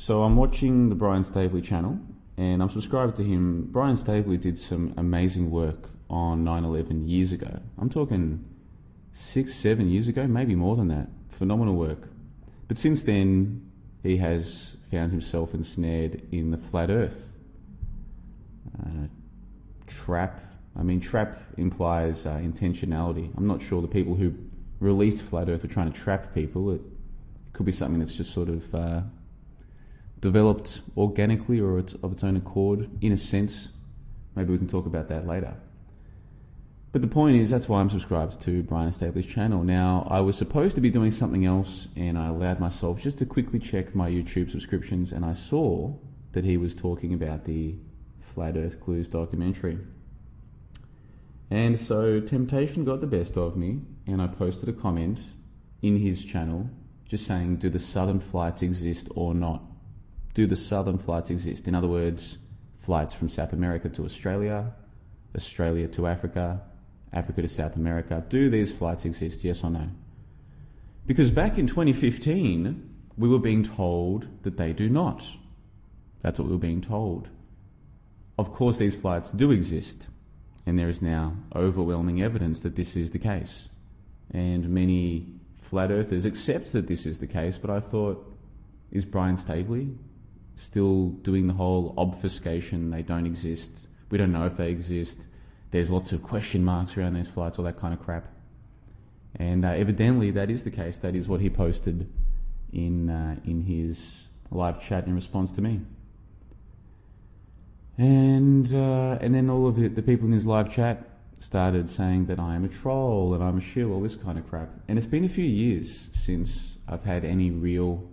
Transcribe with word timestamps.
So 0.00 0.22
I'm 0.22 0.34
watching 0.34 0.88
the 0.88 0.94
Brian 0.94 1.24
Staveley 1.24 1.60
channel 1.60 1.98
and 2.38 2.62
I'm 2.62 2.70
subscribed 2.70 3.18
to 3.18 3.22
him. 3.22 3.68
Brian 3.70 3.98
Staveley 3.98 4.38
did 4.38 4.58
some 4.58 4.94
amazing 4.96 5.50
work 5.50 5.90
on 6.08 6.42
9 6.42 6.64
11 6.64 7.06
years 7.06 7.32
ago. 7.32 7.60
I'm 7.76 7.90
talking 7.90 8.42
six, 9.12 9.54
seven 9.54 9.90
years 9.90 10.08
ago, 10.08 10.26
maybe 10.26 10.54
more 10.54 10.74
than 10.74 10.88
that. 10.88 11.08
Phenomenal 11.32 11.74
work. 11.74 12.08
But 12.66 12.78
since 12.78 13.02
then, 13.02 13.70
he 14.02 14.16
has 14.16 14.78
found 14.90 15.12
himself 15.12 15.52
ensnared 15.52 16.26
in 16.32 16.50
the 16.50 16.56
flat 16.56 16.90
earth 16.90 17.32
uh, 18.82 19.06
trap. 19.86 20.40
I 20.78 20.82
mean, 20.82 21.02
trap 21.02 21.42
implies 21.58 22.24
uh, 22.24 22.36
intentionality. 22.36 23.30
I'm 23.36 23.46
not 23.46 23.60
sure 23.60 23.82
the 23.82 23.86
people 23.86 24.14
who 24.14 24.32
released 24.78 25.20
flat 25.20 25.50
earth 25.50 25.62
were 25.62 25.68
trying 25.68 25.92
to 25.92 26.00
trap 26.00 26.34
people. 26.34 26.70
It 26.70 26.80
could 27.52 27.66
be 27.66 27.72
something 27.72 27.98
that's 27.98 28.14
just 28.14 28.32
sort 28.32 28.48
of 28.48 28.74
uh, 28.74 29.00
developed 30.20 30.80
organically 30.96 31.60
or 31.60 31.78
of 31.78 32.12
its 32.12 32.24
own 32.24 32.36
accord, 32.36 32.88
in 33.00 33.12
a 33.12 33.16
sense. 33.16 33.68
Maybe 34.36 34.52
we 34.52 34.58
can 34.58 34.68
talk 34.68 34.86
about 34.86 35.08
that 35.08 35.26
later. 35.26 35.54
But 36.92 37.02
the 37.02 37.08
point 37.08 37.36
is, 37.36 37.50
that's 37.50 37.68
why 37.68 37.80
I'm 37.80 37.90
subscribed 37.90 38.40
to 38.42 38.64
Brian 38.64 38.90
Staveley's 38.90 39.26
channel. 39.26 39.62
Now, 39.62 40.08
I 40.10 40.20
was 40.20 40.36
supposed 40.36 40.74
to 40.74 40.80
be 40.80 40.90
doing 40.90 41.12
something 41.12 41.46
else, 41.46 41.86
and 41.94 42.18
I 42.18 42.28
allowed 42.28 42.58
myself 42.58 43.00
just 43.00 43.18
to 43.18 43.26
quickly 43.26 43.60
check 43.60 43.94
my 43.94 44.10
YouTube 44.10 44.50
subscriptions, 44.50 45.12
and 45.12 45.24
I 45.24 45.34
saw 45.34 45.92
that 46.32 46.44
he 46.44 46.56
was 46.56 46.74
talking 46.74 47.14
about 47.14 47.44
the 47.44 47.76
Flat 48.34 48.56
Earth 48.56 48.80
Clues 48.80 49.08
documentary. 49.08 49.78
And 51.50 51.78
so 51.78 52.20
temptation 52.20 52.84
got 52.84 53.00
the 53.00 53.06
best 53.06 53.36
of 53.36 53.56
me, 53.56 53.80
and 54.06 54.20
I 54.20 54.26
posted 54.26 54.68
a 54.68 54.72
comment 54.72 55.20
in 55.82 55.96
his 55.96 56.24
channel 56.24 56.68
just 57.08 57.26
saying, 57.26 57.56
Do 57.56 57.70
the 57.70 57.78
southern 57.78 58.20
flights 58.20 58.62
exist 58.62 59.08
or 59.14 59.34
not? 59.34 59.62
Do 60.40 60.46
the 60.46 60.56
southern 60.56 60.96
flights 60.96 61.28
exist? 61.28 61.68
In 61.68 61.74
other 61.74 61.86
words, 61.86 62.38
flights 62.78 63.12
from 63.12 63.28
South 63.28 63.52
America 63.52 63.90
to 63.90 64.06
Australia, 64.06 64.72
Australia 65.36 65.86
to 65.88 66.06
Africa, 66.06 66.62
Africa 67.12 67.42
to 67.42 67.48
South 67.48 67.76
America. 67.76 68.24
Do 68.30 68.48
these 68.48 68.72
flights 68.72 69.04
exist, 69.04 69.44
yes 69.44 69.62
or 69.62 69.68
no? 69.68 69.90
Because 71.06 71.30
back 71.30 71.58
in 71.58 71.66
2015, 71.66 72.90
we 73.18 73.28
were 73.28 73.38
being 73.38 73.62
told 73.62 74.28
that 74.44 74.56
they 74.56 74.72
do 74.72 74.88
not. 74.88 75.22
That's 76.22 76.38
what 76.38 76.48
we 76.48 76.54
were 76.54 76.58
being 76.58 76.80
told. 76.80 77.28
Of 78.38 78.54
course, 78.54 78.78
these 78.78 78.94
flights 78.94 79.32
do 79.32 79.50
exist, 79.50 80.06
and 80.64 80.78
there 80.78 80.88
is 80.88 81.02
now 81.02 81.34
overwhelming 81.54 82.22
evidence 82.22 82.60
that 82.60 82.76
this 82.76 82.96
is 82.96 83.10
the 83.10 83.18
case. 83.18 83.68
And 84.30 84.70
many 84.70 85.34
flat 85.60 85.90
earthers 85.90 86.24
accept 86.24 86.72
that 86.72 86.88
this 86.88 87.04
is 87.04 87.18
the 87.18 87.26
case, 87.26 87.58
but 87.58 87.68
I 87.68 87.80
thought, 87.80 88.26
is 88.90 89.04
Brian 89.04 89.36
Staveley 89.36 89.90
still 90.60 91.08
doing 91.22 91.46
the 91.46 91.54
whole 91.54 91.94
obfuscation? 91.96 92.90
They 92.90 93.02
don't 93.02 93.26
exist. 93.26 93.88
We 94.10 94.18
don't 94.18 94.32
know 94.32 94.46
if 94.46 94.56
they 94.56 94.70
exist 94.70 95.18
there's 95.70 95.90
lots 95.90 96.12
of 96.12 96.22
question 96.22 96.64
marks 96.64 96.96
around 96.96 97.14
these 97.14 97.28
flights, 97.28 97.58
all 97.58 97.64
that 97.64 97.78
kind 97.78 97.94
of 97.94 98.00
crap. 98.00 98.26
And 99.36 99.64
uh, 99.64 99.68
evidently, 99.68 100.32
that 100.32 100.50
is 100.50 100.64
the 100.64 100.70
case. 100.70 100.98
That 100.98 101.14
is 101.14 101.28
what 101.28 101.40
he 101.40 101.48
posted 101.48 102.10
in 102.72 103.10
uh, 103.10 103.36
in 103.44 103.62
his 103.62 104.24
live 104.50 104.82
chat 104.82 105.06
in 105.06 105.14
response 105.14 105.52
to 105.52 105.60
me. 105.60 105.80
And 107.96 108.72
uh, 108.74 109.18
and 109.20 109.34
then 109.34 109.48
all 109.48 109.68
of 109.68 109.76
the, 109.76 109.88
the 109.88 110.02
people 110.02 110.26
in 110.26 110.32
his 110.32 110.46
live 110.46 110.72
chat 110.72 111.06
started 111.38 111.88
saying 111.88 112.26
that 112.26 112.40
I 112.40 112.56
am 112.56 112.64
a 112.64 112.68
troll 112.68 113.32
and 113.34 113.42
I'm 113.42 113.58
a 113.58 113.60
shill, 113.60 113.92
all 113.92 114.00
this 114.00 114.16
kind 114.16 114.38
of 114.38 114.48
crap. 114.48 114.68
And 114.88 114.98
it's 114.98 115.06
been 115.06 115.24
a 115.24 115.28
few 115.28 115.44
years 115.44 116.08
since 116.12 116.76
I've 116.88 117.04
had 117.04 117.24
any 117.24 117.50
real 117.50 118.09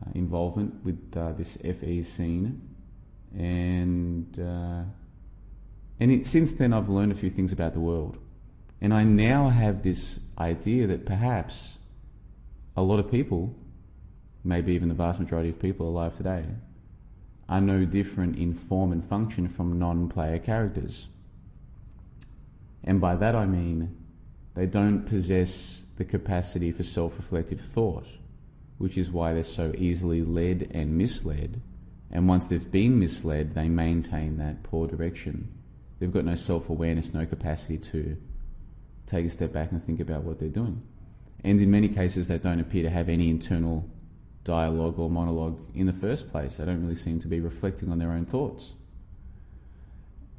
uh, 0.00 0.10
involvement 0.14 0.84
with 0.84 0.98
uh, 1.16 1.32
this 1.32 1.56
FE 1.56 2.02
scene, 2.02 2.60
and 3.36 4.38
uh, 4.38 4.82
and 6.00 6.12
it, 6.12 6.26
since 6.26 6.52
then, 6.52 6.72
I've 6.72 6.88
learned 6.88 7.12
a 7.12 7.14
few 7.14 7.30
things 7.30 7.52
about 7.52 7.74
the 7.74 7.80
world. 7.80 8.18
And 8.80 8.94
I 8.94 9.02
now 9.02 9.48
have 9.48 9.82
this 9.82 10.20
idea 10.38 10.86
that 10.86 11.04
perhaps 11.04 11.78
a 12.76 12.82
lot 12.82 13.00
of 13.00 13.10
people, 13.10 13.54
maybe 14.44 14.72
even 14.72 14.88
the 14.88 14.94
vast 14.94 15.18
majority 15.18 15.48
of 15.48 15.58
people 15.60 15.88
alive 15.88 16.16
today, 16.16 16.44
are 17.48 17.60
no 17.60 17.84
different 17.84 18.36
in 18.38 18.54
form 18.54 18.92
and 18.92 19.04
function 19.08 19.48
from 19.48 19.78
non 19.78 20.08
player 20.08 20.38
characters. 20.38 21.08
And 22.84 23.00
by 23.00 23.16
that 23.16 23.34
I 23.34 23.46
mean 23.46 23.96
they 24.54 24.66
don't 24.66 25.04
possess 25.06 25.82
the 25.96 26.04
capacity 26.04 26.70
for 26.72 26.84
self 26.84 27.16
reflective 27.16 27.60
thought, 27.60 28.06
which 28.78 28.96
is 28.96 29.10
why 29.10 29.34
they're 29.34 29.42
so 29.42 29.72
easily 29.76 30.22
led 30.22 30.70
and 30.72 30.96
misled. 30.96 31.60
And 32.10 32.28
once 32.28 32.46
they've 32.46 32.70
been 32.70 32.98
misled, 32.98 33.54
they 33.54 33.68
maintain 33.68 34.38
that 34.38 34.62
poor 34.62 34.86
direction. 34.86 35.52
They've 35.98 36.12
got 36.12 36.24
no 36.24 36.36
self 36.36 36.70
awareness, 36.70 37.12
no 37.12 37.26
capacity 37.26 37.78
to 37.78 38.16
take 39.06 39.26
a 39.26 39.30
step 39.30 39.52
back 39.52 39.72
and 39.72 39.84
think 39.84 40.00
about 40.00 40.22
what 40.22 40.38
they're 40.38 40.48
doing. 40.48 40.82
And 41.44 41.60
in 41.60 41.70
many 41.70 41.88
cases, 41.88 42.28
they 42.28 42.38
don't 42.38 42.60
appear 42.60 42.82
to 42.84 42.90
have 42.90 43.08
any 43.08 43.30
internal 43.30 43.88
dialogue 44.44 44.98
or 44.98 45.10
monologue 45.10 45.58
in 45.74 45.86
the 45.86 45.92
first 45.92 46.30
place. 46.30 46.56
They 46.56 46.64
don't 46.64 46.82
really 46.82 46.96
seem 46.96 47.20
to 47.20 47.28
be 47.28 47.40
reflecting 47.40 47.92
on 47.92 47.98
their 47.98 48.12
own 48.12 48.24
thoughts. 48.24 48.72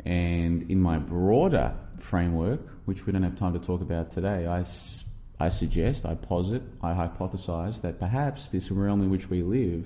And 0.06 0.70
in 0.72 0.82
my 0.82 0.98
broader 0.98 1.76
framework, 2.00 2.62
which 2.86 3.06
we 3.06 3.12
don't 3.14 3.24
have 3.24 3.38
time 3.38 3.54
to 3.54 3.60
talk 3.60 3.82
about 3.82 4.12
today, 4.12 4.48
I, 4.48 4.66
I 5.40 5.50
suggest, 5.50 6.06
I 6.06 6.16
posit, 6.16 6.62
I 6.82 6.94
hypothesize 6.94 7.82
that 7.82 8.00
perhaps 8.00 8.50
this 8.50 8.72
realm 8.72 9.02
in 9.02 9.10
which 9.10 9.30
we 9.30 9.42
live 9.42 9.86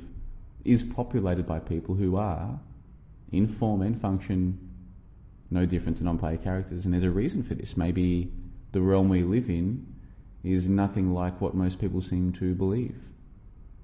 is 0.66 0.82
populated 0.82 1.46
by 1.46 1.60
people 1.60 1.94
who 1.94 2.16
are, 2.16 2.60
in 3.32 3.48
form 3.48 3.82
and 3.84 4.00
function, 4.02 4.58
no 5.52 5.66
different 5.66 5.98
to 5.98 6.04
non-player 6.04 6.38
characters, 6.38 6.86
and 6.86 6.94
there's 6.94 7.04
a 7.04 7.12
reason 7.12 7.44
for 7.44 7.54
this. 7.54 7.78
Maybe 7.78 8.32
the 8.72 8.82
realm 8.82 9.10
we 9.10 9.24
live 9.24 9.50
in 9.50 9.86
is 10.44 10.70
nothing 10.70 11.14
like 11.14 11.40
what 11.40 11.54
most 11.54 11.80
people 11.80 12.02
seem 12.02 12.34
to 12.34 12.56
believe, 12.56 12.96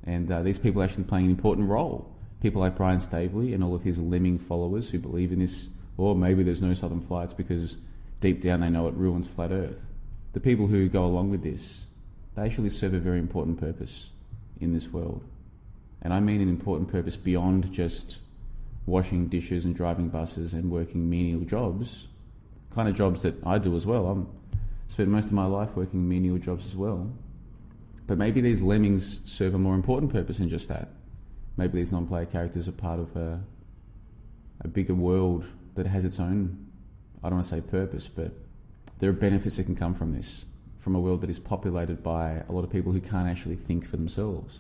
and 0.06 0.32
uh, 0.32 0.42
these 0.42 0.58
people 0.58 0.82
are 0.82 0.86
actually 0.86 1.04
playing 1.04 1.26
an 1.26 1.32
important 1.32 1.70
role. 1.70 2.12
People 2.42 2.62
like 2.62 2.78
Brian 2.78 3.00
Staveley 3.00 3.54
and 3.54 3.64
all 3.64 3.76
of 3.76 3.84
his 3.84 4.00
lemming 4.00 4.40
followers 4.40 4.90
who 4.90 4.98
believe 4.98 5.32
in 5.32 5.40
this, 5.40 5.68
or 5.98 6.16
maybe 6.16 6.42
there's 6.42 6.62
no 6.62 6.74
southern 6.74 7.02
flights 7.02 7.34
because 7.34 7.76
deep 8.22 8.42
down 8.42 8.62
they 8.62 8.70
know 8.70 8.88
it 8.88 8.94
ruins 8.96 9.28
flat 9.28 9.52
Earth. 9.52 9.78
The 10.34 10.40
people 10.40 10.68
who 10.68 10.88
go 10.90 11.06
along 11.06 11.32
with 11.32 11.44
this, 11.44 11.82
they 12.36 12.44
actually 12.44 12.70
serve 12.70 12.94
a 12.94 13.00
very 13.00 13.20
important 13.20 13.60
purpose 13.60 14.10
in 14.60 14.74
this 14.74 14.88
world, 14.90 15.24
and 16.02 16.14
I 16.14 16.20
mean 16.20 16.42
an 16.42 16.50
important 16.50 16.92
purpose 16.92 17.16
beyond 17.16 17.72
just 17.72 18.20
washing 18.86 19.28
dishes 19.28 19.66
and 19.66 19.76
driving 19.76 20.10
buses 20.10 20.54
and 20.54 20.70
working 20.70 21.10
menial 21.10 21.42
jobs, 21.42 22.08
kind 22.74 22.88
of 22.88 22.96
jobs 22.96 23.22
that 23.22 23.36
I 23.46 23.58
do 23.58 23.76
as 23.76 23.86
well. 23.86 24.08
I'm 24.08 24.28
spent 24.88 25.10
most 25.10 25.26
of 25.26 25.34
my 25.34 25.46
life 25.46 25.70
working 25.76 26.08
menial 26.08 26.38
jobs 26.38 26.66
as 26.66 26.76
well. 26.76 27.10
But 28.08 28.18
maybe 28.18 28.42
these 28.42 28.62
lemmings 28.62 29.20
serve 29.26 29.54
a 29.54 29.60
more 29.60 29.76
important 29.76 30.12
purpose 30.12 30.40
than 30.40 30.50
just 30.50 30.68
that. 30.70 30.90
Maybe 31.58 31.78
these 31.78 31.92
non-player 31.92 32.26
characters 32.26 32.68
are 32.68 32.74
part 32.74 33.00
of 33.00 33.16
a, 33.16 33.40
a 34.62 34.68
bigger 34.68 34.96
world 34.96 35.46
that 35.76 35.86
has 35.86 36.06
its 36.06 36.20
own, 36.20 36.68
I 37.24 37.30
don't 37.30 37.38
want 37.38 37.50
to 37.50 37.56
say 37.56 37.62
purpose, 37.62 38.08
but 38.08 38.32
there 39.00 39.10
are 39.10 39.14
benefits 39.14 39.58
that 39.58 39.64
can 39.64 39.76
come 39.76 39.96
from 39.96 40.14
this, 40.14 40.46
from 40.80 40.96
a 40.96 41.00
world 41.00 41.22
that 41.22 41.30
is 41.30 41.40
populated 41.40 42.04
by 42.04 42.44
a 42.48 42.52
lot 42.52 42.64
of 42.64 42.70
people 42.70 42.92
who 42.92 43.02
can't 43.02 43.28
actually 43.28 43.56
think 43.56 43.88
for 43.88 43.98
themselves. 43.98 44.60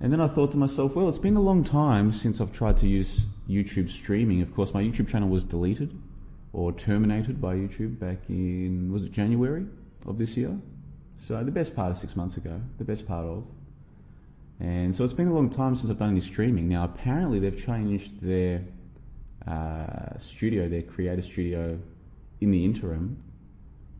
And 0.00 0.12
then 0.12 0.20
I 0.20 0.28
thought 0.28 0.52
to 0.52 0.58
myself, 0.58 0.94
well, 0.94 1.08
it's 1.08 1.18
been 1.18 1.36
a 1.36 1.40
long 1.40 1.64
time 1.64 2.12
since 2.12 2.40
I've 2.40 2.52
tried 2.52 2.76
to 2.78 2.86
use 2.86 3.24
YouTube 3.48 3.88
streaming. 3.88 4.42
Of 4.42 4.54
course, 4.54 4.74
my 4.74 4.82
YouTube 4.82 5.08
channel 5.08 5.28
was 5.28 5.44
deleted 5.44 5.98
or 6.52 6.72
terminated 6.72 7.40
by 7.40 7.54
YouTube 7.54 7.98
back 7.98 8.18
in, 8.28 8.92
was 8.92 9.04
it 9.04 9.12
January 9.12 9.66
of 10.06 10.18
this 10.18 10.36
year? 10.36 10.56
So 11.26 11.42
the 11.42 11.50
best 11.50 11.74
part 11.74 11.90
of 11.90 11.98
six 11.98 12.16
months 12.16 12.36
ago, 12.36 12.60
the 12.78 12.84
best 12.84 13.06
part 13.06 13.24
of. 13.24 13.44
And 14.60 14.94
so 14.94 15.04
it's 15.04 15.12
been 15.12 15.28
a 15.28 15.34
long 15.34 15.48
time 15.48 15.74
since 15.74 15.90
I've 15.90 15.98
done 15.98 16.10
any 16.10 16.20
streaming. 16.20 16.68
Now, 16.68 16.84
apparently, 16.84 17.38
they've 17.38 17.56
changed 17.56 18.20
their 18.20 18.62
uh, 19.46 20.18
studio, 20.18 20.68
their 20.68 20.82
creator 20.82 21.22
studio, 21.22 21.78
in 22.40 22.50
the 22.50 22.64
interim. 22.64 23.16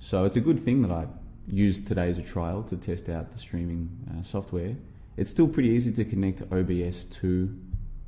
So 0.01 0.25
it's 0.25 0.37
a 0.37 0.41
good 0.41 0.61
thing 0.61 0.83
that 0.83 0.91
I 0.91 1.07
used 1.47 1.87
today 1.87 2.09
as 2.09 2.19
a 2.19 2.23
trial 2.23 2.63
to 2.65 2.77
test 2.77 3.09
out 3.09 3.33
the 3.33 3.39
streaming 3.39 3.91
uh, 4.11 4.23
software. 4.23 4.75
It's 5.17 5.31
still 5.31 5.49
pretty 5.49 5.71
easy 5.71 5.93
to 5.93 6.05
connect 6.05 6.43
OBS 6.43 7.05
to 7.21 7.55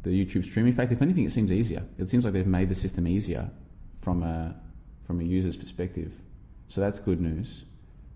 the 0.03 0.11
YouTube 0.11 0.45
stream. 0.45 0.67
In 0.67 0.73
fact, 0.73 0.93
if 0.93 1.03
anything, 1.03 1.25
it 1.25 1.33
seems 1.33 1.51
easier. 1.51 1.83
It 1.99 2.11
seems 2.11 2.25
like 2.25 2.33
they've 2.33 2.47
made 2.47 2.69
the 2.69 2.75
system 2.75 3.07
easier 3.07 3.51
from 4.03 4.23
a 4.23 4.55
from 5.07 5.21
a 5.21 5.25
user's 5.25 5.57
perspective. 5.57 6.13
So 6.69 6.81
that's 6.81 6.99
good 6.99 7.21
news. 7.21 7.65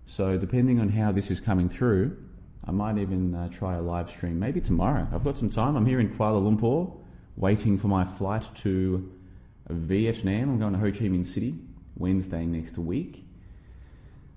So 0.07 0.37
depending 0.37 0.79
on 0.79 0.89
how 0.89 1.11
this 1.13 1.31
is 1.31 1.39
coming 1.39 1.69
through, 1.69 2.17
I 2.65 2.71
might 2.71 2.97
even 2.97 3.33
uh, 3.33 3.47
try 3.49 3.75
a 3.75 3.81
live 3.81 4.09
stream 4.09 4.37
maybe 4.37 4.59
tomorrow. 4.59 5.07
I've 5.13 5.23
got 5.23 5.37
some 5.37 5.49
time. 5.49 5.75
I'm 5.75 5.85
here 5.85 5.99
in 5.99 6.09
Kuala 6.09 6.41
Lumpur, 6.41 6.91
waiting 7.37 7.77
for 7.77 7.87
my 7.87 8.03
flight 8.03 8.47
to 8.57 9.09
Vietnam. 9.69 10.49
I'm 10.49 10.59
going 10.59 10.73
to 10.73 10.79
Ho 10.79 10.91
Chi 10.91 11.05
Minh 11.05 11.25
City 11.25 11.55
Wednesday 11.95 12.45
next 12.45 12.77
week. 12.77 13.25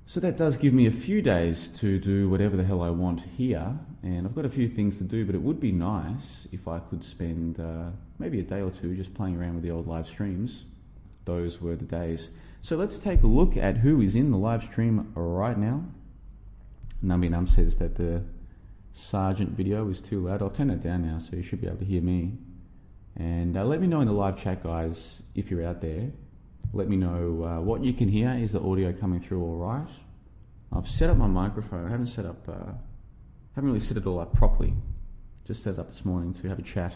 So 0.06 0.20
that 0.20 0.36
does 0.36 0.56
give 0.58 0.74
me 0.74 0.86
a 0.86 0.90
few 0.90 1.22
days 1.22 1.68
to 1.78 1.98
do 1.98 2.28
whatever 2.28 2.56
the 2.56 2.64
hell 2.64 2.82
I 2.82 2.90
want 2.90 3.22
here, 3.38 3.74
and 4.02 4.26
I've 4.26 4.34
got 4.34 4.44
a 4.44 4.50
few 4.50 4.68
things 4.68 4.98
to 4.98 5.04
do, 5.04 5.24
but 5.24 5.34
it 5.34 5.40
would 5.40 5.60
be 5.60 5.72
nice 5.72 6.46
if 6.52 6.68
I 6.68 6.78
could 6.78 7.02
spend 7.02 7.58
uh, 7.58 7.90
maybe 8.18 8.38
a 8.38 8.42
day 8.42 8.60
or 8.60 8.70
two 8.70 8.94
just 8.94 9.14
playing 9.14 9.36
around 9.36 9.54
with 9.54 9.62
the 9.62 9.70
old 9.70 9.88
live 9.88 10.06
streams. 10.06 10.64
Those 11.24 11.58
were 11.58 11.74
the 11.74 11.86
days. 11.86 12.28
So 12.60 12.76
let's 12.76 12.98
take 12.98 13.22
a 13.22 13.26
look 13.26 13.56
at 13.56 13.78
who 13.78 14.02
is 14.02 14.14
in 14.14 14.30
the 14.30 14.36
live 14.36 14.62
stream 14.62 15.10
right 15.14 15.58
now. 15.58 15.84
Numby 17.02 17.30
Num 17.30 17.46
says 17.46 17.76
that 17.76 17.96
the 17.96 18.22
Sargent 18.92 19.50
video 19.50 19.88
is 19.88 20.02
too 20.02 20.26
loud. 20.26 20.42
I'll 20.42 20.50
turn 20.50 20.68
that 20.68 20.82
down 20.82 21.06
now 21.06 21.18
so 21.18 21.34
you 21.34 21.42
should 21.42 21.62
be 21.62 21.66
able 21.66 21.78
to 21.78 21.84
hear 21.84 22.02
me. 22.02 22.32
And 23.16 23.56
uh, 23.56 23.64
let 23.64 23.80
me 23.80 23.86
know 23.86 24.00
in 24.00 24.06
the 24.06 24.12
live 24.12 24.36
chat, 24.36 24.62
guys, 24.62 25.22
if 25.34 25.50
you're 25.50 25.66
out 25.66 25.80
there. 25.80 26.10
Let 26.74 26.88
me 26.88 26.96
know 26.96 27.44
uh, 27.44 27.60
what 27.60 27.84
you 27.84 27.92
can 27.92 28.08
hear. 28.08 28.32
Is 28.32 28.50
the 28.50 28.60
audio 28.60 28.92
coming 28.92 29.20
through 29.20 29.40
all 29.40 29.58
right? 29.58 29.86
I've 30.72 30.88
set 30.88 31.08
up 31.08 31.16
my 31.16 31.28
microphone. 31.28 31.86
I 31.86 31.90
haven't 31.90 32.08
set 32.08 32.26
up, 32.26 32.48
uh, 32.48 32.72
haven't 33.54 33.70
really 33.70 33.78
set 33.78 33.96
it 33.96 34.06
all 34.06 34.18
up 34.18 34.34
properly. 34.34 34.74
Just 35.46 35.62
set 35.62 35.74
it 35.74 35.78
up 35.78 35.88
this 35.88 36.04
morning 36.04 36.34
to 36.34 36.48
have 36.48 36.58
a 36.58 36.62
chat 36.62 36.92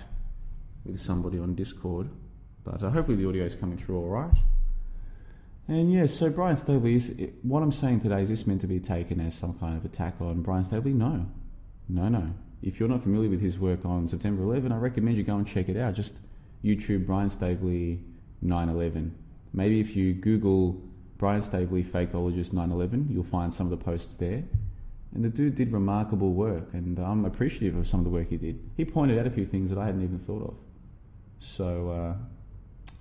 with 0.85 1.01
somebody 1.01 1.39
on 1.39 1.55
Discord. 1.55 2.09
But 2.65 2.83
uh, 2.83 2.91
hopefully 2.91 3.19
the 3.19 3.29
audio 3.29 3.45
is 3.45 3.55
coming 3.55 3.79
through 3.79 3.99
all 3.99 4.09
right. 4.09 4.35
And 5.69 5.93
yeah, 5.93 6.07
so 6.07 6.29
Brian 6.29 6.57
Staveley, 6.57 6.97
is, 6.97 7.13
what 7.43 7.63
I'm 7.63 7.71
saying 7.71 8.01
today, 8.01 8.23
is 8.23 8.31
this 8.31 8.49
meant 8.49 8.63
to 8.63 8.67
be 8.67 8.81
taken 8.81 9.21
as 9.21 9.37
some 9.37 9.55
kind 9.61 9.77
of 9.77 9.85
attack 9.85 10.15
on 10.21 10.43
Brian 10.43 10.65
Staveley? 10.65 10.93
No. 10.93 11.25
No, 11.89 12.09
no. 12.09 12.33
If 12.63 12.81
you're 12.81 12.89
not 12.89 13.05
familiar 13.05 13.31
with 13.31 13.41
his 13.41 13.61
work 13.61 13.85
on 13.85 14.09
September 14.09 14.43
11, 14.43 14.73
I 14.73 14.77
recommend 14.77 15.19
you 15.19 15.23
go 15.23 15.37
and 15.37 15.47
check 15.47 15.69
it 15.69 15.77
out. 15.77 15.95
Just 15.95 16.15
YouTube 16.65 17.07
Brian 17.07 17.31
Staveley 17.31 18.01
9/11. 18.45 19.13
Maybe 19.59 19.81
if 19.81 19.97
you 19.97 20.15
Google 20.15 20.81
Brian 21.19 21.43
Staveley 21.43 21.83
fakeologist 21.83 22.53
9/11, 22.53 23.11
you'll 23.11 23.25
find 23.25 23.53
some 23.53 23.67
of 23.67 23.77
the 23.77 23.85
posts 23.85 24.15
there. 24.15 24.45
And 25.13 25.25
the 25.25 25.29
dude 25.29 25.57
did 25.57 25.73
remarkable 25.73 26.33
work, 26.33 26.73
and 26.75 26.97
I'm 27.01 27.25
appreciative 27.25 27.77
of 27.77 27.89
some 27.89 27.99
of 27.99 28.05
the 28.05 28.11
work 28.11 28.29
he 28.29 28.37
did. 28.37 28.61
He 28.77 28.85
pointed 28.85 29.19
out 29.19 29.27
a 29.27 29.31
few 29.31 29.45
things 29.45 29.69
that 29.71 29.79
I 29.81 29.87
hadn't 29.87 30.05
even 30.05 30.21
thought 30.21 30.45
of. 30.45 30.55
So, 31.41 31.91
uh, 31.91 32.93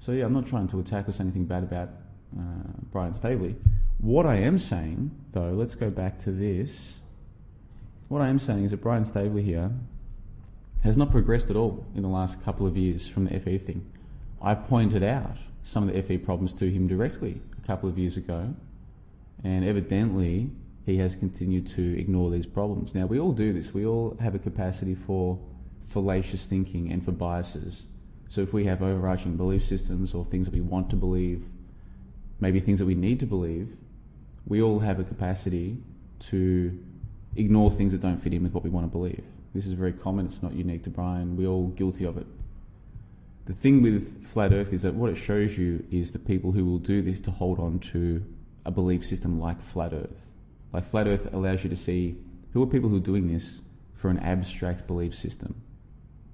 so 0.00 0.12
yeah, 0.12 0.24
I'm 0.24 0.32
not 0.32 0.46
trying 0.46 0.68
to 0.68 0.80
attack 0.80 1.06
or 1.06 1.12
say 1.12 1.20
anything 1.20 1.44
bad 1.44 1.64
about 1.64 1.90
uh, 2.34 2.70
Brian 2.90 3.12
Staveley. 3.12 3.56
What 3.98 4.24
I 4.24 4.36
am 4.36 4.58
saying, 4.58 5.10
though, 5.32 5.50
let's 5.50 5.74
go 5.74 5.90
back 5.90 6.18
to 6.20 6.32
this. 6.32 6.94
What 8.08 8.22
I 8.22 8.28
am 8.28 8.38
saying 8.38 8.64
is 8.64 8.70
that 8.70 8.80
Brian 8.80 9.04
Staveley 9.04 9.42
here 9.42 9.70
has 10.80 10.96
not 10.96 11.10
progressed 11.10 11.50
at 11.50 11.56
all 11.56 11.84
in 11.94 12.00
the 12.00 12.08
last 12.08 12.42
couple 12.42 12.66
of 12.66 12.78
years 12.78 13.06
from 13.06 13.26
the 13.26 13.38
FE 13.38 13.58
thing. 13.58 13.84
I 14.40 14.54
pointed 14.54 15.02
out 15.02 15.36
some 15.62 15.88
of 15.88 15.94
the 15.94 16.02
FE 16.02 16.18
problems 16.18 16.52
to 16.54 16.70
him 16.70 16.88
directly 16.88 17.40
a 17.62 17.66
couple 17.66 17.88
of 17.88 17.98
years 17.98 18.16
ago, 18.16 18.54
and 19.44 19.64
evidently 19.64 20.50
he 20.86 20.96
has 20.98 21.14
continued 21.14 21.66
to 21.68 21.98
ignore 21.98 22.30
these 22.30 22.46
problems. 22.46 22.94
Now, 22.94 23.06
we 23.06 23.18
all 23.18 23.32
do 23.32 23.52
this. 23.52 23.72
We 23.72 23.86
all 23.86 24.16
have 24.20 24.34
a 24.34 24.38
capacity 24.38 24.94
for 24.94 25.38
fallacious 25.88 26.46
thinking 26.46 26.92
and 26.92 27.04
for 27.04 27.12
biases. 27.12 27.82
So, 28.28 28.40
if 28.42 28.52
we 28.52 28.64
have 28.64 28.82
overarching 28.82 29.36
belief 29.36 29.66
systems 29.66 30.14
or 30.14 30.24
things 30.24 30.46
that 30.46 30.54
we 30.54 30.60
want 30.60 30.90
to 30.90 30.96
believe, 30.96 31.44
maybe 32.40 32.60
things 32.60 32.78
that 32.78 32.86
we 32.86 32.94
need 32.94 33.20
to 33.20 33.26
believe, 33.26 33.68
we 34.46 34.62
all 34.62 34.78
have 34.78 35.00
a 35.00 35.04
capacity 35.04 35.76
to 36.20 36.78
ignore 37.36 37.70
things 37.70 37.92
that 37.92 38.00
don't 38.00 38.22
fit 38.22 38.32
in 38.32 38.42
with 38.42 38.52
what 38.52 38.64
we 38.64 38.70
want 38.70 38.86
to 38.86 38.90
believe. 38.90 39.22
This 39.54 39.66
is 39.66 39.72
very 39.72 39.92
common, 39.92 40.26
it's 40.26 40.42
not 40.42 40.52
unique 40.54 40.84
to 40.84 40.90
Brian, 40.90 41.36
we're 41.36 41.48
all 41.48 41.68
guilty 41.68 42.04
of 42.04 42.16
it. 42.16 42.26
The 43.50 43.56
thing 43.56 43.82
with 43.82 44.28
Flat 44.28 44.52
Earth 44.52 44.72
is 44.72 44.82
that 44.82 44.94
what 44.94 45.10
it 45.10 45.16
shows 45.16 45.58
you 45.58 45.84
is 45.90 46.12
the 46.12 46.20
people 46.20 46.52
who 46.52 46.64
will 46.64 46.78
do 46.78 47.02
this 47.02 47.18
to 47.22 47.32
hold 47.32 47.58
on 47.58 47.80
to 47.80 48.22
a 48.64 48.70
belief 48.70 49.04
system 49.04 49.40
like 49.40 49.60
Flat 49.60 49.92
Earth. 49.92 50.24
Like 50.72 50.84
Flat 50.84 51.08
Earth 51.08 51.34
allows 51.34 51.64
you 51.64 51.70
to 51.70 51.76
see 51.76 52.14
who 52.52 52.62
are 52.62 52.66
people 52.68 52.88
who 52.88 52.98
are 52.98 53.00
doing 53.00 53.26
this 53.26 53.60
for 53.96 54.08
an 54.08 54.20
abstract 54.20 54.86
belief 54.86 55.16
system, 55.16 55.60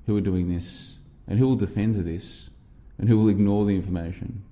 who 0.04 0.14
are 0.14 0.20
doing 0.20 0.54
this 0.54 0.98
and 1.26 1.38
who 1.38 1.48
will 1.48 1.56
defend 1.56 1.94
this 2.04 2.50
and 2.98 3.08
who 3.08 3.16
will 3.16 3.30
ignore 3.30 3.64
the 3.64 3.74
information. 3.74 4.42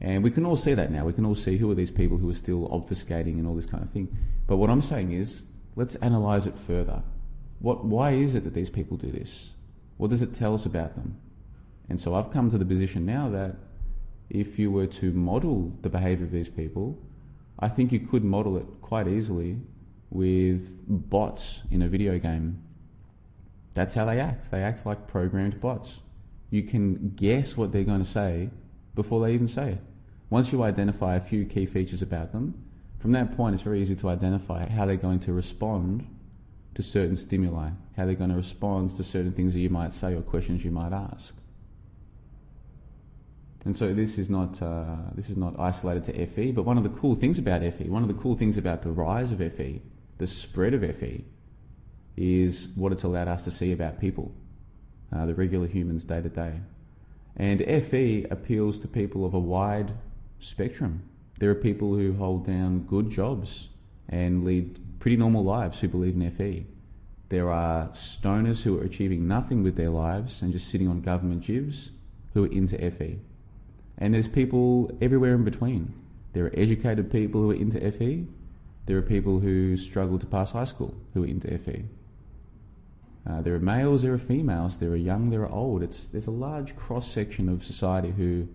And 0.00 0.22
we 0.22 0.30
can 0.30 0.46
all 0.46 0.56
see 0.56 0.74
that 0.74 0.92
now. 0.92 1.04
We 1.04 1.12
can 1.12 1.26
all 1.26 1.34
see 1.34 1.56
who 1.56 1.68
are 1.72 1.74
these 1.74 1.90
people 1.90 2.18
who 2.18 2.30
are 2.30 2.34
still 2.34 2.68
obfuscating 2.68 3.32
and 3.32 3.48
all 3.48 3.56
this 3.56 3.66
kind 3.66 3.82
of 3.82 3.90
thing. 3.90 4.16
But 4.46 4.58
what 4.58 4.70
I'm 4.70 4.80
saying 4.80 5.10
is, 5.10 5.42
let's 5.74 5.96
analyze 5.96 6.46
it 6.46 6.56
further. 6.56 7.02
What, 7.58 7.84
why 7.84 8.12
is 8.12 8.36
it 8.36 8.44
that 8.44 8.54
these 8.54 8.70
people 8.70 8.96
do 8.96 9.10
this? 9.10 9.48
What 9.96 10.10
does 10.10 10.22
it 10.22 10.36
tell 10.36 10.54
us 10.54 10.66
about 10.66 10.94
them? 10.94 11.16
And 11.88 12.00
so 12.00 12.14
I've 12.14 12.30
come 12.30 12.50
to 12.50 12.58
the 12.58 12.64
position 12.64 13.04
now 13.04 13.28
that 13.30 13.56
if 14.30 14.58
you 14.58 14.70
were 14.70 14.86
to 14.86 15.12
model 15.12 15.72
the 15.82 15.88
behavior 15.88 16.24
of 16.24 16.32
these 16.32 16.48
people, 16.48 16.98
I 17.58 17.68
think 17.68 17.92
you 17.92 18.00
could 18.00 18.24
model 18.24 18.56
it 18.56 18.66
quite 18.80 19.06
easily 19.06 19.58
with 20.10 20.66
bots 20.88 21.60
in 21.70 21.82
a 21.82 21.88
video 21.88 22.18
game. 22.18 22.62
That's 23.74 23.94
how 23.94 24.04
they 24.06 24.20
act. 24.20 24.50
They 24.50 24.62
act 24.62 24.86
like 24.86 25.06
programmed 25.06 25.60
bots. 25.60 25.98
You 26.50 26.62
can 26.62 27.12
guess 27.16 27.56
what 27.56 27.72
they're 27.72 27.84
going 27.84 28.02
to 28.02 28.10
say 28.10 28.50
before 28.94 29.24
they 29.24 29.34
even 29.34 29.48
say 29.48 29.72
it. 29.72 29.80
Once 30.30 30.52
you 30.52 30.62
identify 30.62 31.16
a 31.16 31.20
few 31.20 31.44
key 31.44 31.66
features 31.66 32.02
about 32.02 32.32
them, 32.32 32.54
from 32.98 33.12
that 33.12 33.36
point 33.36 33.54
it's 33.54 33.62
very 33.62 33.82
easy 33.82 33.94
to 33.96 34.08
identify 34.08 34.68
how 34.68 34.86
they're 34.86 34.96
going 34.96 35.20
to 35.20 35.32
respond 35.32 36.06
to 36.74 36.82
certain 36.82 37.16
stimuli, 37.16 37.70
how 37.96 38.06
they're 38.06 38.14
going 38.14 38.30
to 38.30 38.36
respond 38.36 38.96
to 38.96 39.04
certain 39.04 39.32
things 39.32 39.52
that 39.52 39.60
you 39.60 39.68
might 39.68 39.92
say 39.92 40.14
or 40.14 40.22
questions 40.22 40.64
you 40.64 40.70
might 40.70 40.92
ask. 40.92 41.34
And 43.64 43.74
so 43.74 43.94
this 43.94 44.18
is 44.18 44.28
not 44.28 44.60
uh, 44.60 44.96
this 45.14 45.30
is 45.30 45.36
not 45.36 45.58
isolated 45.58 46.04
to 46.04 46.26
FE, 46.26 46.52
but 46.52 46.64
one 46.64 46.76
of 46.76 46.84
the 46.84 46.90
cool 46.90 47.16
things 47.16 47.38
about 47.38 47.62
FE, 47.62 47.88
one 47.88 48.02
of 48.02 48.08
the 48.08 48.14
cool 48.14 48.36
things 48.36 48.58
about 48.58 48.82
the 48.82 48.90
rise 48.90 49.32
of 49.32 49.38
FE, 49.38 49.80
the 50.18 50.26
spread 50.26 50.74
of 50.74 50.82
FE, 50.82 51.24
is 52.16 52.68
what 52.74 52.92
it's 52.92 53.04
allowed 53.04 53.28
us 53.28 53.44
to 53.44 53.50
see 53.50 53.72
about 53.72 54.00
people, 54.00 54.32
uh, 55.12 55.24
the 55.24 55.34
regular 55.34 55.66
humans 55.66 56.04
day 56.04 56.20
to 56.20 56.28
day. 56.28 56.52
And 57.36 57.60
FE 57.60 58.26
appeals 58.30 58.80
to 58.80 58.88
people 58.88 59.24
of 59.24 59.34
a 59.34 59.38
wide 59.38 59.92
spectrum. 60.40 61.02
There 61.38 61.50
are 61.50 61.54
people 61.56 61.96
who 61.96 62.12
hold 62.12 62.46
down 62.46 62.80
good 62.80 63.10
jobs 63.10 63.68
and 64.08 64.44
lead 64.44 64.78
pretty 65.00 65.16
normal 65.16 65.42
lives 65.42 65.80
who 65.80 65.88
believe 65.88 66.14
in 66.14 66.30
FE. 66.30 66.66
There 67.30 67.50
are 67.50 67.88
stoners 67.88 68.62
who 68.62 68.78
are 68.78 68.84
achieving 68.84 69.26
nothing 69.26 69.62
with 69.62 69.74
their 69.74 69.90
lives 69.90 70.42
and 70.42 70.52
just 70.52 70.68
sitting 70.68 70.86
on 70.86 71.00
government 71.00 71.42
jibs 71.42 71.90
who 72.34 72.44
are 72.44 72.52
into 72.52 72.78
FE. 72.90 73.18
And 73.98 74.14
there's 74.14 74.28
people 74.28 74.90
everywhere 75.00 75.34
in 75.34 75.44
between. 75.44 75.94
There 76.32 76.46
are 76.46 76.52
educated 76.54 77.10
people 77.12 77.40
who 77.40 77.50
are 77.52 77.54
into 77.54 77.80
FE. 77.92 78.26
There 78.86 78.98
are 78.98 79.02
people 79.02 79.38
who 79.38 79.76
struggle 79.76 80.18
to 80.18 80.26
pass 80.26 80.50
high 80.50 80.64
school 80.64 80.94
who 81.14 81.24
are 81.24 81.26
into 81.26 81.56
FE. 81.58 81.84
Uh, 83.26 83.40
there 83.40 83.54
are 83.54 83.60
males, 83.60 84.02
there 84.02 84.12
are 84.12 84.18
females, 84.18 84.78
there 84.78 84.90
are 84.90 84.96
young, 84.96 85.30
there 85.30 85.42
are 85.42 85.50
old. 85.50 85.82
It's, 85.82 86.06
there's 86.06 86.26
a 86.26 86.32
large 86.32 86.76
cross 86.76 87.10
section 87.10 87.48
of 87.48 87.64
society 87.64 88.10
who, 88.10 88.46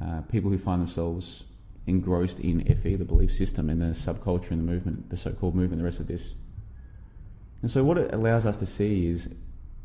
uh, 0.00 0.22
people 0.22 0.50
who 0.50 0.58
find 0.58 0.80
themselves 0.80 1.44
engrossed 1.86 2.40
in 2.40 2.64
FE, 2.82 2.96
the 2.96 3.04
belief 3.04 3.32
system, 3.32 3.68
and 3.68 3.82
the 3.82 3.86
subculture 3.86 4.52
and 4.52 4.60
the 4.60 4.72
movement, 4.72 5.10
the 5.10 5.16
so 5.16 5.32
called 5.32 5.54
movement, 5.54 5.82
the 5.82 5.84
rest 5.84 6.00
of 6.00 6.06
this. 6.06 6.32
And 7.60 7.70
so, 7.70 7.84
what 7.84 7.98
it 7.98 8.14
allows 8.14 8.46
us 8.46 8.56
to 8.58 8.66
see 8.66 9.06
is 9.06 9.28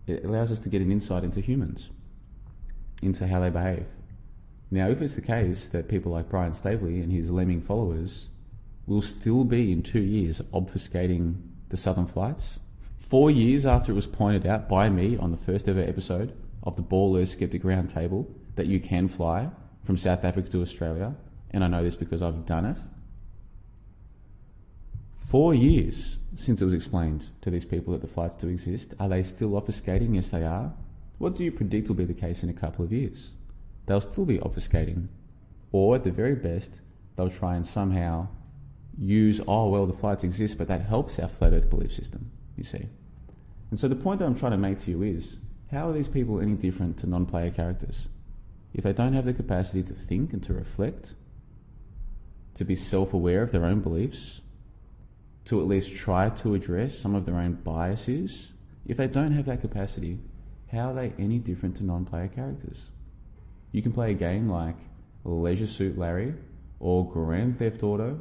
it 0.08 0.24
allows 0.24 0.52
us 0.52 0.62
to 0.62 0.70
get 0.70 0.82
an 0.82 0.92
insight 0.92 1.26
into 1.26 1.42
humans, 1.42 1.90
into 3.02 3.28
how 3.28 3.42
they 3.42 3.50
behave. 3.50 3.86
Now, 4.72 4.90
if 4.90 5.02
it's 5.02 5.16
the 5.16 5.22
case 5.22 5.68
that 5.68 5.88
people 5.88 6.12
like 6.12 6.30
Brian 6.30 6.54
Staveley 6.54 7.02
and 7.02 7.12
his 7.12 7.32
lemming 7.32 7.62
followers 7.62 8.28
will 8.86 9.02
still 9.02 9.44
be 9.44 9.72
in 9.72 9.84
two 9.84 10.02
years 10.02 10.42
obfuscating 10.54 11.36
the 11.70 11.78
Southern 11.78 12.08
Flights, 12.08 12.60
Four 13.10 13.32
years 13.32 13.66
after 13.66 13.92
it 13.92 13.96
was 13.96 14.06
pointed 14.06 14.46
out 14.46 14.70
by 14.70 14.88
me 14.88 15.18
on 15.18 15.32
the 15.32 15.38
first 15.38 15.68
ever 15.68 15.82
episode 15.82 16.32
of 16.62 16.76
the 16.76 16.84
Baller 16.84 17.28
Skeptic 17.28 17.64
Roundtable 17.64 18.28
that 18.56 18.68
you 18.68 18.80
can 18.80 19.08
fly 19.08 19.50
from 19.84 19.98
South 19.98 20.24
Africa 20.24 20.48
to 20.52 20.62
Australia, 20.62 21.16
and 21.50 21.64
I 21.64 21.68
know 21.70 21.84
this 21.84 21.96
because 21.96 22.22
I've 22.22 22.46
done 22.46 22.66
it. 22.66 22.78
Four 25.28 25.56
years 25.56 26.20
since 26.36 26.62
it 26.62 26.66
was 26.66 26.76
explained 26.76 27.26
to 27.42 27.50
these 27.50 27.66
people 27.66 27.94
that 27.94 28.02
the 28.02 28.08
flights 28.08 28.36
do 28.36 28.48
exist, 28.48 28.94
are 29.00 29.10
they 29.10 29.24
still 29.24 29.60
obfuscating? 29.60 30.14
Yes, 30.14 30.30
they 30.30 30.44
are. 30.44 30.72
What 31.18 31.36
do 31.36 31.44
you 31.44 31.52
predict 31.52 31.88
will 31.88 31.96
be 31.96 32.06
the 32.06 32.14
case 32.14 32.44
in 32.44 32.50
a 32.50 32.54
couple 32.54 32.86
of 32.86 32.94
years? 32.94 33.30
They'll 33.90 34.02
still 34.02 34.26
be 34.26 34.38
obfuscating. 34.38 35.08
Or, 35.72 35.96
at 35.96 36.04
the 36.04 36.12
very 36.12 36.36
best, 36.36 36.70
they'll 37.16 37.32
try 37.32 37.56
and 37.56 37.66
somehow 37.66 38.28
use, 39.00 39.42
oh, 39.48 39.68
well, 39.68 39.88
the 39.88 39.98
flights 39.98 40.24
exist, 40.24 40.60
but 40.60 40.68
that 40.68 40.84
helps 40.84 41.18
our 41.18 41.28
flat 41.28 41.54
earth 41.54 41.72
belief 41.72 41.92
system, 41.92 42.30
you 42.56 42.64
see. 42.64 42.86
And 43.72 43.80
so 43.80 43.88
the 43.88 43.96
point 43.96 44.20
that 44.20 44.28
I'm 44.28 44.36
trying 44.36 44.52
to 44.52 44.60
make 44.60 44.80
to 44.82 44.92
you 44.92 45.02
is 45.02 45.38
how 45.72 45.90
are 45.90 45.94
these 45.94 46.08
people 46.08 46.40
any 46.40 46.54
different 46.54 47.00
to 47.00 47.08
non 47.08 47.26
player 47.26 47.50
characters? 47.50 48.08
If 48.76 48.84
they 48.84 48.94
don't 48.94 49.14
have 49.14 49.26
the 49.26 49.34
capacity 49.34 49.82
to 49.82 49.94
think 49.94 50.34
and 50.34 50.44
to 50.44 50.54
reflect, 50.54 51.16
to 52.54 52.64
be 52.64 52.76
self 52.76 53.16
aware 53.16 53.42
of 53.42 53.52
their 53.52 53.66
own 53.66 53.80
beliefs, 53.80 54.42
to 55.46 55.60
at 55.62 55.68
least 55.68 55.96
try 55.96 56.30
to 56.30 56.54
address 56.54 56.96
some 56.96 57.16
of 57.16 57.26
their 57.26 57.38
own 57.40 57.54
biases, 57.54 58.50
if 58.86 58.98
they 58.98 59.08
don't 59.08 59.32
have 59.32 59.48
that 59.48 59.62
capacity, 59.62 60.20
how 60.72 60.92
are 60.92 60.94
they 60.94 61.14
any 61.18 61.40
different 61.40 61.78
to 61.78 61.84
non 61.84 62.06
player 62.06 62.28
characters? 62.28 62.78
You 63.72 63.82
can 63.82 63.92
play 63.92 64.12
a 64.12 64.16
game 64.16 64.50
like 64.50 64.76
Leisure 65.24 65.68
Suit 65.68 65.98
Larry 65.98 66.34
or 66.80 67.10
Grand 67.10 67.60
Theft 67.60 67.84
Auto 67.84 68.20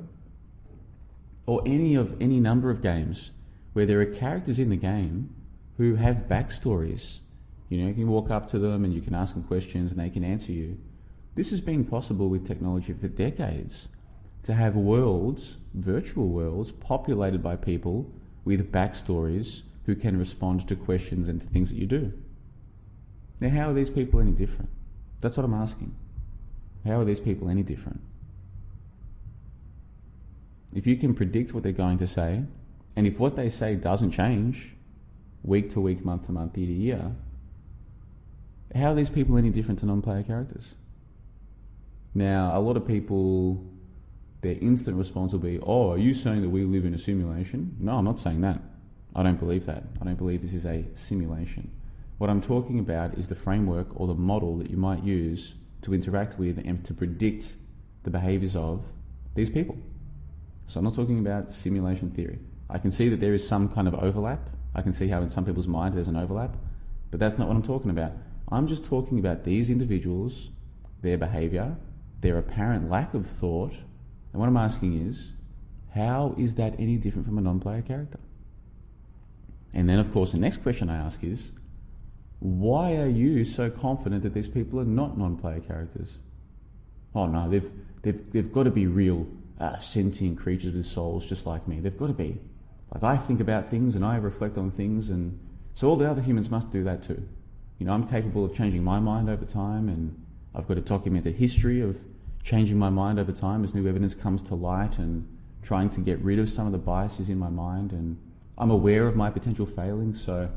or 1.47 1.63
any 1.65 1.95
of 1.95 2.21
any 2.21 2.41
number 2.41 2.71
of 2.71 2.83
games 2.83 3.31
where 3.73 3.87
there 3.87 4.01
are 4.01 4.07
characters 4.07 4.59
in 4.59 4.69
the 4.69 4.77
game 4.77 5.35
who 5.79 5.95
have 5.95 6.29
backstories. 6.29 7.19
You 7.69 7.81
know, 7.81 7.89
you 7.89 7.95
can 7.95 8.09
walk 8.09 8.31
up 8.31 8.51
to 8.51 8.59
them 8.59 8.85
and 8.85 8.93
you 8.93 9.01
can 9.01 9.15
ask 9.15 9.35
them 9.35 9.45
questions 9.45 9.91
and 9.91 10.01
they 10.01 10.11
can 10.11 10.25
answer 10.25 10.53
you. 10.53 10.77
This 11.35 11.51
has 11.51 11.61
been 11.61 11.85
possible 11.85 12.29
with 12.29 12.47
technology 12.47 12.93
for 12.93 13.09
decades 13.09 13.89
to 14.43 14.55
have 14.55 14.75
worlds, 14.75 15.57
virtual 15.75 16.29
worlds, 16.29 16.73
populated 16.73 17.43
by 17.43 17.57
people 17.57 18.11
with 18.45 18.73
backstories 18.73 19.63
who 19.87 19.95
can 19.95 20.19
respond 20.19 20.67
to 20.69 20.77
questions 20.77 21.29
and 21.29 21.41
to 21.41 21.47
things 21.47 21.71
that 21.71 21.79
you 21.79 21.87
do. 21.87 22.13
Now, 23.41 23.51
how 23.51 23.71
are 23.71 23.75
these 23.75 23.91
people 23.91 24.21
any 24.21 24.33
different? 24.33 24.69
That's 25.21 25.37
what 25.37 25.45
I'm 25.45 25.55
asking. 25.55 25.95
How 26.85 27.01
are 27.01 27.05
these 27.05 27.21
people 27.21 27.51
any 27.51 27.63
different? 27.63 28.01
If 30.75 30.87
you 30.87 30.97
can 30.97 31.15
predict 31.15 31.53
what 31.55 31.63
they're 31.63 31.73
going 31.73 31.99
to 31.99 32.07
say, 32.07 32.43
and 32.95 33.07
if 33.07 33.19
what 33.19 33.37
they 33.37 33.49
say 33.49 33.75
doesn't 33.75 34.13
change 34.13 34.69
week 35.43 35.71
to 35.71 35.81
week, 35.81 36.05
month 36.05 36.27
to 36.27 36.33
month, 36.33 36.57
year 36.57 36.67
to 36.67 36.73
year, 36.73 37.13
how 38.75 38.93
are 38.93 38.95
these 38.95 39.09
people 39.09 39.39
any 39.39 39.51
different 39.51 39.81
to 39.81 39.87
non 39.87 40.03
player 40.03 40.23
characters? 40.23 40.75
Now, 42.15 42.57
a 42.57 42.61
lot 42.61 42.77
of 42.77 42.87
people, 42.87 43.65
their 44.41 44.57
instant 44.61 44.97
response 44.97 45.33
will 45.33 45.41
be, 45.41 45.59
Oh, 45.61 45.93
are 45.93 45.99
you 45.99 46.15
saying 46.15 46.43
that 46.43 46.51
we 46.51 46.65
live 46.65 46.85
in 46.85 46.95
a 46.95 46.99
simulation? 46.99 47.77
No, 47.79 47.97
I'm 47.97 48.05
not 48.05 48.21
saying 48.21 48.41
that. 48.43 48.61
I 49.15 49.23
don't 49.23 49.39
believe 49.39 49.67
that. 49.67 49.85
I 50.01 50.05
don't 50.05 50.19
believe 50.19 50.43
this 50.43 50.53
is 50.53 50.67
a 50.67 50.85
simulation. 50.95 51.71
What 52.19 52.31
I'm 52.31 52.43
talking 52.43 52.81
about 52.81 53.15
is 53.15 53.29
the 53.29 53.35
framework 53.37 53.89
or 53.99 54.09
the 54.09 54.15
model 54.15 54.59
that 54.59 54.71
you 54.71 54.77
might 54.77 55.05
use 55.05 55.55
to 55.83 55.95
interact 55.95 56.39
with 56.39 56.59
and 56.59 56.85
to 56.85 56.93
predict 56.93 57.53
the 58.03 58.11
behaviors 58.11 58.57
of 58.57 58.85
these 59.35 59.49
people. 59.49 59.77
So 60.67 60.79
I'm 60.79 60.85
not 60.85 60.97
talking 60.97 61.21
about 61.21 61.53
simulation 61.53 62.11
theory. 62.11 62.41
I 62.69 62.79
can 62.79 62.91
see 62.91 63.09
that 63.09 63.21
there 63.21 63.35
is 63.35 63.47
some 63.47 63.69
kind 63.69 63.87
of 63.87 63.95
overlap. 63.95 64.51
I 64.75 64.83
can 64.83 64.93
see 64.93 65.09
how 65.09 65.23
in 65.23 65.31
some 65.31 65.45
people's 65.45 65.69
mind 65.69 65.97
there's 65.97 66.09
an 66.09 66.17
overlap, 66.17 66.57
but 67.11 67.21
that's 67.21 67.39
not 67.39 67.49
what 67.49 67.57
I'm 67.57 67.63
talking 67.63 67.91
about. 67.91 68.13
I'm 68.51 68.67
just 68.67 68.85
talking 68.85 69.19
about 69.19 69.45
these 69.45 69.71
individuals, 69.71 70.49
their 71.03 71.19
behavior, 71.19 71.77
their 72.21 72.39
apparent 72.39 72.91
lack 72.91 73.15
of 73.15 73.27
thought, 73.27 73.73
and 74.33 74.41
what 74.41 74.49
I'm 74.49 74.57
asking 74.57 75.09
is, 75.09 75.33
how 75.95 76.35
is 76.37 76.55
that 76.57 76.75
any 76.79 76.97
different 76.97 77.27
from 77.27 77.39
a 77.39 77.41
non-player 77.41 77.83
character? 77.83 78.19
And 79.73 79.89
then, 79.89 79.99
of 79.99 80.13
course, 80.13 80.33
the 80.33 80.39
next 80.39 80.59
question 80.59 80.91
I 80.91 80.97
ask 80.97 81.23
is, 81.23 81.51
why 82.41 82.97
are 82.97 83.09
you 83.09 83.45
so 83.45 83.69
confident 83.69 84.23
that 84.23 84.35
these 84.35 84.49
people 84.49 84.79
are 84.81 84.85
not 84.85 85.19
non-player 85.19 85.61
characters? 85.61 86.19
Oh 87.15 87.27
no, 87.27 87.51
they've 87.51 87.71
they've 88.03 88.33
they've 88.33 88.53
got 88.53 88.65
to 88.65 88.71
be 88.71 88.87
real 88.87 89.27
uh, 89.59 89.79
sentient 89.79 90.39
creatures 90.39 90.75
with 90.75 90.87
souls 90.87 91.27
just 91.27 91.47
like 91.47 91.67
me. 91.67 91.81
They've 91.81 91.99
got 91.99 92.09
to 92.09 92.13
be. 92.13 92.39
Like 92.95 93.03
I 93.03 93.17
think 93.17 93.41
about 93.41 93.71
things 93.71 93.95
and 93.95 94.05
I 94.05 94.17
reflect 94.17 94.57
on 94.57 94.71
things, 94.71 95.11
and 95.11 95.39
so 95.75 95.89
all 95.89 95.97
the 95.97 96.09
other 96.09 96.23
humans 96.23 96.51
must 96.51 96.71
do 96.71 96.85
that 96.85 97.03
too. 97.03 97.23
You 97.79 97.87
know, 97.87 97.93
I'm 97.93 98.07
capable 98.09 98.45
of 98.45 98.55
changing 98.55 98.85
my 98.85 99.01
mind 99.01 99.29
over 99.29 99.45
time, 99.45 99.89
and 99.89 100.15
I've 100.55 100.69
got 100.69 100.79
a 100.79 100.81
documented 100.81 101.35
history 101.35 101.81
of 101.81 101.99
changing 102.45 102.79
my 102.79 102.89
mind 102.89 103.19
over 103.19 103.33
time 103.33 103.65
as 103.65 103.75
new 103.75 103.87
evidence 103.89 104.15
comes 104.15 104.43
to 104.45 104.55
light, 104.55 104.99
and 104.99 105.27
trying 105.63 105.91
to 105.91 106.01
get 106.01 106.21
rid 106.21 106.39
of 106.39 106.49
some 106.49 106.67
of 106.67 106.73
the 106.73 106.79
biases 106.79 107.29
in 107.29 107.39
my 107.39 107.51
mind. 107.51 107.93
And 107.93 108.17
I'm 108.57 108.71
aware 108.71 109.09
of 109.09 109.17
my 109.17 109.29
potential 109.29 109.67
failings, 109.67 110.25
so 110.25 110.49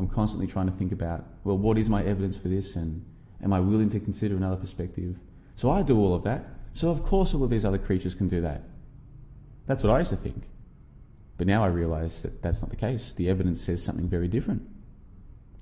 I'm 0.00 0.08
constantly 0.08 0.46
trying 0.46 0.64
to 0.64 0.72
think 0.72 0.92
about, 0.92 1.26
well, 1.44 1.58
what 1.58 1.76
is 1.76 1.90
my 1.90 2.02
evidence 2.02 2.34
for 2.34 2.48
this, 2.48 2.74
and 2.74 3.04
am 3.44 3.52
I 3.52 3.60
willing 3.60 3.90
to 3.90 4.00
consider 4.00 4.34
another 4.34 4.56
perspective? 4.56 5.14
So 5.56 5.70
I 5.70 5.82
do 5.82 5.98
all 5.98 6.14
of 6.14 6.24
that. 6.24 6.46
So 6.72 6.88
of 6.88 7.02
course 7.02 7.34
all 7.34 7.44
of 7.44 7.50
these 7.50 7.66
other 7.66 7.76
creatures 7.76 8.14
can 8.14 8.26
do 8.26 8.40
that. 8.40 8.62
That's 9.66 9.82
what 9.82 9.92
I 9.92 9.98
used 9.98 10.08
to 10.08 10.16
think. 10.16 10.44
But 11.36 11.46
now 11.46 11.62
I 11.62 11.66
realise 11.66 12.22
that 12.22 12.40
that's 12.40 12.62
not 12.62 12.70
the 12.70 12.76
case. 12.76 13.12
The 13.12 13.28
evidence 13.28 13.60
says 13.60 13.82
something 13.82 14.08
very 14.08 14.26
different. 14.26 14.62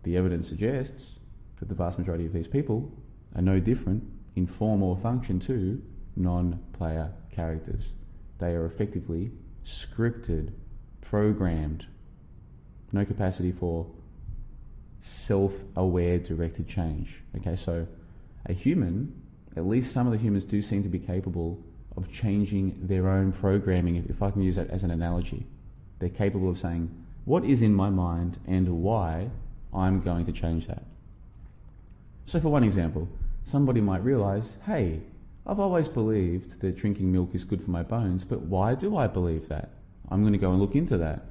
The 0.05 0.17
evidence 0.17 0.47
suggests 0.47 1.17
that 1.59 1.69
the 1.69 1.75
vast 1.75 1.99
majority 1.99 2.25
of 2.25 2.33
these 2.33 2.47
people 2.47 2.93
are 3.35 3.43
no 3.43 3.59
different 3.59 4.05
in 4.37 4.47
form 4.47 4.85
or 4.85 4.97
function 4.99 5.41
to 5.41 5.83
non 6.15 6.61
player 6.75 7.11
characters. 7.33 7.93
They 8.39 8.55
are 8.55 8.67
effectively 8.67 9.33
scripted, 9.67 10.53
programmed, 11.01 11.87
no 12.93 13.05
capacity 13.05 13.51
for 13.51 13.85
self 15.01 15.53
aware 15.77 16.19
directed 16.19 16.69
change. 16.69 17.23
Okay, 17.37 17.57
so 17.57 17.87
a 18.47 18.53
human, 18.53 19.13
at 19.57 19.67
least 19.67 19.93
some 19.93 20.07
of 20.07 20.13
the 20.13 20.19
humans 20.19 20.45
do 20.45 20.63
seem 20.63 20.83
to 20.83 20.89
be 20.89 20.99
capable 20.99 21.59
of 21.97 22.11
changing 22.13 22.79
their 22.83 23.09
own 23.09 23.33
programming, 23.33 23.97
if 24.09 24.23
I 24.23 24.31
can 24.31 24.43
use 24.43 24.57
that 24.57 24.71
as 24.71 24.85
an 24.85 24.91
analogy. 24.91 25.47
They're 25.99 26.09
capable 26.09 26.49
of 26.51 26.59
saying, 26.59 26.91
what 27.25 27.45
is 27.45 27.61
in 27.61 27.75
my 27.75 27.91
mind 27.91 28.39
and 28.47 28.83
why 28.83 29.29
I'm 29.75 30.01
going 30.01 30.25
to 30.27 30.33
change 30.33 30.67
that. 30.69 30.83
So, 32.27 32.41
for 32.41 32.49
one 32.49 32.65
example, 32.65 33.09
somebody 33.45 33.81
might 33.81 34.05
realize, 34.05 34.57
hey, 34.65 35.01
I've 35.47 35.61
always 35.61 35.89
believed 35.89 36.61
that 36.61 36.77
drinking 36.77 37.11
milk 37.11 37.35
is 37.35 37.45
good 37.45 37.63
for 37.63 37.71
my 37.71 37.83
bones, 37.83 38.25
but 38.25 38.43
why 38.43 38.75
do 38.75 38.97
I 38.97 39.07
believe 39.07 39.49
that? 39.49 39.71
I'm 40.11 40.23
going 40.23 40.33
to 40.33 40.39
go 40.39 40.51
and 40.51 40.61
look 40.61 40.75
into 40.75 40.99
that. 40.99 41.25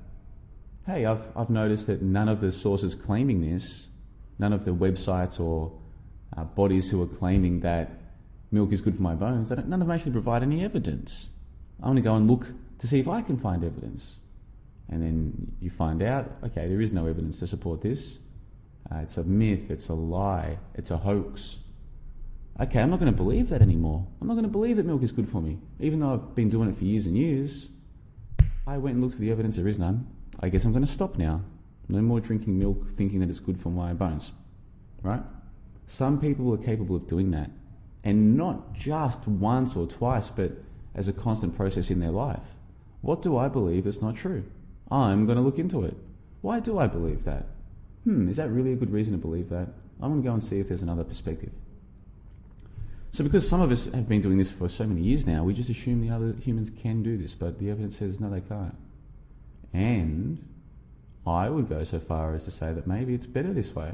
Hey, 0.88 1.06
I've, 1.06 1.22
I've 1.36 1.50
noticed 1.50 1.88
that 1.88 2.02
none 2.02 2.30
of 2.30 2.40
the 2.40 2.50
sources 2.50 2.96
claiming 2.96 3.42
this, 3.42 3.88
none 4.40 4.54
of 4.54 4.64
the 4.64 4.72
websites 4.72 5.38
or 5.38 5.78
uh, 6.38 6.46
bodies 6.46 6.90
who 6.90 7.02
are 7.02 7.08
claiming 7.08 7.60
that 7.60 7.92
milk 8.54 8.72
is 8.72 8.80
good 8.80 8.96
for 8.96 9.02
my 9.02 9.14
bones, 9.14 9.50
none 9.50 9.60
of 9.60 9.68
them 9.68 9.92
actually 9.92 10.14
provide 10.14 10.44
any 10.44 10.64
evidence. 10.64 11.28
I'm 11.80 11.88
going 11.90 11.98
to 11.98 12.02
go 12.02 12.16
and 12.16 12.32
look 12.32 12.48
to 12.80 12.88
see 12.88 13.02
if 13.02 13.10
I 13.10 13.22
can 13.22 13.38
find 13.38 13.66
evidence 13.66 14.16
and 14.88 15.02
then 15.02 15.58
you 15.60 15.70
find 15.70 16.02
out, 16.02 16.32
okay, 16.46 16.70
there 16.70 16.80
is 16.80 16.94
no 16.94 17.06
evidence 17.06 17.40
to 17.40 17.48
support 17.48 17.82
this. 17.82 18.20
Uh, 18.90 19.00
it's 19.00 19.18
a 19.18 19.24
myth, 19.24 19.70
it's 19.70 19.90
a 19.90 19.94
lie, 19.94 20.58
it's 20.76 20.92
a 20.92 20.98
hoax. 20.98 21.58
Okay, 22.62 22.80
I'm 22.80 22.90
not 22.90 23.02
going 23.02 23.12
to 23.12 23.18
believe 23.18 23.50
that 23.50 23.62
anymore. 23.62 24.08
I'm 24.22 24.28
not 24.28 24.36
going 24.36 24.46
to 24.46 24.50
believe 24.50 24.78
that 24.78 24.86
milk 24.86 25.04
is 25.04 25.12
good 25.12 25.28
for 25.28 25.42
me. 25.42 25.58
Even 25.82 26.00
though 26.00 26.14
I've 26.14 26.34
been 26.34 26.50
doing 26.50 26.70
it 26.70 26.78
for 26.78 26.86
years 26.86 27.08
and 27.08 27.18
years, 27.18 27.68
I 28.66 28.78
went 28.78 28.94
and 28.94 29.04
looked 29.04 29.16
for 29.16 29.22
the 29.22 29.32
evidence, 29.32 29.58
there 29.58 29.68
is 29.68 29.78
none. 29.78 30.08
I 30.40 30.50
guess 30.50 30.64
I'm 30.64 30.72
going 30.72 30.86
to 30.86 30.92
stop 30.92 31.18
now. 31.18 31.42
No 31.90 32.02
more 32.02 32.20
drinking 32.20 32.60
milk 32.60 32.96
thinking 32.98 33.20
that 33.20 33.30
it's 33.30 33.40
good 33.40 33.60
for 33.60 33.70
my 33.70 33.94
bones. 33.94 34.32
Right? 35.02 35.22
Some 35.88 36.20
people 36.20 36.54
are 36.54 36.58
capable 36.58 36.96
of 36.96 37.08
doing 37.08 37.32
that. 37.32 37.50
And 38.04 38.38
not 38.38 38.74
just 38.74 39.28
once 39.28 39.76
or 39.76 39.88
twice, 39.88 40.30
but 40.30 40.52
as 40.96 41.08
a 41.08 41.14
constant 41.14 41.56
process 41.56 41.90
in 41.90 42.00
their 42.00 42.12
life. 42.12 42.40
What 43.02 43.22
do 43.22 43.38
I 43.38 43.48
believe 43.48 43.86
that's 43.86 44.02
not 44.02 44.16
true? 44.16 44.44
I'm 44.90 45.26
going 45.26 45.38
to 45.38 45.44
look 45.44 45.60
into 45.60 45.84
it. 45.86 45.96
Why 46.42 46.60
do 46.60 46.78
I 46.80 46.88
believe 46.88 47.24
that? 47.26 47.46
Hmm, 48.04 48.30
is 48.30 48.38
that 48.38 48.50
really 48.50 48.74
a 48.74 48.76
good 48.76 48.92
reason 48.92 49.14
to 49.14 49.20
believe 49.20 49.50
that? 49.50 49.68
I'm 50.02 50.12
going 50.12 50.22
to 50.22 50.28
go 50.28 50.34
and 50.34 50.44
see 50.44 50.60
if 50.60 50.68
there's 50.68 50.82
another 50.82 51.04
perspective. 51.04 51.52
So, 53.12 53.24
because 53.24 53.48
some 53.48 53.62
of 53.62 53.72
us 53.72 53.86
have 53.86 54.08
been 54.08 54.22
doing 54.22 54.38
this 54.38 54.52
for 54.52 54.70
so 54.70 54.86
many 54.86 55.02
years 55.02 55.26
now, 55.26 55.44
we 55.44 55.54
just 55.54 55.70
assume 55.70 56.02
the 56.02 56.14
other 56.14 56.36
humans 56.42 56.70
can 56.70 57.02
do 57.02 57.18
this, 57.18 57.34
but 57.34 57.58
the 57.58 57.70
evidence 57.70 57.98
says 57.98 58.20
no, 58.20 58.30
they 58.30 58.42
can't. 58.42 58.76
And 59.74 60.44
I 61.26 61.50
would 61.50 61.70
go 61.70 61.84
so 61.84 62.00
far 62.00 62.36
as 62.36 62.46
to 62.46 62.52
say 62.52 62.74
that 62.74 62.88
maybe 62.88 63.14
it's 63.14 63.26
better 63.26 63.54
this 63.54 63.76
way. 63.76 63.92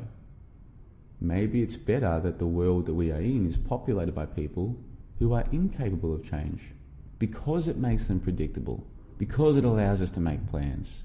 Maybe 1.20 1.62
it's 1.62 1.76
better 1.76 2.20
that 2.20 2.40
the 2.40 2.46
world 2.46 2.86
that 2.86 2.94
we 2.94 3.12
are 3.12 3.22
in 3.22 3.48
is 3.48 3.58
populated 3.58 4.14
by 4.14 4.26
people 4.26 4.76
who 5.20 5.34
are 5.34 5.46
incapable 5.52 6.14
of 6.14 6.30
change 6.30 6.72
because 7.18 7.68
it 7.68 7.78
makes 7.78 8.06
them 8.06 8.20
predictable 8.20 8.86
because 9.18 9.58
it 9.58 9.64
allows 9.64 10.02
us 10.02 10.12
to 10.12 10.20
make 10.20 10.46
plans. 10.50 11.04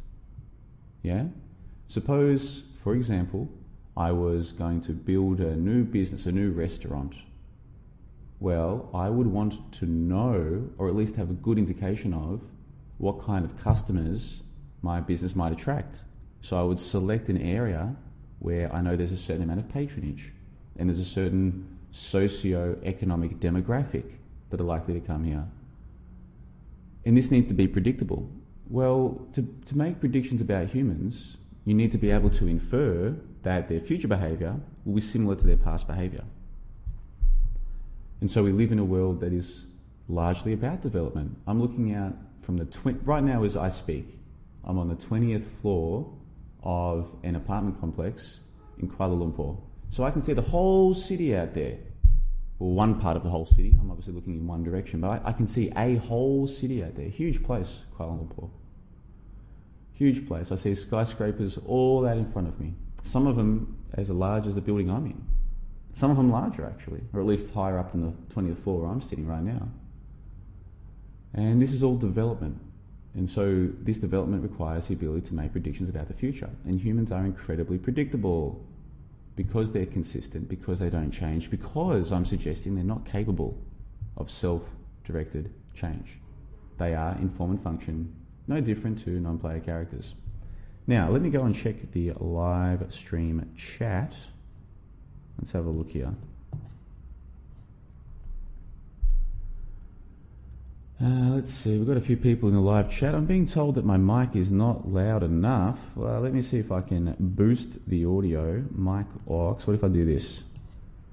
Yeah? 1.02 1.26
Suppose, 1.86 2.64
for 2.82 2.94
example, 2.94 3.48
I 3.96 4.12
was 4.12 4.52
going 4.52 4.80
to 4.82 4.92
build 4.92 5.40
a 5.40 5.56
new 5.56 5.84
business, 5.84 6.26
a 6.26 6.32
new 6.32 6.50
restaurant. 6.50 7.14
Well, 8.40 8.88
I 8.94 9.08
would 9.08 9.26
want 9.26 9.72
to 9.72 9.86
know, 9.86 10.68
or 10.78 10.88
at 10.88 10.94
least 10.94 11.16
have 11.16 11.30
a 11.30 11.34
good 11.34 11.58
indication 11.58 12.12
of, 12.12 12.40
what 12.98 13.24
kind 13.24 13.44
of 13.44 13.62
customers 13.62 14.40
my 14.82 15.00
business 15.00 15.34
might 15.34 15.52
attract. 15.52 16.00
So 16.42 16.58
I 16.58 16.62
would 16.62 16.78
select 16.78 17.28
an 17.28 17.40
area 17.40 17.94
where 18.38 18.72
I 18.72 18.80
know 18.80 18.96
there's 18.96 19.12
a 19.12 19.16
certain 19.16 19.42
amount 19.42 19.60
of 19.60 19.68
patronage 19.68 20.32
and 20.76 20.88
there's 20.88 21.00
a 21.00 21.04
certain 21.04 21.78
socio-economic 21.90 23.40
demographic 23.40 24.04
that 24.50 24.60
are 24.60 24.64
likely 24.64 24.94
to 24.94 25.00
come 25.00 25.24
here 25.24 25.44
and 27.08 27.16
this 27.16 27.30
needs 27.30 27.48
to 27.48 27.54
be 27.54 27.66
predictable. 27.66 28.28
Well, 28.68 29.18
to, 29.32 29.42
to 29.64 29.78
make 29.78 29.98
predictions 29.98 30.42
about 30.42 30.68
humans, 30.68 31.38
you 31.64 31.72
need 31.72 31.90
to 31.92 31.98
be 31.98 32.10
able 32.10 32.28
to 32.30 32.46
infer 32.46 33.16
that 33.44 33.66
their 33.66 33.80
future 33.80 34.08
behaviour 34.08 34.56
will 34.84 34.96
be 34.96 35.00
similar 35.00 35.34
to 35.36 35.46
their 35.46 35.56
past 35.56 35.86
behaviour. 35.86 36.22
And 38.20 38.30
so 38.30 38.42
we 38.42 38.52
live 38.52 38.72
in 38.72 38.78
a 38.78 38.84
world 38.84 39.20
that 39.20 39.32
is 39.32 39.64
largely 40.08 40.52
about 40.52 40.82
development. 40.82 41.34
I'm 41.46 41.62
looking 41.62 41.94
out 41.94 42.14
from 42.42 42.58
the 42.58 42.66
twi- 42.66 42.96
right 43.04 43.22
now 43.22 43.42
as 43.42 43.56
I 43.56 43.70
speak. 43.70 44.17
I'm 44.64 44.78
on 44.78 44.88
the 44.88 44.96
20th 44.96 45.46
floor 45.60 46.12
of 46.62 47.08
an 47.22 47.36
apartment 47.36 47.80
complex 47.80 48.40
in 48.78 48.88
Kuala 48.88 49.16
Lumpur. 49.16 49.56
So 49.90 50.04
I 50.04 50.10
can 50.10 50.22
see 50.22 50.32
the 50.32 50.42
whole 50.42 50.94
city 50.94 51.36
out 51.36 51.54
there. 51.54 51.78
well, 52.58 52.70
one 52.70 53.00
part 53.00 53.16
of 53.16 53.22
the 53.22 53.30
whole 53.30 53.46
city. 53.46 53.74
I'm 53.80 53.90
obviously 53.90 54.12
looking 54.12 54.34
in 54.34 54.46
one 54.46 54.62
direction, 54.62 55.00
but 55.00 55.08
I, 55.08 55.30
I 55.30 55.32
can 55.32 55.46
see 55.46 55.72
a 55.76 55.96
whole 55.96 56.46
city 56.46 56.84
out 56.84 56.96
there. 56.96 57.08
Huge 57.08 57.42
place, 57.42 57.80
Kuala 57.96 58.18
Lumpur. 58.18 58.50
Huge 59.94 60.26
place. 60.28 60.52
I 60.52 60.56
see 60.56 60.74
skyscrapers 60.74 61.58
all 61.66 62.06
out 62.06 62.18
in 62.18 62.30
front 62.30 62.48
of 62.48 62.60
me. 62.60 62.74
Some 63.02 63.26
of 63.26 63.36
them 63.36 63.76
as 63.94 64.10
large 64.10 64.46
as 64.46 64.54
the 64.54 64.60
building 64.60 64.90
I'm 64.90 65.06
in. 65.06 65.26
Some 65.94 66.10
of 66.10 66.16
them 66.16 66.30
larger, 66.30 66.64
actually, 66.64 67.00
or 67.12 67.20
at 67.20 67.26
least 67.26 67.52
higher 67.52 67.78
up 67.78 67.92
than 67.92 68.02
the 68.02 68.34
20th 68.34 68.62
floor 68.62 68.82
where 68.82 68.90
I'm 68.90 69.02
sitting 69.02 69.26
right 69.26 69.42
now. 69.42 69.68
And 71.34 71.60
this 71.60 71.72
is 71.72 71.82
all 71.82 71.96
development. 71.96 72.60
And 73.14 73.28
so 73.28 73.68
this 73.82 73.98
development 73.98 74.42
requires 74.42 74.88
the 74.88 74.94
ability 74.94 75.26
to 75.28 75.34
make 75.34 75.52
predictions 75.52 75.88
about 75.88 76.08
the 76.08 76.14
future. 76.14 76.50
And 76.64 76.80
humans 76.80 77.10
are 77.10 77.24
incredibly 77.24 77.78
predictable 77.78 78.64
because 79.34 79.72
they're 79.72 79.86
consistent, 79.86 80.48
because 80.48 80.78
they 80.78 80.90
don't 80.90 81.10
change, 81.10 81.50
because 81.50 82.12
I'm 82.12 82.26
suggesting 82.26 82.74
they're 82.74 82.84
not 82.84 83.04
capable 83.04 83.56
of 84.16 84.30
self 84.30 84.62
directed 85.04 85.52
change. 85.74 86.18
They 86.76 86.94
are 86.94 87.16
in 87.16 87.30
form 87.30 87.52
and 87.52 87.62
function 87.62 88.12
no 88.48 88.60
different 88.60 89.04
to 89.04 89.10
non 89.10 89.38
player 89.38 89.60
characters. 89.60 90.14
Now, 90.86 91.10
let 91.10 91.20
me 91.20 91.28
go 91.28 91.44
and 91.44 91.54
check 91.54 91.92
the 91.92 92.12
live 92.18 92.86
stream 92.92 93.48
chat. 93.56 94.14
Let's 95.38 95.52
have 95.52 95.66
a 95.66 95.70
look 95.70 95.90
here. 95.90 96.14
Uh, 101.00 101.30
let's 101.30 101.54
see, 101.54 101.78
we've 101.78 101.86
got 101.86 101.96
a 101.96 102.00
few 102.00 102.16
people 102.16 102.48
in 102.48 102.56
the 102.56 102.60
live 102.60 102.90
chat. 102.90 103.14
I'm 103.14 103.24
being 103.24 103.46
told 103.46 103.76
that 103.76 103.84
my 103.84 103.96
mic 103.96 104.34
is 104.34 104.50
not 104.50 104.88
loud 104.88 105.22
enough. 105.22 105.78
Well, 105.94 106.20
let 106.20 106.34
me 106.34 106.42
see 106.42 106.58
if 106.58 106.72
I 106.72 106.80
can 106.80 107.14
boost 107.20 107.78
the 107.88 108.04
audio. 108.04 108.64
Mic 108.72 109.06
aux. 109.28 109.56
What 109.64 109.74
if 109.74 109.84
I 109.84 109.88
do 109.88 110.04
this? 110.04 110.42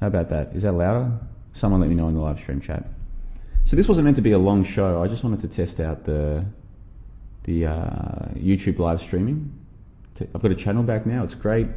How 0.01 0.07
about 0.07 0.29
that? 0.29 0.55
Is 0.55 0.63
that 0.63 0.71
louder? 0.71 1.11
Someone 1.53 1.81
let 1.81 1.89
me 1.89 1.95
know 1.95 2.07
in 2.07 2.15
the 2.15 2.19
live 2.19 2.39
stream 2.39 2.59
chat. 2.59 2.87
So 3.65 3.75
this 3.75 3.87
wasn't 3.87 4.05
meant 4.05 4.15
to 4.15 4.23
be 4.23 4.31
a 4.31 4.39
long 4.39 4.63
show. 4.63 5.03
I 5.03 5.07
just 5.07 5.23
wanted 5.23 5.41
to 5.41 5.47
test 5.47 5.79
out 5.79 6.03
the 6.03 6.43
the 7.43 7.67
uh, 7.67 8.29
YouTube 8.33 8.79
live 8.79 9.01
streaming. 9.01 9.53
I've 10.19 10.41
got 10.41 10.49
a 10.49 10.55
channel 10.55 10.81
back 10.81 11.05
now. 11.05 11.23
It's 11.23 11.35
great. 11.35 11.67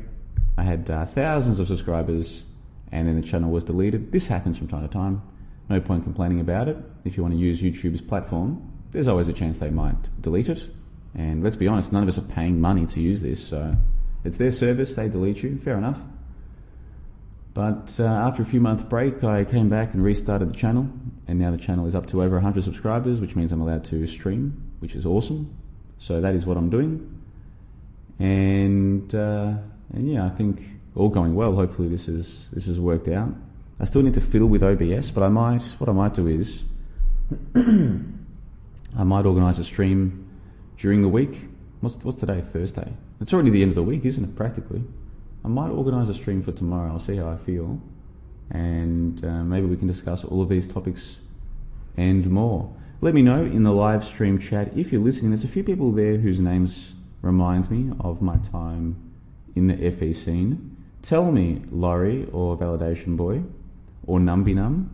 I 0.56 0.62
had 0.62 0.90
uh, 0.90 1.04
thousands 1.04 1.60
of 1.60 1.68
subscribers, 1.68 2.44
and 2.90 3.06
then 3.06 3.20
the 3.20 3.26
channel 3.26 3.50
was 3.50 3.64
deleted. 3.64 4.12
This 4.12 4.26
happens 4.26 4.56
from 4.56 4.66
time 4.66 4.80
to 4.80 4.88
time. 4.88 5.20
No 5.68 5.80
point 5.80 6.04
complaining 6.04 6.40
about 6.40 6.68
it. 6.68 6.76
If 7.04 7.16
you 7.16 7.22
want 7.22 7.34
to 7.34 7.40
use 7.40 7.60
YouTube's 7.60 8.00
platform, 8.00 8.72
there's 8.92 9.06
always 9.06 9.28
a 9.28 9.32
chance 9.32 9.58
they 9.58 9.70
might 9.70 10.08
delete 10.22 10.48
it. 10.48 10.68
And 11.14 11.42
let's 11.42 11.56
be 11.56 11.68
honest, 11.68 11.92
none 11.92 12.02
of 12.02 12.08
us 12.08 12.18
are 12.18 12.22
paying 12.22 12.60
money 12.60 12.87
to 12.87 13.00
use 13.00 13.20
this, 13.20 13.46
so 13.46 13.76
it's 14.25 14.37
their 14.37 14.52
service, 14.52 14.94
they 14.94 15.08
delete 15.08 15.42
you, 15.42 15.58
fair 15.58 15.76
enough. 15.76 15.98
But 17.54 17.96
uh, 17.98 18.04
after 18.04 18.42
a 18.42 18.46
few 18.46 18.60
month 18.60 18.88
break, 18.88 19.25
I 19.25 19.44
came 19.44 19.68
back 19.68 19.92
and 19.94 20.02
restarted 20.02 20.50
the 20.50 20.54
channel, 20.54 20.88
and 21.26 21.38
now 21.38 21.50
the 21.50 21.58
channel 21.58 21.87
is 21.87 21.94
up 21.94 22.06
to 22.08 22.22
over 22.22 22.37
100 22.37 22.62
subscribers, 22.62 23.20
which 23.20 23.34
means 23.37 23.52
I'm 23.52 23.60
allowed 23.60 23.84
to 23.87 24.06
stream, 24.06 24.70
which 24.78 24.94
is 24.94 25.04
awesome. 25.04 25.56
So 25.98 26.20
that 26.20 26.34
is 26.34 26.46
what 26.46 26.56
I'm 26.56 26.70
doing. 26.70 27.20
And, 28.20 29.12
uh, 29.14 29.54
and 29.92 30.10
yeah, 30.10 30.25
I 30.25 30.28
think 30.30 30.62
all 30.94 31.08
going 31.08 31.34
well. 31.34 31.54
Hopefully 31.54 31.88
this 31.88 32.08
is 32.08 32.46
this 32.52 32.66
has 32.66 32.78
worked 32.78 33.08
out. 33.08 33.34
I 33.80 33.85
still 33.85 34.02
need 34.02 34.14
to 34.14 34.20
fiddle 34.20 34.49
with 34.49 34.62
OBS, 34.62 35.11
but 35.11 35.23
I 35.23 35.28
might. 35.28 35.62
What 35.78 35.88
I 35.88 35.92
might 35.92 36.14
do 36.14 36.26
is, 36.26 36.64
I 37.54 39.04
might 39.04 39.25
organise 39.25 39.58
a 39.58 39.64
stream 39.64 40.28
during 40.78 41.02
the 41.02 41.08
week. 41.08 41.42
What's 41.80 41.97
what's 42.02 42.18
today? 42.18 42.40
Thursday. 42.40 42.92
It's 43.20 43.32
already 43.32 43.50
the 43.50 43.62
end 43.62 43.70
of 43.70 43.76
the 43.76 43.82
week, 43.85 44.04
isn't 44.04 44.25
it? 44.25 44.35
Practically. 44.35 44.82
I 45.44 45.49
might 45.49 45.70
organise 45.70 46.08
a 46.08 46.14
stream 46.14 46.42
for 46.42 46.50
tomorrow. 46.50 46.90
I'll 46.90 46.99
see 46.99 47.16
how 47.16 47.28
I 47.28 47.37
feel, 47.37 47.80
and 48.50 49.25
uh, 49.25 49.44
maybe 49.44 49.66
we 49.66 49.76
can 49.76 49.87
discuss 49.87 50.25
all 50.25 50.42
of 50.42 50.49
these 50.49 50.66
topics 50.66 51.18
and 51.97 52.28
more. 52.28 52.73
Let 53.00 53.14
me 53.14 53.23
know 53.23 53.44
in 53.44 53.62
the 53.62 53.70
live 53.70 54.04
stream 54.04 54.40
chat 54.40 54.76
if 54.76 54.90
you're 54.90 55.00
listening. 55.00 55.30
There's 55.30 55.44
a 55.44 55.49
few 55.49 55.62
people 55.62 55.92
there 55.92 56.16
whose 56.16 56.40
names 56.40 56.94
remind 57.23 57.70
me 57.70 57.92
of 58.00 58.20
my 58.23 58.38
time 58.38 58.97
in 59.54 59.68
the 59.68 59.90
FE 59.92 60.14
scene. 60.14 60.76
Tell 61.02 61.30
me, 61.30 61.62
Laurie 61.70 62.28
or 62.32 62.56
Validation 62.56 63.16
Boy, 63.16 63.42
or 64.08 64.18
Numbinum. 64.18 64.88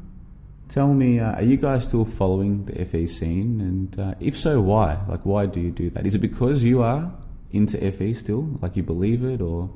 Tell 0.69 0.93
me, 0.93 1.21
uh, 1.21 1.33
are 1.33 1.43
you 1.43 1.57
guys 1.57 1.85
still 1.85 2.05
following 2.05 2.65
the 2.65 2.85
FE 2.85 3.07
scene? 3.07 3.61
And 3.61 3.99
uh, 3.99 4.15
if 4.19 4.37
so, 4.37 4.61
why? 4.61 4.99
Like, 5.09 5.25
why 5.25 5.47
do 5.47 5.61
you 5.61 5.71
do 5.71 5.89
that? 5.91 6.05
Is 6.05 6.17
it 6.17 6.19
because 6.19 6.63
you 6.63 6.83
are 6.83 7.13
into 7.53 7.79
FE 7.93 8.13
still, 8.15 8.59
like 8.61 8.77
you 8.77 8.83
believe 8.83 9.25
it, 9.25 9.41
or 9.41 9.71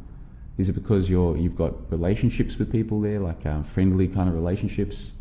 is 0.58 0.68
it 0.68 0.72
because 0.72 1.08
you're 1.08 1.36
you've 1.36 1.56
got 1.56 1.72
relationships 1.92 2.58
with 2.58 2.72
people 2.72 3.00
there, 3.00 3.20
like 3.20 3.46
um, 3.46 3.62
friendly 3.62 4.08
kind 4.08 4.28
of 4.28 4.34
relationships? 4.34 5.12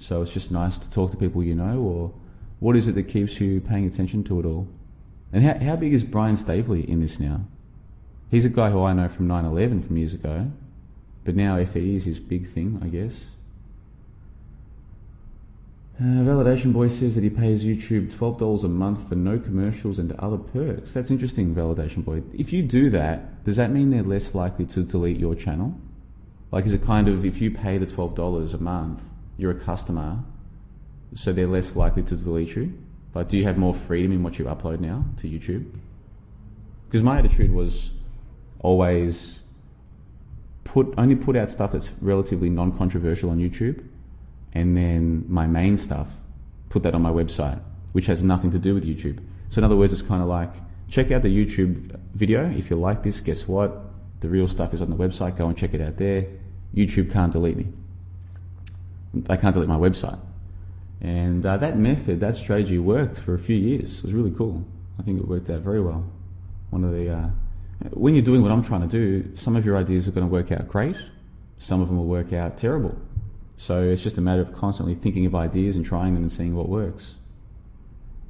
So 0.00 0.22
it's 0.22 0.32
just 0.32 0.50
nice 0.50 0.78
to 0.78 0.90
talk 0.90 1.12
to 1.12 1.16
people 1.16 1.44
you 1.44 1.54
know, 1.54 1.78
or 1.78 2.12
what 2.58 2.74
is 2.74 2.88
it 2.88 2.96
that 2.96 3.04
keeps 3.04 3.40
you 3.40 3.60
paying 3.60 3.86
attention 3.86 4.24
to 4.24 4.40
it 4.40 4.46
all? 4.46 4.66
And 5.32 5.44
how, 5.44 5.54
how 5.64 5.76
big 5.76 5.94
is 5.94 6.02
Brian 6.02 6.36
Staveley 6.36 6.88
in 6.88 7.00
this 7.00 7.20
now? 7.20 7.42
He's 8.30 8.44
a 8.44 8.48
guy 8.48 8.70
who 8.70 8.82
I 8.82 8.92
know 8.92 9.08
from 9.08 9.28
9 9.28 9.44
11 9.44 9.82
from 9.82 9.96
years 9.96 10.14
ago, 10.14 10.50
but 11.24 11.36
now 11.36 11.64
FE 11.64 11.96
is 11.96 12.04
his 12.04 12.18
big 12.18 12.52
thing, 12.52 12.80
I 12.82 12.88
guess. 12.88 13.12
Uh, 16.02 16.24
Validation 16.24 16.72
Boy 16.72 16.88
says 16.88 17.14
that 17.14 17.22
he 17.22 17.30
pays 17.30 17.64
YouTube 17.64 18.12
$12 18.12 18.64
a 18.64 18.68
month 18.68 19.08
for 19.08 19.14
no 19.14 19.38
commercials 19.38 20.00
and 20.00 20.10
other 20.14 20.36
perks. 20.36 20.92
That's 20.92 21.12
interesting, 21.12 21.54
Validation 21.54 22.04
Boy. 22.04 22.24
If 22.34 22.52
you 22.52 22.64
do 22.64 22.90
that, 22.90 23.44
does 23.44 23.54
that 23.54 23.70
mean 23.70 23.90
they're 23.90 24.02
less 24.02 24.34
likely 24.34 24.66
to 24.66 24.82
delete 24.82 25.20
your 25.20 25.36
channel? 25.36 25.78
Like, 26.50 26.66
is 26.66 26.72
it 26.72 26.82
kind 26.82 27.06
of 27.06 27.24
if 27.24 27.40
you 27.40 27.52
pay 27.52 27.78
the 27.78 27.86
$12 27.86 28.52
a 28.52 28.58
month, 28.58 29.00
you're 29.38 29.52
a 29.52 29.60
customer, 29.60 30.18
so 31.14 31.32
they're 31.32 31.46
less 31.46 31.76
likely 31.76 32.02
to 32.02 32.16
delete 32.16 32.56
you? 32.56 32.76
Like, 33.14 33.28
do 33.28 33.38
you 33.38 33.44
have 33.44 33.56
more 33.56 33.74
freedom 33.74 34.10
in 34.10 34.24
what 34.24 34.40
you 34.40 34.46
upload 34.46 34.80
now 34.80 35.04
to 35.18 35.28
YouTube? 35.28 35.70
Because 36.88 37.04
my 37.04 37.20
attitude 37.20 37.52
was 37.52 37.92
always 38.58 39.42
put 40.64 40.92
only 40.98 41.14
put 41.14 41.36
out 41.36 41.48
stuff 41.48 41.70
that's 41.70 41.90
relatively 42.00 42.50
non-controversial 42.50 43.30
on 43.30 43.38
YouTube 43.38 43.86
and 44.54 44.76
then 44.76 45.24
my 45.28 45.46
main 45.46 45.76
stuff, 45.76 46.08
put 46.68 46.82
that 46.82 46.94
on 46.94 47.02
my 47.02 47.10
website, 47.10 47.60
which 47.92 48.06
has 48.06 48.22
nothing 48.22 48.50
to 48.50 48.58
do 48.58 48.74
with 48.74 48.84
YouTube. 48.84 49.18
So 49.50 49.58
in 49.58 49.64
other 49.64 49.76
words, 49.76 49.92
it's 49.92 50.02
kind 50.02 50.22
of 50.22 50.28
like, 50.28 50.52
check 50.88 51.10
out 51.10 51.22
the 51.22 51.28
YouTube 51.28 51.98
video. 52.14 52.50
If 52.50 52.70
you 52.70 52.76
like 52.76 53.02
this, 53.02 53.20
guess 53.20 53.48
what? 53.48 53.80
The 54.20 54.28
real 54.28 54.48
stuff 54.48 54.72
is 54.74 54.80
on 54.80 54.90
the 54.90 54.96
website. 54.96 55.36
Go 55.36 55.48
and 55.48 55.56
check 55.56 55.74
it 55.74 55.80
out 55.80 55.96
there. 55.96 56.26
YouTube 56.74 57.12
can't 57.12 57.32
delete 57.32 57.56
me. 57.56 57.66
They 59.14 59.36
can't 59.36 59.52
delete 59.52 59.68
my 59.68 59.76
website. 59.76 60.18
And 61.00 61.44
uh, 61.44 61.56
that 61.56 61.76
method, 61.76 62.20
that 62.20 62.36
strategy 62.36 62.78
worked 62.78 63.18
for 63.18 63.34
a 63.34 63.38
few 63.38 63.56
years. 63.56 63.98
It 63.98 64.04
was 64.04 64.12
really 64.14 64.30
cool. 64.30 64.64
I 64.98 65.02
think 65.02 65.18
it 65.18 65.26
worked 65.26 65.50
out 65.50 65.60
very 65.60 65.80
well. 65.80 66.04
One 66.70 66.84
of 66.84 66.92
the, 66.92 67.10
uh, 67.10 67.28
when 67.90 68.14
you're 68.14 68.24
doing 68.24 68.42
what 68.42 68.52
I'm 68.52 68.62
trying 68.62 68.82
to 68.82 68.86
do, 68.86 69.36
some 69.36 69.56
of 69.56 69.66
your 69.66 69.76
ideas 69.76 70.06
are 70.06 70.12
going 70.12 70.26
to 70.26 70.32
work 70.32 70.52
out 70.52 70.68
great. 70.68 70.96
Some 71.58 71.80
of 71.80 71.88
them 71.88 71.96
will 71.96 72.06
work 72.06 72.32
out 72.32 72.56
terrible. 72.56 72.96
So 73.62 73.80
it's 73.80 74.02
just 74.02 74.18
a 74.18 74.20
matter 74.20 74.40
of 74.42 74.52
constantly 74.56 74.96
thinking 74.96 75.24
of 75.24 75.36
ideas 75.36 75.76
and 75.76 75.86
trying 75.86 76.14
them 76.14 76.24
and 76.24 76.32
seeing 76.32 76.56
what 76.56 76.68
works. 76.68 77.14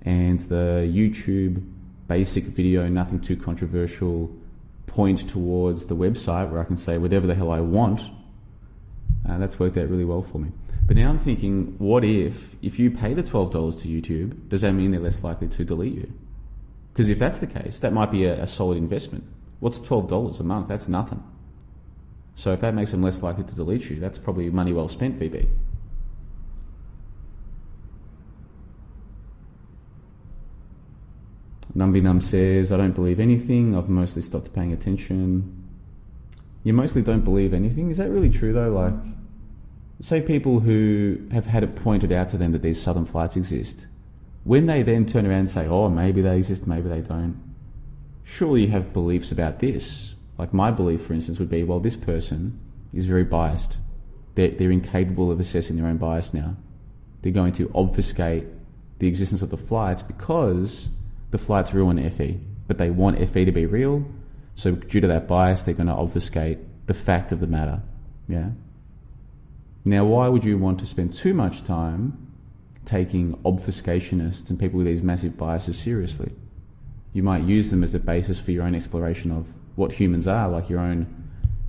And 0.05 0.38
the 0.51 0.87
YouTube 0.92 1.66
basic 2.07 2.45
video, 2.45 2.87
nothing 2.88 3.18
too 3.18 3.37
controversial, 3.37 4.31
point 4.87 5.27
towards 5.31 5.87
the 5.87 5.97
website 5.97 6.51
where 6.51 6.61
I 6.61 6.64
can 6.64 6.77
say 6.77 6.99
whatever 6.99 7.27
the 7.27 7.35
hell 7.35 7.51
I 7.51 7.61
want. 7.61 8.03
Uh, 9.27 9.38
that's 9.38 9.59
worked 9.59 9.79
out 9.79 9.88
really 9.88 10.05
well 10.05 10.21
for 10.21 10.37
me. 10.37 10.51
But 10.87 10.97
now 10.97 11.09
I'm 11.09 11.18
thinking, 11.18 11.77
what 11.79 12.05
if, 12.05 12.55
if 12.61 12.79
you 12.79 12.90
pay 12.90 13.14
the 13.14 13.23
$12 13.23 13.81
to 13.81 13.88
YouTube, 13.88 14.51
does 14.51 14.61
that 14.61 14.73
mean 14.73 14.90
they're 14.90 15.01
less 15.01 15.25
likely 15.25 15.49
to 15.49 15.64
delete 15.64 15.95
you? 15.95 16.12
Because 16.92 17.09
if 17.09 17.18
that's 17.18 17.38
the 17.38 17.47
case, 17.47 17.81
that 17.81 17.95
might 17.95 18.11
be 18.11 18.27
a, 18.27 18.42
a 18.42 18.47
solid 18.47 18.77
investment. 18.77 19.25
What's 19.61 19.79
$12 19.79 20.40
a 20.40 20.42
month? 20.42 20.68
That's 20.68 20.88
nothing. 20.88 21.25
So 22.35 22.53
if 22.53 22.61
that 22.61 22.75
makes 22.75 22.90
them 22.90 23.03
less 23.03 23.23
likely 23.23 23.45
to 23.45 23.55
delete 23.55 23.90
you, 23.90 23.97
that's 24.01 24.18
probably 24.18 24.51
money 24.51 24.73
well 24.73 24.88
spent, 24.88 25.18
VB. 25.18 25.49
Numbinum 31.77 32.23
says, 32.23 32.71
I 32.71 32.77
don't 32.77 32.92
believe 32.92 33.18
anything. 33.18 33.77
I've 33.77 33.88
mostly 33.88 34.23
stopped 34.23 34.53
paying 34.53 34.73
attention. 34.73 35.62
You 36.64 36.73
mostly 36.73 37.03
don't 37.03 37.25
believe 37.25 37.55
anything? 37.55 37.90
Is 37.90 37.97
that 37.97 38.11
really 38.11 38.31
true 38.31 38.53
though? 38.53 38.71
Like, 38.71 38.95
say 40.03 40.21
people 40.21 40.61
who 40.61 41.18
have 41.33 41.47
had 41.47 41.62
it 41.62 41.77
pointed 41.77 42.12
out 42.12 42.29
to 42.31 42.37
them 42.37 42.53
that 42.53 42.62
these 42.62 42.81
southern 42.81 43.07
flights 43.07 43.37
exist. 43.37 43.87
When 44.45 44.66
they 44.66 44.83
then 44.83 45.07
turn 45.07 45.27
around 45.27 45.40
and 45.40 45.49
say, 45.49 45.66
oh, 45.66 45.88
maybe 45.88 46.21
they 46.21 46.37
exist, 46.37 46.66
maybe 46.66 46.88
they 46.88 47.01
don't, 47.01 47.40
surely 48.25 48.62
you 48.62 48.68
have 48.68 48.92
beliefs 48.92 49.31
about 49.31 49.61
this. 49.61 50.14
Like 50.42 50.52
my 50.52 50.72
belief, 50.72 51.07
for 51.07 51.12
instance, 51.12 51.38
would 51.38 51.48
be, 51.48 51.62
well, 51.62 51.78
this 51.78 51.94
person 51.94 52.59
is 52.92 53.07
very 53.07 53.22
biased. 53.22 53.78
They're, 54.35 54.50
they're 54.50 54.72
incapable 54.72 55.31
of 55.31 55.38
assessing 55.38 55.76
their 55.76 55.87
own 55.87 55.98
bias 55.98 56.35
now. 56.35 56.57
They're 57.22 57.31
going 57.31 57.52
to 57.52 57.70
obfuscate 57.76 58.46
the 58.98 59.07
existence 59.07 59.42
of 59.42 59.50
the 59.50 59.57
flights 59.57 60.02
because 60.02 60.88
the 61.31 61.38
flights 61.38 61.72
ruin 61.72 62.11
FE. 62.11 62.40
But 62.66 62.78
they 62.78 62.90
want 62.90 63.20
FE 63.31 63.44
to 63.44 63.52
be 63.52 63.66
real, 63.66 64.05
so 64.57 64.72
due 64.72 65.00
to 65.00 65.07
that 65.07 65.28
bias, 65.28 65.62
they're 65.62 65.74
going 65.74 65.87
to 65.87 65.92
obfuscate 65.92 66.59
the 66.88 66.94
fact 66.94 67.31
of 67.31 67.38
the 67.38 67.46
matter. 67.46 67.81
Yeah. 68.26 68.48
Now, 69.85 70.07
why 70.07 70.26
would 70.26 70.42
you 70.42 70.59
want 70.59 70.81
to 70.81 70.87
spend 70.87 71.14
too 71.14 71.35
much 71.35 71.62
time 71.62 72.18
taking 72.85 73.37
obfuscationists 73.44 74.50
and 74.50 74.59
people 74.59 74.78
with 74.78 74.88
these 74.88 75.02
massive 75.02 75.38
biases 75.38 75.78
seriously? 75.78 76.33
You 77.12 77.22
might 77.22 77.44
use 77.44 77.70
them 77.70 77.85
as 77.85 77.92
the 77.92 78.00
basis 78.00 78.40
for 78.40 78.50
your 78.50 78.64
own 78.64 78.74
exploration 78.74 79.31
of 79.31 79.46
what 79.76 79.92
humans 79.92 80.26
are, 80.26 80.48
like 80.48 80.68
your 80.68 80.80
own 80.80 81.06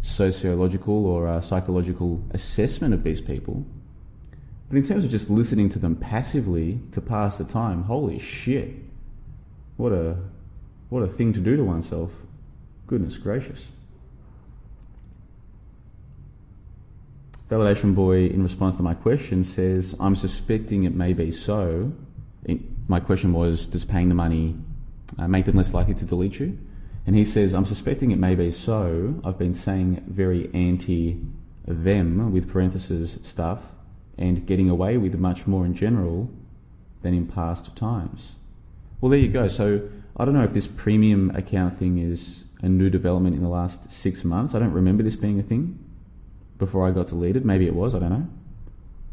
sociological 0.01 1.05
or 1.05 1.27
uh, 1.27 1.41
psychological 1.41 2.21
assessment 2.31 2.93
of 2.93 3.03
these 3.03 3.21
people. 3.21 3.65
But 4.69 4.77
in 4.77 4.85
terms 4.85 5.05
of 5.05 5.11
just 5.11 5.29
listening 5.29 5.69
to 5.69 5.79
them 5.79 5.95
passively 5.95 6.79
to 6.91 7.01
pass 7.01 7.37
the 7.37 7.43
time, 7.43 7.83
holy 7.83 8.19
shit. 8.19 8.73
What 9.77 9.91
a 9.91 10.17
what 10.89 11.01
a 11.01 11.07
thing 11.07 11.33
to 11.33 11.39
do 11.39 11.55
to 11.57 11.63
oneself. 11.63 12.11
Goodness 12.85 13.17
gracious. 13.17 13.63
Validation 17.49 17.93
Boy, 17.93 18.25
in 18.25 18.41
response 18.41 18.75
to 18.77 18.83
my 18.83 18.93
question, 18.93 19.43
says, 19.43 19.95
I'm 19.99 20.15
suspecting 20.15 20.85
it 20.85 20.95
may 20.95 21.13
be 21.13 21.31
so. 21.31 21.91
my 22.87 22.99
question 22.99 23.31
was, 23.31 23.65
does 23.67 23.85
paying 23.85 24.09
the 24.09 24.15
money 24.15 24.55
uh, 25.19 25.27
make 25.27 25.45
them 25.45 25.55
less 25.55 25.73
likely 25.73 25.93
to 25.93 26.05
delete 26.05 26.39
you? 26.39 26.57
And 27.05 27.15
he 27.15 27.25
says, 27.25 27.53
I'm 27.53 27.65
suspecting 27.65 28.11
it 28.11 28.19
may 28.19 28.35
be 28.35 28.51
so. 28.51 29.19
I've 29.23 29.37
been 29.37 29.55
saying 29.55 30.03
very 30.07 30.49
anti 30.53 31.19
them, 31.67 32.31
with 32.31 32.49
parentheses, 32.49 33.19
stuff, 33.23 33.61
and 34.17 34.45
getting 34.45 34.69
away 34.69 34.97
with 34.97 35.15
much 35.15 35.47
more 35.47 35.65
in 35.65 35.73
general 35.73 36.29
than 37.01 37.13
in 37.13 37.27
past 37.27 37.75
times. 37.75 38.33
Well, 39.01 39.09
there 39.09 39.19
you 39.19 39.29
go. 39.29 39.47
So 39.47 39.81
I 40.15 40.25
don't 40.25 40.33
know 40.33 40.43
if 40.43 40.53
this 40.53 40.67
premium 40.67 41.31
account 41.35 41.77
thing 41.77 41.97
is 41.97 42.43
a 42.61 42.69
new 42.69 42.89
development 42.89 43.35
in 43.35 43.41
the 43.41 43.49
last 43.49 43.91
six 43.91 44.23
months. 44.23 44.55
I 44.55 44.59
don't 44.59 44.71
remember 44.71 45.03
this 45.03 45.15
being 45.15 45.39
a 45.39 45.43
thing 45.43 45.79
before 46.57 46.87
I 46.87 46.91
got 46.91 47.07
deleted. 47.07 47.45
Maybe 47.45 47.65
it 47.65 47.75
was, 47.75 47.95
I 47.95 47.99
don't 47.99 48.09
know. 48.11 48.27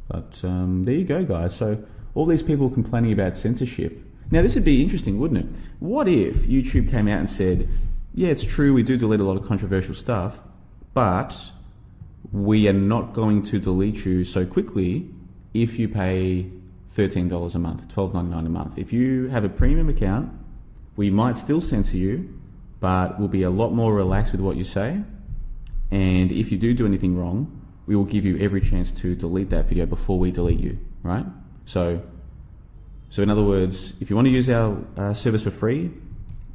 But 0.08 0.40
um, 0.44 0.84
there 0.84 0.94
you 0.94 1.04
go, 1.04 1.24
guys. 1.24 1.56
So 1.56 1.82
all 2.14 2.26
these 2.26 2.42
people 2.42 2.70
complaining 2.70 3.12
about 3.12 3.36
censorship. 3.36 4.00
Now, 4.30 4.42
this 4.42 4.54
would 4.54 4.64
be 4.64 4.82
interesting, 4.82 5.18
wouldn't 5.18 5.40
it? 5.40 5.46
What 5.80 6.08
if 6.08 6.36
YouTube 6.46 6.90
came 6.90 7.08
out 7.08 7.18
and 7.18 7.28
said, 7.28 7.68
yeah, 8.14 8.28
it's 8.28 8.44
true, 8.44 8.72
we 8.72 8.82
do 8.82 8.96
delete 8.96 9.20
a 9.20 9.24
lot 9.24 9.36
of 9.36 9.46
controversial 9.46 9.94
stuff, 9.94 10.40
but 10.94 11.50
we 12.32 12.68
are 12.68 12.72
not 12.72 13.12
going 13.12 13.42
to 13.44 13.58
delete 13.58 14.04
you 14.04 14.24
so 14.24 14.46
quickly 14.46 15.08
if 15.54 15.78
you 15.78 15.88
pay 15.88 16.46
$13 16.96 17.54
a 17.54 17.58
month, 17.58 17.88
$12.99 17.88 18.46
a 18.46 18.48
month. 18.48 18.78
If 18.78 18.92
you 18.92 19.28
have 19.28 19.44
a 19.44 19.48
premium 19.48 19.88
account, 19.88 20.30
we 20.96 21.10
might 21.10 21.36
still 21.36 21.60
censor 21.60 21.96
you, 21.96 22.40
but 22.80 23.18
we'll 23.18 23.28
be 23.28 23.42
a 23.42 23.50
lot 23.50 23.70
more 23.70 23.94
relaxed 23.94 24.32
with 24.32 24.40
what 24.40 24.56
you 24.56 24.64
say. 24.64 25.00
And 25.90 26.32
if 26.32 26.52
you 26.52 26.58
do 26.58 26.74
do 26.74 26.86
anything 26.86 27.16
wrong, 27.16 27.60
we 27.86 27.96
will 27.96 28.04
give 28.04 28.24
you 28.24 28.38
every 28.38 28.60
chance 28.60 28.92
to 28.92 29.14
delete 29.14 29.50
that 29.50 29.66
video 29.66 29.86
before 29.86 30.18
we 30.18 30.30
delete 30.30 30.60
you, 30.60 30.78
right? 31.02 31.26
So, 31.64 32.02
so 33.10 33.22
in 33.22 33.30
other 33.30 33.42
words, 33.42 33.92
if 34.00 34.08
you 34.08 34.14
want 34.14 34.26
to 34.26 34.32
use 34.32 34.48
our 34.48 34.78
uh, 34.96 35.12
service 35.12 35.42
for 35.42 35.50
free, 35.50 35.90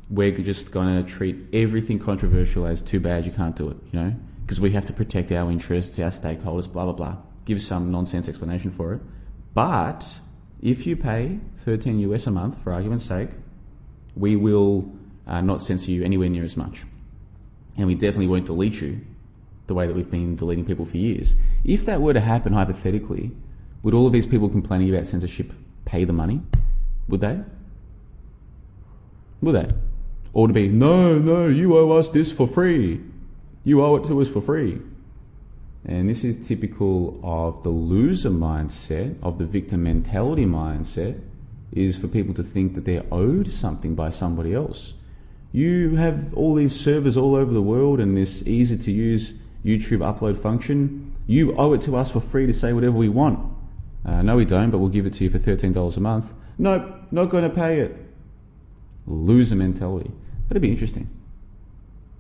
we're 0.10 0.32
just 0.38 0.72
going 0.72 1.04
to 1.04 1.10
treat 1.10 1.36
everything 1.52 2.00
controversial 2.00 2.66
as 2.66 2.82
too 2.82 3.02
bad 3.02 3.26
you 3.26 3.32
can't 3.34 3.56
do 3.58 3.70
it, 3.70 3.78
you 3.92 4.00
know? 4.00 4.16
Because 4.42 4.62
we 4.62 4.72
have 4.72 4.86
to 4.86 4.94
protect 4.94 5.34
our 5.34 5.52
interests, 5.52 6.00
our 6.00 6.12
stakeholders, 6.12 6.72
blah, 6.72 6.86
blah, 6.86 6.94
blah. 6.94 7.18
Give 7.44 7.62
some 7.62 7.92
nonsense 7.92 8.30
explanation 8.30 8.72
for 8.72 8.94
it. 8.94 9.02
But 9.54 10.06
if 10.62 10.88
you 10.88 10.96
pay 10.96 11.40
13 11.66 12.00
US 12.12 12.28
a 12.28 12.32
month, 12.32 12.64
for 12.64 12.72
argument's 12.72 13.06
sake, 13.06 13.30
we 14.16 14.38
will 14.38 14.90
uh, 15.28 15.42
not 15.42 15.62
censor 15.62 15.92
you 15.92 16.04
anywhere 16.04 16.30
near 16.30 16.46
as 16.46 16.56
much. 16.56 16.84
And 17.76 17.88
we 17.88 17.96
definitely 17.96 18.28
won't 18.28 18.46
delete 18.46 18.80
you 18.80 19.02
the 19.68 19.74
way 19.74 19.88
that 19.88 19.96
we've 19.96 20.10
been 20.10 20.38
deleting 20.38 20.64
people 20.64 20.86
for 20.86 20.96
years. 20.96 21.36
If 21.66 21.86
that 21.86 22.02
were 22.02 22.14
to 22.14 22.22
happen 22.22 22.54
hypothetically, 22.54 23.32
would 23.84 23.94
all 23.94 24.08
of 24.08 24.14
these 24.14 24.28
people 24.28 24.48
complaining 24.48 24.94
about 24.94 25.08
censorship 25.08 25.52
pay 25.86 26.04
the 26.04 26.14
money? 26.14 26.42
Would 27.08 27.22
they? 27.22 27.40
Would 29.42 29.56
they? 29.56 29.70
Or 30.34 30.48
to 30.48 30.54
be, 30.54 30.68
no, 30.68 31.18
no, 31.18 31.48
you 31.48 31.78
owe 31.78 31.92
us 31.92 32.10
this 32.10 32.32
for 32.32 32.48
free. 32.48 33.00
You 33.64 33.84
owe 33.84 33.96
it 33.96 34.08
to 34.08 34.22
us 34.22 34.28
for 34.28 34.42
free. 34.42 34.80
And 35.86 36.10
this 36.10 36.24
is 36.24 36.48
typical 36.48 37.20
of 37.24 37.64
the 37.64 37.70
loser 37.70 38.32
mindset, 38.32 39.16
of 39.22 39.38
the 39.38 39.46
victim 39.46 39.84
mentality 39.84 40.46
mindset, 40.46 41.22
is 41.72 41.96
for 41.96 42.08
people 42.08 42.34
to 42.34 42.44
think 42.44 42.74
that 42.76 42.86
they're 42.86 43.06
owed 43.12 43.52
something 43.52 43.96
by 43.96 44.10
somebody 44.10 44.54
else. 44.54 44.94
You 45.52 45.96
have 45.96 46.34
all 46.34 46.56
these 46.56 46.78
servers 46.78 47.16
all 47.16 47.36
over 47.36 47.54
the 47.54 47.62
world 47.62 48.00
and 48.00 48.18
this 48.18 48.42
easy 48.44 48.78
to 48.78 48.92
use 48.92 49.34
YouTube 49.64 50.00
upload 50.00 50.42
function. 50.42 51.16
You 51.28 51.56
owe 51.56 51.74
it 51.74 51.82
to 51.84 51.96
us 51.96 52.12
for 52.12 52.20
free 52.20 52.46
to 52.46 52.54
say 52.54 52.74
whatever 52.74 52.98
we 52.98 53.10
want. 53.10 53.55
Uh, 54.06 54.22
no, 54.22 54.36
we 54.36 54.46
don't, 54.46 54.70
but 54.70 54.78
we'll 54.78 54.90
give 54.90 55.06
it 55.06 55.14
to 55.14 55.24
you 55.24 55.30
for 55.30 55.40
$13 55.40 55.98
a 55.98 56.00
month. 56.00 56.26
Nope, 56.58 56.96
not 57.12 57.26
going 57.26 57.44
to 57.44 57.50
pay 57.50 57.80
it. 57.80 57.98
Loser 59.08 59.56
mentality. 59.56 60.12
That'd 60.48 60.62
be 60.62 60.72
interesting. 60.72 61.10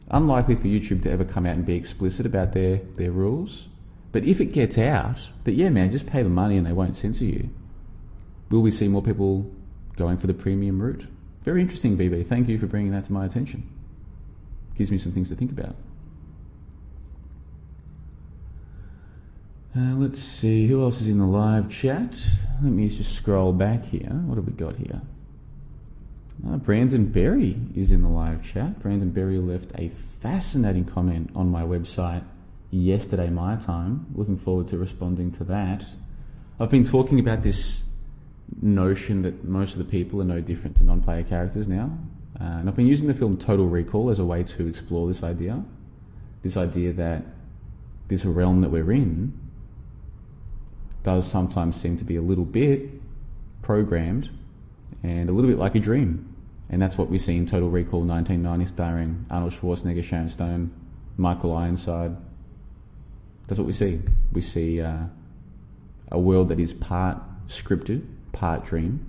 Unlikely 0.09 0.55
for 0.55 0.63
YouTube 0.63 1.03
to 1.03 1.11
ever 1.11 1.23
come 1.23 1.45
out 1.45 1.55
and 1.55 1.65
be 1.65 1.75
explicit 1.75 2.25
about 2.25 2.53
their, 2.53 2.77
their 2.95 3.11
rules. 3.11 3.67
But 4.11 4.23
if 4.23 4.39
it 4.39 4.53
gets 4.53 4.77
out 4.77 5.17
that, 5.43 5.53
yeah, 5.53 5.69
man, 5.69 5.91
just 5.91 6.05
pay 6.05 6.23
the 6.23 6.29
money 6.29 6.57
and 6.57 6.65
they 6.65 6.71
won't 6.73 6.95
censor 6.95 7.25
you, 7.25 7.49
will 8.49 8.61
we 8.61 8.71
see 8.71 8.87
more 8.87 9.01
people 9.01 9.51
going 9.95 10.17
for 10.17 10.27
the 10.27 10.33
premium 10.33 10.81
route? 10.81 11.05
Very 11.43 11.61
interesting, 11.61 11.97
VB. 11.97 12.25
Thank 12.25 12.47
you 12.47 12.57
for 12.57 12.65
bringing 12.65 12.91
that 12.91 13.05
to 13.05 13.13
my 13.13 13.25
attention. 13.25 13.69
Gives 14.77 14.91
me 14.91 14.97
some 14.97 15.11
things 15.11 15.29
to 15.29 15.35
think 15.35 15.51
about. 15.51 15.75
Uh, 19.77 19.93
let's 19.95 20.21
see, 20.21 20.67
who 20.67 20.81
else 20.81 21.01
is 21.01 21.09
in 21.09 21.17
the 21.17 21.25
live 21.25 21.69
chat? 21.69 22.13
Let 22.63 22.71
me 22.71 22.87
just 22.87 23.13
scroll 23.13 23.51
back 23.51 23.83
here. 23.83 24.09
What 24.25 24.37
have 24.37 24.47
we 24.47 24.53
got 24.53 24.77
here? 24.77 25.01
Uh, 26.47 26.55
Brandon 26.55 27.05
Berry 27.07 27.59
is 27.75 27.91
in 27.91 28.01
the 28.01 28.07
live 28.07 28.41
chat. 28.41 28.79
Brandon 28.79 29.09
Berry 29.09 29.37
left 29.37 29.71
a 29.77 29.91
fascinating 30.21 30.85
comment 30.85 31.29
on 31.35 31.51
my 31.51 31.63
website 31.63 32.23
yesterday, 32.71 33.29
my 33.29 33.57
time. 33.57 34.05
Looking 34.15 34.37
forward 34.37 34.69
to 34.69 34.77
responding 34.77 35.33
to 35.33 35.43
that. 35.43 35.83
I've 36.57 36.69
been 36.69 36.85
talking 36.85 37.19
about 37.19 37.43
this 37.43 37.83
notion 38.61 39.23
that 39.23 39.43
most 39.43 39.73
of 39.73 39.79
the 39.79 39.83
people 39.83 40.21
are 40.21 40.25
no 40.25 40.39
different 40.39 40.77
to 40.77 40.85
non 40.85 41.01
player 41.01 41.23
characters 41.23 41.67
now. 41.67 41.91
Uh, 42.39 42.43
and 42.43 42.69
I've 42.69 42.77
been 42.77 42.87
using 42.87 43.07
the 43.07 43.13
film 43.13 43.35
Total 43.35 43.67
Recall 43.67 44.09
as 44.09 44.19
a 44.19 44.25
way 44.25 44.43
to 44.43 44.67
explore 44.67 45.05
this 45.09 45.21
idea. 45.21 45.61
This 46.43 46.55
idea 46.55 46.93
that 46.93 47.25
this 48.07 48.23
realm 48.23 48.61
that 48.61 48.69
we're 48.69 48.93
in 48.93 49.37
does 51.05 51.29
sometimes 51.29 51.79
seem 51.79 51.95
to 51.97 52.03
be 52.03 52.15
a 52.15 52.21
little 52.21 52.43
bit 52.43 52.89
programmed 53.61 54.27
and 55.03 55.29
a 55.29 55.31
little 55.31 55.49
bit 55.49 55.59
like 55.59 55.75
a 55.75 55.79
dream. 55.79 56.35
And 56.67 56.81
that's 56.81 56.97
what 56.97 57.11
we 57.11 57.19
see 57.19 57.37
in 57.37 57.45
Total 57.45 57.69
Recall 57.69 58.01
1990, 58.01 58.73
starring 58.73 59.25
Arnold 59.29 59.53
Schwarzenegger, 59.53 60.03
Sharon 60.03 60.29
Stone, 60.29 60.71
Michael 61.15 61.55
Ironside. 61.55 62.17
That's 63.45 63.59
what 63.59 63.67
we 63.67 63.73
see. 63.73 64.01
We 64.33 64.41
see 64.41 64.81
uh, 64.81 65.03
a 66.11 66.19
world 66.19 66.49
that 66.49 66.59
is 66.59 66.73
part 66.73 67.21
scripted, 67.49 68.03
part 68.31 68.65
dream. 68.65 69.05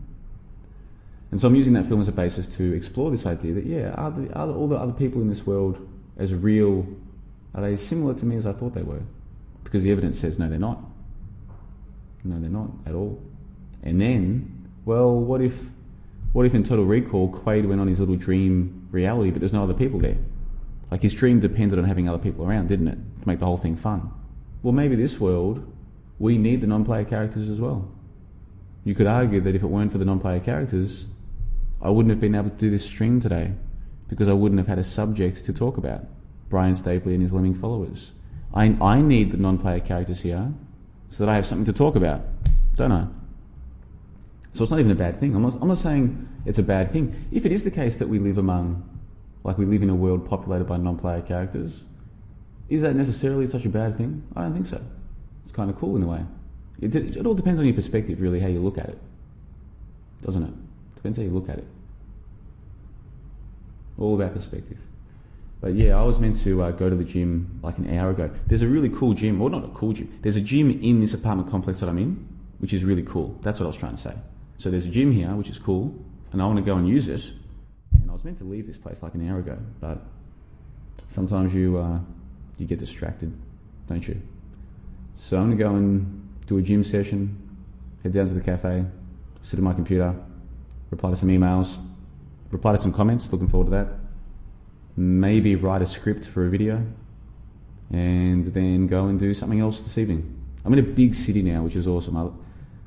And 1.31 1.41
so 1.41 1.49
I'm 1.49 1.55
using 1.55 1.73
that 1.73 1.87
film 1.87 2.03
as 2.03 2.09
a 2.09 2.13
basis 2.13 2.47
to 2.57 2.75
explore 2.75 3.11
this 3.11 3.25
idea 3.25 3.55
that, 3.55 3.65
yeah, 3.65 3.93
are, 3.93 4.11
the, 4.11 4.31
are 4.35 4.51
all 4.51 4.69
the 4.69 4.77
other 4.77 4.93
people 4.93 5.23
in 5.23 5.29
this 5.29 5.47
world 5.47 5.89
as 6.19 6.35
real, 6.35 6.87
are 7.55 7.63
they 7.63 7.75
similar 7.77 8.13
to 8.13 8.27
me 8.27 8.37
as 8.37 8.45
I 8.45 8.53
thought 8.53 8.75
they 8.75 8.83
were? 8.83 9.03
Because 9.65 9.83
the 9.83 9.91
evidence 9.91 10.21
says 10.21 10.39
no, 10.39 10.51
they're 10.51 10.59
not. 10.59 10.79
No, 12.27 12.41
they're 12.41 12.51
not 12.51 12.71
at 12.87 12.95
all. 12.95 13.23
And 13.83 14.01
then, 14.01 14.69
well, 14.85 15.15
what 15.15 15.41
if, 15.41 15.55
what 16.33 16.45
if 16.45 16.55
in 16.55 16.65
Total 16.65 16.85
Recall 16.85 17.31
Quaid 17.31 17.69
went 17.69 17.81
on 17.81 17.87
his 17.87 18.01
little 18.01 18.17
dream 18.17 18.89
reality, 18.91 19.31
but 19.31 19.41
there's 19.41 19.53
no 19.53 19.63
other 19.63 19.75
people 19.75 20.01
there? 20.01 20.17
Like 20.91 21.03
his 21.03 21.15
dream 21.15 21.41
depended 21.41 21.79
on 21.79 21.85
having 21.85 22.09
other 22.09 22.19
people 22.19 22.45
around, 22.45 22.69
didn't 22.69 22.89
it, 22.89 22.99
to 23.21 23.29
make 23.29 23.39
the 23.39 23.47
whole 23.47 23.57
thing 23.57 23.77
fun? 23.77 24.11
Well, 24.63 24.73
maybe 24.73 24.97
this 24.97 25.21
world, 25.21 25.73
we 26.19 26.37
need 26.37 26.61
the 26.61 26.67
non-player 26.67 27.05
characters 27.05 27.49
as 27.49 27.61
well. 27.61 27.89
You 28.85 28.95
could 28.95 29.07
argue 29.07 29.41
that 29.41 29.55
if 29.55 29.63
it 29.63 29.67
weren't 29.67 29.93
for 29.93 29.99
the 29.99 30.05
non-player 30.05 30.41
characters, 30.41 31.07
I 31.81 31.91
wouldn't 31.91 32.11
have 32.11 32.21
been 32.21 32.35
able 32.35 32.51
to 32.51 32.57
do 32.57 32.71
this 32.71 32.85
stream 32.85 33.21
today 33.21 33.53
because 34.09 34.29
I 34.29 34.33
wouldn't 34.33 34.59
have 34.59 34.69
had 34.69 34.79
a 34.79 34.85
subject 34.85 35.45
to 35.45 35.53
talk 35.53 35.77
about. 35.77 36.05
Brian 36.49 36.75
Staveley 36.75 37.15
and 37.15 37.23
his 37.23 37.33
lemming 37.33 37.55
followers. 37.55 38.11
I, 38.55 38.77
I 38.81 39.01
need 39.01 39.33
the 39.33 39.37
non-player 39.37 39.81
characters 39.81 40.23
here 40.23 40.53
so 41.09 41.25
that 41.25 41.31
I 41.31 41.35
have 41.37 41.47
something 41.47 41.67
to 41.67 41.73
talk 41.73 41.97
about, 41.97 42.23
don't 42.77 42.93
I? 42.93 43.07
So 44.55 44.63
it's 44.63 44.71
not 44.71 44.81
even 44.81 44.93
a 44.93 44.97
bad 44.97 45.21
thing. 45.21 45.35
I'm 45.35 45.43
not, 45.43 45.55
I'm 45.61 45.69
not 45.69 45.79
saying 45.79 46.29
it's 46.47 46.59
a 46.59 46.63
bad 46.63 46.93
thing. 46.93 47.27
If 47.31 47.45
it 47.45 47.53
is 47.53 47.63
the 47.63 47.71
case 47.71 47.97
that 47.97 48.09
we 48.09 48.19
live 48.19 48.39
among, 48.39 48.89
like 49.45 49.59
we 49.59 49.67
live 49.67 49.83
in 49.83 49.91
a 49.91 49.95
world 49.95 50.29
populated 50.29 50.65
by 50.65 50.77
non-player 50.79 51.23
characters, 51.23 51.83
is 52.69 52.83
that 52.83 52.97
necessarily 52.97 53.47
such 53.47 53.65
a 53.65 53.69
bad 53.69 53.97
thing? 53.97 54.23
I 54.35 54.43
don't 54.43 54.55
think 54.55 54.67
so. 54.67 54.81
It's 55.45 55.53
kind 55.53 55.71
of 55.71 55.77
cool 55.77 55.97
in 55.97 56.03
a 56.03 56.07
way. 56.07 56.25
It, 56.81 56.97
it 56.97 57.27
all 57.27 57.35
depends 57.35 57.61
on 57.61 57.67
your 57.67 57.75
perspective, 57.75 58.21
really, 58.21 58.41
how 58.41 58.49
you 58.49 58.61
look 58.61 58.79
at 58.79 58.89
it, 58.89 58.99
doesn't 60.23 60.43
it? 60.43 60.53
Depends 60.97 61.19
how 61.19 61.25
you 61.25 61.31
look 61.31 61.49
at 61.49 61.59
it. 61.59 61.67
All 63.99 64.15
about 64.15 64.35
perspective. 64.35 64.79
But 65.61 65.75
yeah, 65.75 65.99
I 65.99 66.03
was 66.03 66.19
meant 66.19 66.41
to 66.43 66.63
uh, 66.63 66.71
go 66.73 66.91
to 66.91 66.97
the 66.97 67.05
gym 67.05 67.61
like 67.63 67.79
an 67.79 67.99
hour 67.99 68.11
ago. 68.11 68.31
There's 68.47 68.63
a 68.63 68.69
really 68.69 68.91
cool 68.91 69.15
gym, 69.15 69.39
well, 69.39 69.49
not 69.49 69.65
a 69.65 69.69
cool 69.69 69.93
gym. 69.93 70.19
There's 70.23 70.37
a 70.37 70.41
gym 70.41 70.71
in 70.83 71.01
this 71.01 71.15
apartment 71.15 71.51
complex 71.51 71.81
that 71.81 71.89
I'm 71.89 71.99
in, 71.99 72.29
which 72.59 72.73
is 72.73 72.85
really 72.85 73.03
cool. 73.03 73.37
That's 73.43 73.59
what 73.59 73.67
I 73.67 73.69
was 73.69 73.77
trying 73.77 73.97
to 73.97 74.03
say. 74.03 74.15
So 74.59 74.71
there's 74.71 74.87
a 74.87 74.91
gym 74.91 75.13
here, 75.13 75.29
which 75.35 75.49
is 75.49 75.59
cool, 75.59 75.95
and 76.33 76.43
I 76.43 76.47
want 76.47 76.59
to 76.59 76.65
go 76.65 76.77
and 76.77 76.89
use 76.89 77.09
it. 77.09 77.25
And 77.95 78.11
I 78.11 78.13
was 78.13 78.25
meant 78.25 78.39
to 78.39 78.45
leave 78.45 78.67
this 78.67 78.79
place 78.79 79.03
like 79.03 79.15
an 79.15 79.29
hour 79.29 79.39
ago, 79.39 79.59
but 79.81 80.03
sometimes 81.11 81.55
you 81.55 81.79
uh, 81.79 81.99
you 82.59 82.67
get 82.67 82.79
distracted, 82.79 83.33
don't 83.89 84.07
you? 84.07 84.21
So 85.17 85.37
I'm 85.37 85.47
going 85.47 85.59
to 85.59 85.65
go 85.65 85.71
and 85.71 86.29
do 86.47 86.59
a 86.59 86.63
gym 86.63 86.85
session, 86.85 87.37
head 88.03 88.13
down 88.13 88.29
to 88.29 88.35
the 88.35 88.41
cafe, 88.41 88.85
sit 89.43 89.59
at 89.59 89.63
my 89.63 89.73
computer, 89.73 90.15
reply 90.91 91.11
to 91.11 91.17
some 91.17 91.29
emails, 91.29 91.77
reply 92.51 92.73
to 92.73 92.79
some 92.79 92.93
comments. 92.93 93.31
Looking 93.33 93.49
forward 93.49 93.67
to 93.67 93.71
that. 93.71 94.06
Maybe 94.97 95.57
write 95.57 95.83
a 95.83 95.87
script 95.87 96.27
for 96.27 96.47
a 96.47 96.51
video, 96.51 96.85
and 97.93 98.53
then 98.53 98.87
go 98.87 99.07
and 99.07 99.21
do 99.21 99.35
something 99.35 99.61
else 99.61 99.83
this 99.83 99.99
evening. 99.99 100.33
I'm 100.65 100.73
in 100.73 100.79
a 100.79 100.83
big 100.83 101.15
city 101.15 101.43
now, 101.43 101.63
which 101.63 101.77
is 101.77 101.87
awesome. 101.87 102.17
I, 102.17 102.29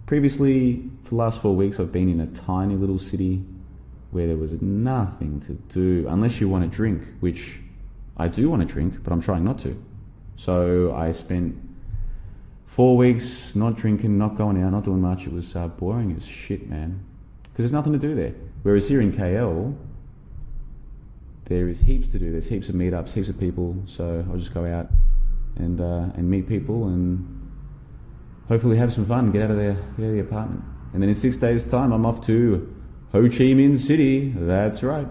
previously, 0.05 0.83
for 1.03 1.09
the 1.09 1.15
last 1.15 1.41
four 1.41 1.55
weeks, 1.55 1.79
I've 1.79 1.91
been 1.91 2.09
in 2.09 2.19
a 2.19 2.27
tiny 2.27 2.75
little 2.75 2.99
city 2.99 3.43
where 4.11 4.27
there 4.27 4.37
was 4.37 4.59
nothing 4.61 5.39
to 5.41 5.53
do 5.73 6.07
unless 6.09 6.41
you 6.41 6.49
want 6.49 6.69
to 6.69 6.75
drink, 6.75 7.03
which 7.19 7.61
I 8.17 8.27
do 8.27 8.49
want 8.49 8.61
to 8.61 8.67
drink, 8.67 9.03
but 9.03 9.13
I'm 9.13 9.21
trying 9.21 9.43
not 9.43 9.59
to. 9.59 9.81
So 10.35 10.93
I 10.95 11.11
spent 11.11 11.55
four 12.65 12.97
weeks 12.97 13.55
not 13.55 13.75
drinking, 13.75 14.17
not 14.17 14.35
going 14.35 14.61
out, 14.63 14.71
not 14.71 14.83
doing 14.83 15.01
much. 15.01 15.25
It 15.25 15.33
was 15.33 15.55
uh, 15.55 15.67
boring 15.67 16.13
as 16.15 16.25
shit, 16.25 16.69
man. 16.69 17.03
Because 17.43 17.63
there's 17.63 17.73
nothing 17.73 17.93
to 17.93 17.99
do 17.99 18.15
there. 18.15 18.33
Whereas 18.63 18.87
here 18.87 19.01
in 19.01 19.13
KL, 19.13 19.75
there 21.49 21.67
is 21.67 21.79
heaps 21.79 22.07
to 22.09 22.19
do. 22.19 22.31
There's 22.31 22.47
heaps 22.47 22.69
of 22.69 22.75
meetups, 22.75 23.11
heaps 23.11 23.27
of 23.27 23.39
people. 23.39 23.75
So 23.87 24.23
I'll 24.29 24.37
just 24.37 24.53
go 24.53 24.65
out 24.65 24.87
and 25.57 25.81
uh, 25.81 26.13
and 26.15 26.29
meet 26.29 26.47
people 26.47 26.87
and 26.87 27.51
hopefully 28.47 28.77
have 28.77 28.93
some 28.93 29.05
fun. 29.05 29.31
Get 29.31 29.43
out 29.43 29.51
of 29.51 29.57
the 29.57 29.73
get 29.73 30.05
out 30.05 30.09
of 30.09 30.13
the 30.13 30.19
apartment. 30.19 30.63
And 30.93 31.01
then 31.01 31.09
in 31.09 31.15
six 31.15 31.35
days' 31.35 31.69
time, 31.69 31.91
I'm 31.91 32.05
off 32.05 32.25
to 32.27 32.73
Ho 33.11 33.23
Chi 33.23 33.53
Minh 33.55 33.77
City. 33.77 34.33
That's 34.35 34.83
right. 34.83 35.07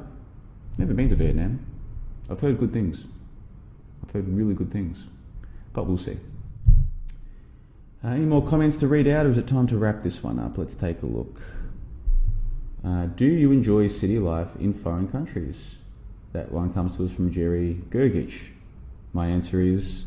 Never 0.79 0.95
been 0.95 1.11
to 1.11 1.17
Vietnam. 1.17 1.65
I've 2.31 2.41
heard 2.41 2.59
good 2.59 2.73
things. 2.73 3.05
I've 4.03 4.13
heard 4.13 4.29
really 4.29 4.55
good 4.55 4.73
things, 4.73 5.05
but 5.73 5.87
we'll 5.87 5.99
see. 5.99 6.19
Uh, 8.05 8.09
any 8.09 8.27
more 8.27 8.47
comments 8.47 8.77
to 8.77 8.87
read 8.87 9.09
out, 9.09 9.27
or 9.27 9.31
is 9.31 9.39
it 9.39 9.49
time 9.49 9.67
to 9.67 9.77
wrap 9.77 10.05
this 10.05 10.23
one 10.23 10.39
up? 10.39 10.57
Let's 10.57 10.75
take 10.75 11.03
a 11.03 11.07
look. 11.07 11.41
Uh, 12.85 13.07
do 13.07 13.25
you 13.25 13.51
enjoy 13.51 13.89
city 13.89 14.21
life 14.21 14.49
in 14.61 14.73
foreign 14.73 15.09
countries? 15.09 15.78
That 16.39 16.53
one 16.53 16.73
comes 16.73 16.97
to 16.97 17.05
us 17.05 17.11
from 17.11 17.33
Jerry 17.33 17.83
Gergich. 17.91 18.39
My 19.13 19.27
answer 19.27 19.61
is 19.61 20.05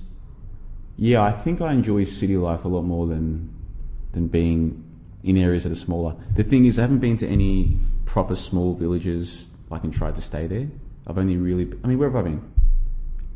yeah, 0.95 1.21
I 1.21 1.33
think 1.33 1.59
I 1.59 1.73
enjoy 1.73 2.05
city 2.05 2.37
life 2.37 2.63
a 2.63 2.69
lot 2.69 2.83
more 2.83 3.05
than 3.05 3.53
than 4.13 4.27
being 4.27 4.81
in 5.23 5.35
areas 5.35 5.63
that 5.63 5.73
are 5.73 5.83
smaller. 5.87 6.15
The 6.37 6.45
thing 6.45 6.63
is, 6.63 6.79
I 6.79 6.83
haven't 6.83 6.99
been 6.99 7.17
to 7.17 7.27
any 7.27 7.77
proper 8.05 8.37
small 8.37 8.75
villages 8.75 9.47
like 9.69 9.83
and 9.83 9.93
tried 9.93 10.15
to 10.15 10.21
stay 10.21 10.47
there. 10.47 10.69
I've 11.05 11.17
only 11.17 11.35
really, 11.35 11.69
I 11.83 11.87
mean, 11.87 11.97
where 11.97 12.09
have 12.09 12.25
I 12.25 12.29
been? 12.29 12.41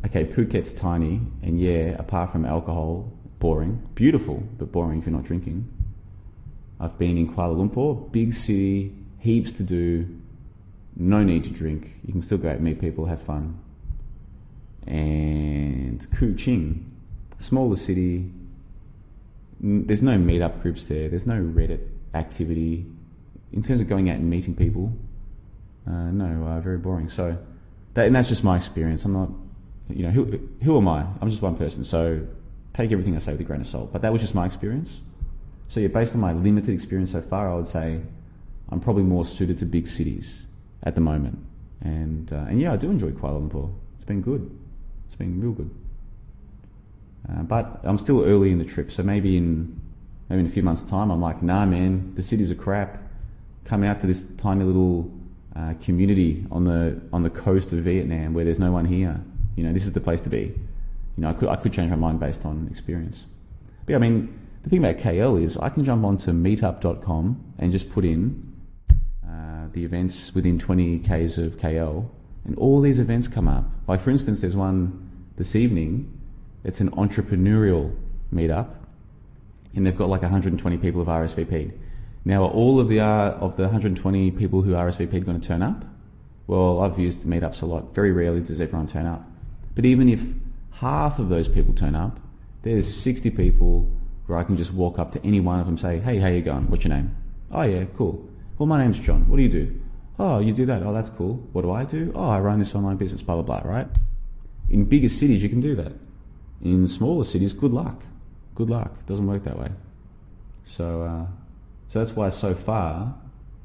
Okay, 0.05 0.23
Phuket's 0.23 0.71
tiny, 0.71 1.19
and 1.43 1.59
yeah, 1.59 1.97
apart 1.99 2.31
from 2.31 2.45
alcohol, 2.45 3.11
boring. 3.39 3.85
Beautiful, 3.95 4.41
but 4.57 4.71
boring 4.71 4.99
if 4.99 5.05
you're 5.05 5.13
not 5.13 5.25
drinking. 5.25 5.67
I've 6.79 6.97
been 6.97 7.17
in 7.17 7.33
Kuala 7.33 7.57
Lumpur, 7.57 8.09
big 8.13 8.33
city, 8.33 8.95
heaps 9.19 9.51
to 9.53 9.63
do, 9.63 10.07
no 10.95 11.23
need 11.23 11.43
to 11.43 11.49
drink. 11.49 11.91
You 12.05 12.13
can 12.13 12.21
still 12.21 12.37
go 12.37 12.49
out 12.49 12.59
meet 12.61 12.79
people, 12.79 13.05
have 13.05 13.21
fun. 13.21 13.59
And 14.87 15.99
Kuching, 16.11 16.83
smaller 17.39 17.75
city. 17.75 18.31
There's 19.59 20.01
no 20.01 20.17
meetup 20.17 20.61
groups 20.61 20.85
there. 20.85 21.09
There's 21.09 21.25
no 21.25 21.35
Reddit 21.35 21.81
activity. 22.13 22.85
In 23.51 23.63
terms 23.63 23.81
of 23.81 23.87
going 23.87 24.09
out 24.09 24.17
and 24.17 24.29
meeting 24.29 24.55
people, 24.55 24.93
uh, 25.87 26.11
no, 26.11 26.45
uh, 26.45 26.61
very 26.61 26.77
boring. 26.77 27.09
So, 27.09 27.37
that, 27.93 28.07
and 28.07 28.15
that's 28.15 28.27
just 28.27 28.43
my 28.43 28.57
experience. 28.57 29.05
I'm 29.05 29.13
not, 29.13 29.29
you 29.89 30.03
know, 30.03 30.11
who, 30.11 30.39
who 30.63 30.77
am 30.77 30.87
I? 30.87 31.05
I'm 31.21 31.29
just 31.29 31.41
one 31.41 31.55
person. 31.55 31.83
So, 31.83 32.21
take 32.73 32.91
everything 32.91 33.15
I 33.15 33.19
say 33.19 33.31
with 33.31 33.41
a 33.41 33.43
grain 33.43 33.61
of 33.61 33.67
salt. 33.67 33.91
But 33.93 34.01
that 34.01 34.11
was 34.11 34.21
just 34.21 34.35
my 34.35 34.45
experience. 34.45 34.99
So, 35.67 35.79
yeah, 35.79 35.87
based 35.87 36.13
on 36.13 36.21
my 36.21 36.33
limited 36.33 36.73
experience 36.73 37.11
so 37.11 37.21
far, 37.21 37.49
I 37.49 37.55
would 37.55 37.67
say 37.67 38.01
I'm 38.69 38.79
probably 38.79 39.03
more 39.03 39.25
suited 39.25 39.57
to 39.59 39.65
big 39.65 39.87
cities 39.87 40.45
at 40.83 40.95
the 40.95 41.01
moment. 41.01 41.39
And 41.81 42.31
uh, 42.31 42.45
and 42.49 42.59
yeah, 42.59 42.73
I 42.73 42.77
do 42.77 42.89
enjoy 42.89 43.11
Kuala 43.11 43.41
Lumpur. 43.41 43.71
It's 43.95 44.05
been 44.05 44.21
good. 44.21 44.49
It's 45.07 45.15
been 45.15 45.39
real 45.39 45.51
good. 45.51 45.69
Uh, 47.29 47.43
but 47.43 47.79
I'm 47.83 47.97
still 47.97 48.23
early 48.23 48.51
in 48.51 48.59
the 48.59 48.65
trip, 48.65 48.91
so 48.91 49.03
maybe 49.03 49.37
in 49.37 49.79
maybe 50.29 50.41
in 50.41 50.47
a 50.47 50.49
few 50.49 50.63
months' 50.63 50.83
time, 50.83 51.11
I'm 51.11 51.21
like, 51.21 51.41
nah, 51.41 51.65
man, 51.65 52.13
the 52.15 52.21
cities 52.21 52.51
are 52.51 52.55
crap. 52.55 53.01
Come 53.65 53.83
out 53.83 53.99
to 54.01 54.07
this 54.07 54.23
tiny 54.37 54.63
little 54.63 55.11
uh, 55.55 55.73
community 55.81 56.45
on 56.51 56.65
the 56.65 57.01
on 57.13 57.23
the 57.23 57.29
coast 57.29 57.73
of 57.73 57.79
Vietnam 57.79 58.33
where 58.33 58.45
there's 58.45 58.59
no 58.59 58.71
one 58.71 58.85
here. 58.85 59.19
You 59.55 59.63
know, 59.63 59.73
this 59.73 59.85
is 59.85 59.93
the 59.93 60.01
place 60.01 60.21
to 60.21 60.29
be. 60.29 60.53
You 61.17 61.21
know, 61.21 61.29
I 61.29 61.33
could 61.33 61.49
I 61.49 61.55
could 61.55 61.73
change 61.73 61.89
my 61.89 61.95
mind 61.95 62.19
based 62.19 62.45
on 62.45 62.67
experience. 62.69 63.25
But 63.85 63.91
yeah, 63.91 63.97
I 63.97 63.99
mean, 63.99 64.37
the 64.63 64.69
thing 64.69 64.79
about 64.79 64.97
KL 64.97 65.41
is 65.41 65.57
I 65.57 65.69
can 65.69 65.85
jump 65.85 66.03
onto 66.03 66.31
Meetup.com 66.31 67.53
and 67.59 67.71
just 67.71 67.91
put 67.91 68.03
in 68.03 68.54
the 69.75 69.85
events 69.85 70.33
within 70.33 70.57
20 70.57 70.99
k's 70.99 71.37
of 71.37 71.57
KL, 71.57 72.07
and 72.45 72.57
all 72.57 72.81
these 72.81 72.97
events 72.97 73.27
come 73.27 73.47
up. 73.47 73.65
Like 73.87 74.01
for 74.01 74.09
instance, 74.09 74.41
there's 74.41 74.55
one 74.55 75.11
this 75.37 75.55
evening 75.55 76.11
it's 76.63 76.81
an 76.81 76.89
entrepreneurial 76.91 77.95
meetup, 78.33 78.69
and 79.75 79.85
they've 79.85 79.95
got 79.95 80.09
like 80.09 80.23
120 80.23 80.77
people 80.77 81.01
who've 81.01 81.07
RSVP'd. 81.07 81.73
Now, 82.27 82.43
are 82.43 82.49
all 82.49 82.79
of 82.79 82.87
the 82.87 83.01
uh, 83.01 83.31
of 83.33 83.55
the 83.55 83.63
120 83.63 84.31
people 84.31 84.63
who 84.63 84.71
RSVP'd 84.71 85.25
going 85.25 85.39
to 85.39 85.47
turn 85.47 85.61
up? 85.61 85.85
Well, 86.47 86.81
I've 86.81 86.97
used 86.97 87.21
meetups 87.21 87.61
a 87.61 87.65
lot. 87.67 87.93
Very 87.93 88.11
rarely 88.11 88.39
does 88.39 88.59
everyone 88.59 88.87
turn 88.87 89.05
up. 89.05 89.23
But 89.75 89.85
even 89.85 90.09
if 90.09 90.23
half 90.71 91.19
of 91.19 91.29
those 91.29 91.47
people 91.47 91.73
turn 91.73 91.95
up, 91.95 92.19
there's 92.63 92.91
60 92.91 93.29
people 93.31 93.91
where 94.25 94.39
I 94.39 94.43
can 94.43 94.57
just 94.57 94.73
walk 94.73 94.97
up 94.97 95.11
to 95.11 95.23
any 95.23 95.39
one 95.39 95.59
of 95.59 95.65
them, 95.67 95.73
and 95.73 95.79
say, 95.79 95.99
"Hey, 95.99 96.17
how 96.17 96.29
you 96.29 96.41
going? 96.41 96.67
What's 96.69 96.83
your 96.83 96.95
name?" 96.95 97.15
"Oh 97.51 97.61
yeah, 97.61 97.83
cool." 97.95 98.27
"Well, 98.57 98.67
my 98.67 98.81
name's 98.81 98.99
John. 98.99 99.27
What 99.29 99.37
do 99.37 99.43
you 99.43 99.49
do?" 99.49 99.81
"Oh, 100.17 100.39
you 100.39 100.53
do 100.53 100.65
that. 100.65 100.83
Oh, 100.83 100.93
that's 100.93 101.09
cool. 101.09 101.35
What 101.53 101.63
do 101.63 101.71
I 101.71 101.83
do?" 101.85 102.11
"Oh, 102.15 102.29
I 102.29 102.39
run 102.39 102.59
this 102.59 102.75
online 102.75 102.97
business." 102.97 103.21
Blah 103.21 103.41
blah 103.41 103.61
blah. 103.61 103.69
Right? 103.69 103.87
In 104.69 104.85
bigger 104.85 105.09
cities, 105.09 105.43
you 105.43 105.49
can 105.49 105.61
do 105.61 105.75
that. 105.75 105.93
In 106.61 106.87
smaller 106.87 107.23
cities, 107.23 107.53
good 107.53 107.71
luck. 107.71 108.01
Good 108.55 108.69
luck. 108.69 108.95
It 108.99 109.05
doesn't 109.05 109.27
work 109.27 109.43
that 109.43 109.59
way. 109.59 109.69
So, 110.63 111.03
uh, 111.03 111.25
so 111.89 111.99
that's 111.99 112.15
why 112.15 112.29
so 112.29 112.55
far, 112.55 113.13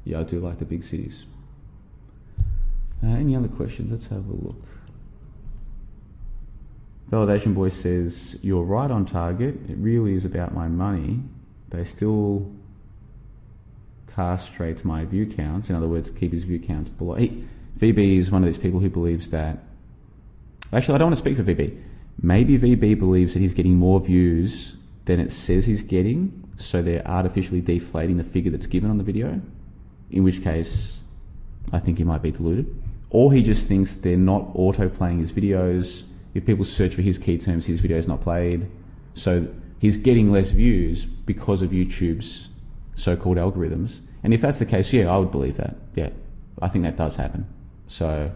yeah, 0.03 0.19
I 0.19 0.23
do 0.23 0.39
like 0.39 0.59
the 0.59 0.65
big 0.65 0.83
cities. 0.83 1.25
Uh, 3.03 3.07
any 3.07 3.35
other 3.35 3.47
questions? 3.47 3.91
Let's 3.91 4.07
have 4.07 4.27
a 4.27 4.33
look. 4.33 4.63
Validation 7.09 7.53
Boy 7.55 7.69
says, 7.69 8.37
You're 8.41 8.63
right 8.63 8.89
on 8.89 9.05
target. 9.05 9.55
It 9.69 9.77
really 9.77 10.13
is 10.13 10.25
about 10.25 10.53
my 10.53 10.67
money. 10.67 11.19
They 11.69 11.85
still 11.85 12.51
castrate 14.21 14.85
my 14.85 15.03
view 15.03 15.25
counts. 15.25 15.69
In 15.69 15.75
other 15.75 15.87
words, 15.87 16.09
keep 16.11 16.31
his 16.31 16.43
view 16.43 16.59
counts 16.59 16.89
below. 16.89 17.15
He, 17.15 17.43
VB 17.79 18.17
is 18.17 18.29
one 18.29 18.43
of 18.43 18.45
these 18.45 18.57
people 18.57 18.79
who 18.79 18.89
believes 18.89 19.31
that. 19.31 19.57
Actually, 20.71 20.95
I 20.95 20.97
don't 20.99 21.07
want 21.07 21.15
to 21.15 21.21
speak 21.21 21.37
for 21.37 21.43
VB. 21.43 21.81
Maybe 22.21 22.57
VB 22.59 22.99
believes 22.99 23.33
that 23.33 23.39
he's 23.39 23.55
getting 23.55 23.75
more 23.75 23.99
views 23.99 24.75
than 25.05 25.19
it 25.19 25.31
says 25.31 25.65
he's 25.65 25.81
getting, 25.81 26.47
so 26.57 26.83
they're 26.83 27.05
artificially 27.07 27.61
deflating 27.61 28.17
the 28.17 28.23
figure 28.23 28.51
that's 28.51 28.67
given 28.67 28.91
on 28.91 28.99
the 28.99 29.03
video, 29.03 29.41
in 30.11 30.23
which 30.23 30.43
case 30.43 30.99
I 31.73 31.79
think 31.79 31.97
he 31.97 32.03
might 32.03 32.21
be 32.21 32.31
deluded. 32.31 32.67
Or 33.09 33.33
he 33.33 33.41
just 33.41 33.67
thinks 33.67 33.95
they're 33.95 34.17
not 34.17 34.51
auto 34.53 34.87
playing 34.87 35.19
his 35.19 35.31
videos. 35.31 36.03
If 36.35 36.45
people 36.45 36.63
search 36.63 36.93
for 36.93 37.01
his 37.01 37.17
key 37.17 37.39
terms, 37.39 37.65
his 37.65 37.79
video 37.79 37.97
is 37.97 38.07
not 38.07 38.21
played. 38.21 38.69
So 39.15 39.47
he's 39.79 39.97
getting 39.97 40.31
less 40.31 40.51
views 40.51 41.05
because 41.05 41.63
of 41.63 41.71
YouTube's 41.71 42.49
so 42.95 43.15
called 43.15 43.37
algorithms. 43.37 43.99
And 44.23 44.33
if 44.33 44.41
that's 44.41 44.59
the 44.59 44.65
case, 44.65 44.91
yeah, 44.93 45.13
I 45.13 45.17
would 45.17 45.31
believe 45.31 45.57
that. 45.57 45.75
Yeah, 45.95 46.09
I 46.61 46.67
think 46.67 46.83
that 46.85 46.97
does 46.97 47.15
happen. 47.15 47.47
So 47.87 48.31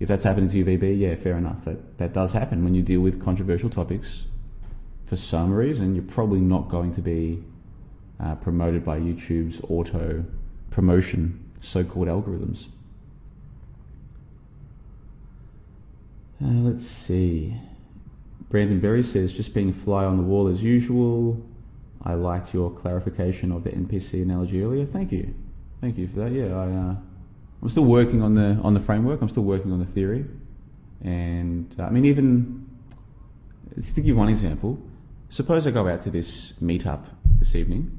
if 0.00 0.08
that's 0.08 0.24
happening 0.24 0.48
to 0.50 0.64
UVB, 0.64 0.98
yeah, 0.98 1.14
fair 1.14 1.36
enough. 1.36 1.64
That, 1.64 1.98
that 1.98 2.12
does 2.12 2.32
happen 2.32 2.64
when 2.64 2.74
you 2.74 2.82
deal 2.82 3.00
with 3.00 3.22
controversial 3.22 3.70
topics. 3.70 4.24
For 5.06 5.16
some 5.16 5.52
reason, 5.52 5.94
you're 5.94 6.04
probably 6.04 6.40
not 6.40 6.68
going 6.68 6.94
to 6.94 7.00
be 7.00 7.42
uh, 8.18 8.34
promoted 8.36 8.84
by 8.84 8.98
YouTube's 8.98 9.60
auto 9.68 10.24
promotion, 10.70 11.44
so 11.60 11.84
called 11.84 12.08
algorithms. 12.08 12.66
Uh, 16.42 16.48
let's 16.48 16.86
see. 16.86 17.54
Brandon 18.48 18.80
Berry 18.80 19.02
says, 19.02 19.32
just 19.32 19.52
being 19.52 19.72
fly 19.72 20.04
on 20.04 20.16
the 20.16 20.22
wall 20.22 20.48
as 20.48 20.62
usual. 20.62 21.40
I 22.02 22.14
liked 22.14 22.54
your 22.54 22.70
clarification 22.70 23.52
of 23.52 23.64
the 23.64 23.70
NPC 23.70 24.22
analogy 24.22 24.62
earlier. 24.62 24.86
Thank 24.86 25.12
you. 25.12 25.34
Thank 25.80 25.98
you 25.98 26.08
for 26.08 26.20
that. 26.20 26.32
Yeah, 26.32 26.56
I. 26.56 26.66
Uh, 26.66 26.94
I'm 27.62 27.68
still 27.68 27.84
working 27.84 28.22
on 28.22 28.34
the 28.34 28.58
on 28.62 28.72
the 28.72 28.80
framework. 28.80 29.20
I'm 29.20 29.28
still 29.28 29.42
working 29.44 29.70
on 29.70 29.80
the 29.80 29.86
theory. 29.86 30.24
And 31.02 31.74
uh, 31.78 31.84
I 31.84 31.90
mean, 31.90 32.06
even 32.06 32.66
just 33.78 33.94
to 33.96 34.00
give 34.00 34.16
one 34.16 34.28
example, 34.28 34.78
suppose 35.28 35.66
I 35.66 35.70
go 35.70 35.86
out 35.88 36.02
to 36.02 36.10
this 36.10 36.52
meetup 36.62 37.04
this 37.38 37.54
evening. 37.54 37.96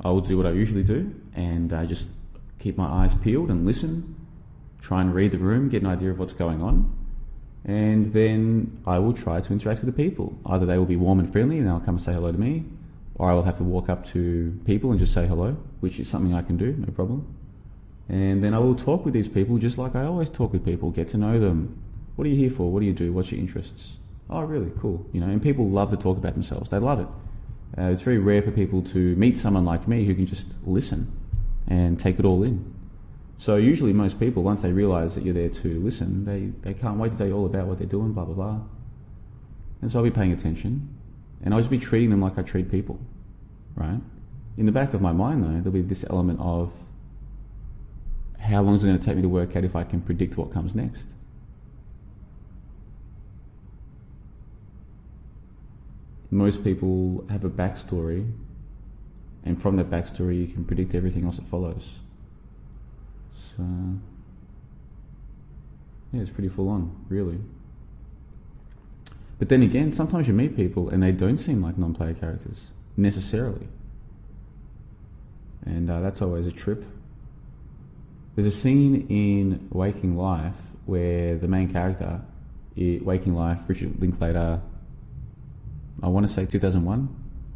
I 0.00 0.10
will 0.10 0.20
do 0.20 0.36
what 0.36 0.46
I 0.46 0.50
usually 0.50 0.82
do 0.82 1.14
and 1.34 1.72
uh, 1.72 1.84
just 1.86 2.08
keep 2.58 2.76
my 2.76 2.86
eyes 2.86 3.14
peeled 3.14 3.50
and 3.50 3.66
listen, 3.66 4.16
try 4.80 5.00
and 5.00 5.14
read 5.14 5.32
the 5.32 5.38
room, 5.38 5.68
get 5.68 5.82
an 5.82 5.88
idea 5.88 6.10
of 6.10 6.18
what's 6.18 6.32
going 6.32 6.62
on, 6.62 6.92
and 7.64 8.12
then 8.12 8.82
I 8.86 8.98
will 8.98 9.12
try 9.12 9.40
to 9.40 9.52
interact 9.52 9.82
with 9.82 9.94
the 9.94 10.04
people. 10.04 10.36
Either 10.46 10.66
they 10.66 10.78
will 10.78 10.84
be 10.84 10.96
warm 10.96 11.20
and 11.20 11.30
friendly 11.32 11.58
and 11.58 11.66
they'll 11.66 11.80
come 11.80 11.96
and 11.96 12.02
say 12.02 12.12
hello 12.12 12.32
to 12.32 12.38
me, 12.38 12.64
I 13.20 13.32
will 13.32 13.44
have 13.44 13.58
to 13.58 13.64
walk 13.64 13.88
up 13.88 14.04
to 14.06 14.58
people 14.66 14.90
and 14.90 14.98
just 14.98 15.14
say 15.14 15.26
hello, 15.26 15.56
which 15.80 16.00
is 16.00 16.08
something 16.08 16.34
I 16.34 16.42
can 16.42 16.56
do, 16.56 16.72
no 16.72 16.92
problem. 16.92 17.34
And 18.08 18.42
then 18.42 18.54
I 18.54 18.58
will 18.58 18.74
talk 18.74 19.04
with 19.04 19.14
these 19.14 19.28
people 19.28 19.56
just 19.58 19.78
like 19.78 19.94
I 19.94 20.04
always 20.04 20.28
talk 20.28 20.52
with 20.52 20.64
people, 20.64 20.90
get 20.90 21.08
to 21.10 21.16
know 21.16 21.38
them. 21.38 21.80
What 22.16 22.26
are 22.26 22.30
you 22.30 22.36
here 22.36 22.50
for? 22.50 22.70
What 22.70 22.80
do 22.80 22.86
you 22.86 22.92
do? 22.92 23.12
What's 23.12 23.30
your 23.30 23.40
interests? 23.40 23.92
Oh, 24.28 24.42
really? 24.42 24.70
Cool. 24.80 25.04
You 25.12 25.20
know, 25.20 25.28
and 25.28 25.40
people 25.42 25.68
love 25.68 25.90
to 25.90 25.96
talk 25.96 26.18
about 26.18 26.34
themselves. 26.34 26.70
They 26.70 26.78
love 26.78 27.00
it. 27.00 27.08
Uh, 27.78 27.90
it's 27.90 28.02
very 28.02 28.18
rare 28.18 28.42
for 28.42 28.50
people 28.50 28.82
to 28.82 29.16
meet 29.16 29.38
someone 29.38 29.64
like 29.64 29.88
me 29.88 30.04
who 30.04 30.14
can 30.14 30.26
just 30.26 30.46
listen 30.64 31.10
and 31.66 31.98
take 31.98 32.18
it 32.18 32.24
all 32.24 32.42
in. 32.42 32.72
So 33.38 33.56
usually 33.56 33.92
most 33.92 34.20
people, 34.20 34.42
once 34.42 34.60
they 34.60 34.72
realise 34.72 35.14
that 35.14 35.24
you're 35.24 35.34
there 35.34 35.48
to 35.48 35.80
listen, 35.80 36.24
they, 36.24 36.52
they 36.68 36.78
can't 36.78 36.98
wait 36.98 37.12
to 37.12 37.18
tell 37.18 37.26
you 37.26 37.36
all 37.36 37.46
about 37.46 37.66
what 37.66 37.78
they're 37.78 37.86
doing, 37.86 38.12
blah, 38.12 38.24
blah, 38.24 38.34
blah. 38.34 38.60
And 39.82 39.90
so 39.90 39.98
I'll 39.98 40.04
be 40.04 40.10
paying 40.10 40.32
attention 40.32 40.88
and 41.44 41.52
I'll 41.52 41.60
just 41.60 41.70
be 41.70 41.78
treating 41.78 42.10
them 42.10 42.22
like 42.22 42.38
I 42.38 42.42
treat 42.42 42.70
people, 42.70 42.98
right? 43.76 44.00
In 44.56 44.66
the 44.66 44.72
back 44.72 44.94
of 44.94 45.00
my 45.00 45.12
mind 45.12 45.44
though, 45.44 45.48
there'll 45.48 45.70
be 45.70 45.82
this 45.82 46.04
element 46.08 46.40
of 46.40 46.72
how 48.40 48.62
long 48.62 48.74
is 48.74 48.82
it 48.84 48.88
going 48.88 48.98
to 48.98 49.04
take 49.04 49.16
me 49.16 49.22
to 49.22 49.28
work 49.28 49.54
out 49.54 49.64
if 49.64 49.76
I 49.76 49.84
can 49.84 50.00
predict 50.00 50.36
what 50.36 50.52
comes 50.52 50.74
next? 50.74 51.06
Most 56.30 56.64
people 56.64 57.24
have 57.30 57.44
a 57.44 57.50
backstory, 57.50 58.28
and 59.44 59.60
from 59.60 59.76
that 59.76 59.88
backstory, 59.88 60.40
you 60.40 60.52
can 60.52 60.64
predict 60.64 60.94
everything 60.94 61.24
else 61.24 61.36
that 61.36 61.46
follows. 61.46 61.84
So, 63.56 63.64
yeah, 66.12 66.22
it's 66.22 66.30
pretty 66.30 66.48
full 66.48 66.68
on, 66.68 67.04
really. 67.08 67.38
But 69.38 69.48
then 69.48 69.62
again, 69.62 69.92
sometimes 69.92 70.28
you 70.28 70.34
meet 70.34 70.56
people 70.56 70.88
and 70.88 71.02
they 71.02 71.12
don't 71.12 71.38
seem 71.38 71.62
like 71.62 71.76
non 71.76 71.94
player 71.94 72.14
characters, 72.14 72.58
necessarily. 72.96 73.68
And 75.66 75.90
uh, 75.90 76.00
that's 76.00 76.22
always 76.22 76.46
a 76.46 76.52
trip. 76.52 76.84
There's 78.34 78.46
a 78.46 78.56
scene 78.56 79.06
in 79.08 79.68
Waking 79.70 80.16
Life 80.16 80.54
where 80.86 81.36
the 81.36 81.48
main 81.48 81.72
character, 81.72 82.20
Waking 82.76 83.34
Life, 83.34 83.58
Richard 83.66 84.00
Linklater, 84.00 84.60
I 86.02 86.08
want 86.08 86.26
to 86.26 86.32
say 86.32 86.44
2001, 86.44 87.08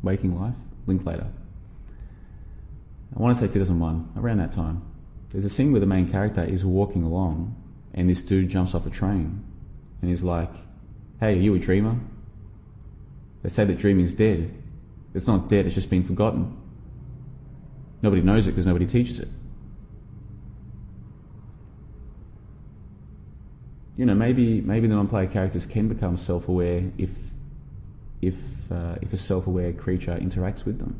Waking 0.02 0.40
Life, 0.40 0.54
Linklater. 0.86 1.26
I 3.16 3.20
want 3.20 3.36
to 3.36 3.44
say 3.44 3.52
2001, 3.52 4.12
around 4.16 4.38
that 4.38 4.52
time. 4.52 4.82
There's 5.30 5.44
a 5.44 5.50
scene 5.50 5.72
where 5.72 5.80
the 5.80 5.86
main 5.86 6.10
character 6.10 6.42
is 6.42 6.64
walking 6.64 7.02
along 7.02 7.54
and 7.92 8.08
this 8.08 8.22
dude 8.22 8.48
jumps 8.48 8.74
off 8.74 8.86
a 8.86 8.90
train 8.90 9.44
and 10.00 10.10
he's 10.10 10.22
like, 10.22 10.50
Hey, 11.20 11.35
are 11.35 11.40
you 11.40 11.54
a 11.54 11.59
dreamer? 11.59 11.96
They 13.42 13.48
say 13.48 13.64
that 13.64 13.78
dreaming's 13.78 14.14
dead. 14.14 14.54
It's 15.14 15.26
not 15.26 15.48
dead, 15.48 15.66
it's 15.66 15.74
just 15.74 15.90
been 15.90 16.04
forgotten. 16.04 16.57
Nobody 18.02 18.22
knows 18.22 18.46
it 18.46 18.52
because 18.52 18.66
nobody 18.66 18.87
teaches 18.87 19.18
it. 19.18 19.28
You 23.96 24.07
know, 24.07 24.14
maybe 24.14 24.61
maybe 24.61 24.87
the 24.87 24.94
non-player 24.94 25.26
characters 25.26 25.66
can 25.66 25.88
become 25.88 26.16
self-aware 26.16 26.85
if 26.98 27.11
if 28.22 28.35
uh, 28.70 28.94
if 29.02 29.12
a 29.12 29.16
self-aware 29.16 29.72
creature 29.72 30.16
interacts 30.16 30.64
with 30.64 30.78
them. 30.78 30.94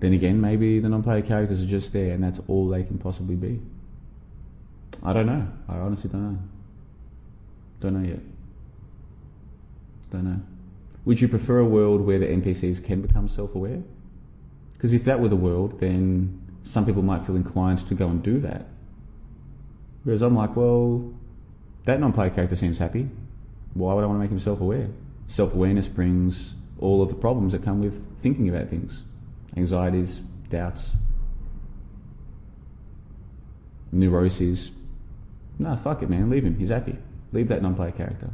Then 0.00 0.14
again, 0.14 0.40
maybe 0.40 0.78
the 0.78 0.88
non-player 0.88 1.22
characters 1.22 1.60
are 1.60 1.66
just 1.66 1.92
there, 1.92 2.14
and 2.14 2.24
that's 2.24 2.40
all 2.48 2.68
they 2.68 2.84
can 2.84 2.96
possibly 2.96 3.34
be. 3.34 3.60
I 5.02 5.12
don't 5.12 5.26
know. 5.26 5.46
I 5.68 5.76
honestly 5.76 6.08
don't 6.08 6.32
know. 6.32 6.38
Don't 7.80 7.94
know 7.94 8.08
yet. 8.08 8.20
Don't 10.10 10.24
know. 10.24 10.40
Would 11.04 11.20
you 11.20 11.28
prefer 11.28 11.58
a 11.58 11.64
world 11.64 12.00
where 12.00 12.18
the 12.18 12.26
NPCs 12.26 12.84
can 12.84 13.00
become 13.00 13.28
self-aware? 13.28 13.82
Because 14.72 14.92
if 14.92 15.04
that 15.04 15.20
were 15.20 15.28
the 15.28 15.36
world, 15.36 15.80
then 15.80 16.40
some 16.64 16.84
people 16.84 17.02
might 17.02 17.24
feel 17.24 17.36
inclined 17.36 17.86
to 17.86 17.94
go 17.94 18.08
and 18.08 18.22
do 18.22 18.40
that. 18.40 18.66
Whereas 20.04 20.22
I'm 20.22 20.36
like, 20.36 20.56
well, 20.56 21.12
that 21.84 22.00
non-player 22.00 22.30
character 22.30 22.56
seems 22.56 22.78
happy. 22.78 23.08
Why 23.74 23.94
would 23.94 24.02
I 24.02 24.06
want 24.06 24.18
to 24.18 24.22
make 24.22 24.30
him 24.30 24.40
self-aware? 24.40 24.88
Self-awareness 25.28 25.88
brings 25.88 26.52
all 26.78 27.02
of 27.02 27.08
the 27.08 27.14
problems 27.14 27.52
that 27.52 27.64
come 27.64 27.80
with 27.80 28.00
thinking 28.22 28.48
about 28.48 28.68
things. 28.68 29.02
Anxieties, 29.56 30.20
doubts, 30.50 30.90
neuroses. 33.92 34.70
No, 35.58 35.76
fuck 35.76 36.02
it, 36.02 36.10
man. 36.10 36.28
Leave 36.30 36.44
him. 36.44 36.58
He's 36.58 36.68
happy. 36.68 36.96
Leave 37.32 37.48
that 37.48 37.62
non-player 37.62 37.92
character. 37.92 38.30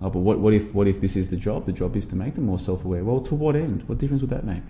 Oh, 0.00 0.10
but 0.10 0.18
what, 0.20 0.38
what 0.38 0.52
if 0.52 0.74
what 0.74 0.86
if 0.86 1.00
this 1.00 1.16
is 1.16 1.30
the 1.30 1.36
job? 1.36 1.66
The 1.66 1.72
job 1.72 1.96
is 1.96 2.06
to 2.06 2.16
make 2.16 2.34
them 2.34 2.46
more 2.46 2.58
self-aware. 2.58 3.04
Well, 3.04 3.20
to 3.20 3.34
what 3.34 3.56
end? 3.56 3.88
What 3.88 3.98
difference 3.98 4.20
would 4.22 4.30
that 4.30 4.44
make? 4.44 4.62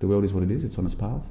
The 0.00 0.06
world 0.06 0.24
is 0.24 0.32
what 0.32 0.42
it 0.42 0.50
is. 0.50 0.64
It's 0.64 0.76
on 0.76 0.86
its 0.86 0.94
path. 0.94 1.22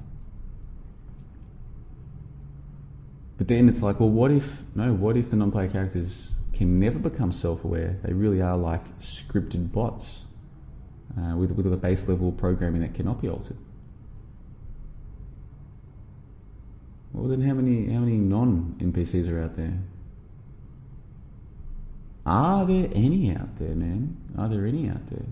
But 3.37 3.47
then 3.49 3.67
it's 3.67 3.81
like, 3.81 3.99
well, 3.99 4.09
what 4.09 4.31
if 4.31 4.63
no? 4.73 4.93
What 4.93 5.17
if 5.17 5.29
the 5.29 5.35
non-player 5.35 5.69
characters 5.69 6.29
can 6.53 6.79
never 6.79 6.97
become 6.97 7.31
self-aware? 7.31 7.97
They 8.01 8.13
really 8.13 8.41
are 8.41 8.57
like 8.57 8.99
scripted 8.99 9.71
bots 9.71 10.19
uh, 11.19 11.35
with 11.35 11.51
with 11.51 11.71
a 11.71 11.77
base 11.77 12.07
level 12.07 12.31
programming 12.31 12.81
that 12.81 12.93
cannot 12.93 13.21
be 13.21 13.27
altered. 13.27 13.57
Well, 17.11 17.27
then 17.27 17.41
how 17.41 17.53
many 17.53 17.91
how 17.91 17.99
many 17.99 18.17
non 18.17 18.75
NPCs 18.79 19.29
are 19.29 19.43
out 19.43 19.55
there? 19.55 19.77
Are 22.25 22.65
there 22.65 22.89
any 22.93 23.35
out 23.35 23.59
there, 23.59 23.75
man? 23.75 24.17
Are 24.37 24.49
there 24.49 24.65
any 24.65 24.89
out 24.89 25.09
there? 25.09 25.25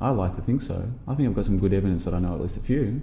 I 0.00 0.10
like 0.10 0.36
to 0.36 0.42
think 0.42 0.60
so. 0.60 0.90
I 1.08 1.14
think 1.14 1.28
I've 1.28 1.34
got 1.34 1.46
some 1.46 1.58
good 1.58 1.72
evidence 1.72 2.04
that 2.04 2.12
I 2.12 2.18
know 2.18 2.34
at 2.34 2.40
least 2.40 2.56
a 2.56 2.60
few. 2.60 3.00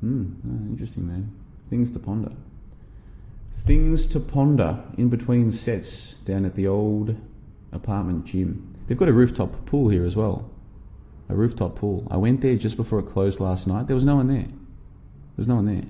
Hmm, 0.00 0.34
oh, 0.46 0.70
interesting, 0.70 1.06
man. 1.06 1.32
Things 1.70 1.90
to 1.92 1.98
ponder. 1.98 2.32
Things 3.66 4.06
to 4.08 4.20
ponder 4.20 4.82
in 4.98 5.08
between 5.08 5.50
sets 5.50 6.14
down 6.24 6.44
at 6.44 6.54
the 6.54 6.66
old 6.66 7.16
apartment 7.72 8.24
gym. 8.24 8.74
They've 8.86 8.98
got 8.98 9.08
a 9.08 9.12
rooftop 9.12 9.66
pool 9.66 9.88
here 9.88 10.04
as 10.04 10.14
well. 10.14 10.50
A 11.28 11.34
rooftop 11.34 11.76
pool. 11.76 12.06
I 12.10 12.16
went 12.16 12.40
there 12.40 12.56
just 12.56 12.76
before 12.76 12.98
it 12.98 13.08
closed 13.08 13.40
last 13.40 13.66
night. 13.66 13.86
There 13.86 13.96
was 13.96 14.04
no 14.04 14.16
one 14.16 14.28
there. 14.28 14.42
There 14.42 15.38
was 15.38 15.48
no 15.48 15.56
one 15.56 15.66
there. 15.66 15.84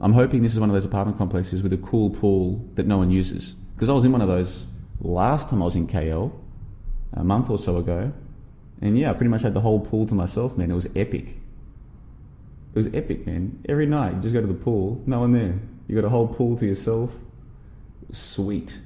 I'm 0.00 0.12
hoping 0.12 0.42
this 0.42 0.52
is 0.52 0.60
one 0.60 0.70
of 0.70 0.74
those 0.74 0.84
apartment 0.84 1.18
complexes 1.18 1.62
with 1.62 1.72
a 1.72 1.78
cool 1.78 2.10
pool 2.10 2.64
that 2.74 2.86
no 2.86 2.98
one 2.98 3.10
uses. 3.10 3.54
Because 3.74 3.88
I 3.88 3.92
was 3.92 4.04
in 4.04 4.12
one 4.12 4.20
of 4.20 4.28
those 4.28 4.64
last 5.00 5.48
time 5.48 5.62
I 5.62 5.64
was 5.64 5.74
in 5.74 5.86
KL, 5.86 6.32
a 7.14 7.24
month 7.24 7.50
or 7.50 7.58
so 7.58 7.78
ago, 7.78 8.12
and 8.80 8.98
yeah, 8.98 9.10
I 9.10 9.14
pretty 9.14 9.30
much 9.30 9.42
had 9.42 9.54
the 9.54 9.60
whole 9.60 9.80
pool 9.80 10.06
to 10.06 10.14
myself, 10.14 10.56
man. 10.56 10.70
It 10.70 10.74
was 10.74 10.86
epic. 10.94 11.36
It 12.74 12.76
was 12.76 12.86
epic, 12.94 13.26
man. 13.26 13.60
Every 13.68 13.86
night 13.86 14.14
you 14.14 14.20
just 14.20 14.34
go 14.34 14.40
to 14.40 14.46
the 14.46 14.54
pool, 14.54 15.02
no 15.06 15.20
one 15.20 15.32
there. 15.32 15.58
You 15.88 15.96
got 15.96 16.04
a 16.04 16.10
whole 16.10 16.28
pool 16.28 16.56
to 16.58 16.66
yourself. 16.66 17.10
Sweet. 18.12 18.78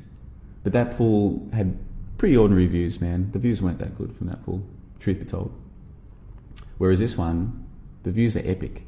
But 0.64 0.72
that 0.72 0.96
pool 0.96 1.46
had 1.52 1.76
pretty 2.16 2.36
ordinary 2.36 2.66
views, 2.68 3.00
man. 3.00 3.30
The 3.32 3.38
views 3.38 3.60
weren't 3.60 3.78
that 3.80 3.98
good 3.98 4.16
from 4.16 4.28
that 4.28 4.44
pool, 4.44 4.62
truth 4.98 5.18
be 5.18 5.24
told. 5.24 5.52
Whereas 6.78 7.00
this 7.00 7.18
one, 7.18 7.66
the 8.04 8.12
views 8.12 8.36
are 8.36 8.42
epic. 8.44 8.84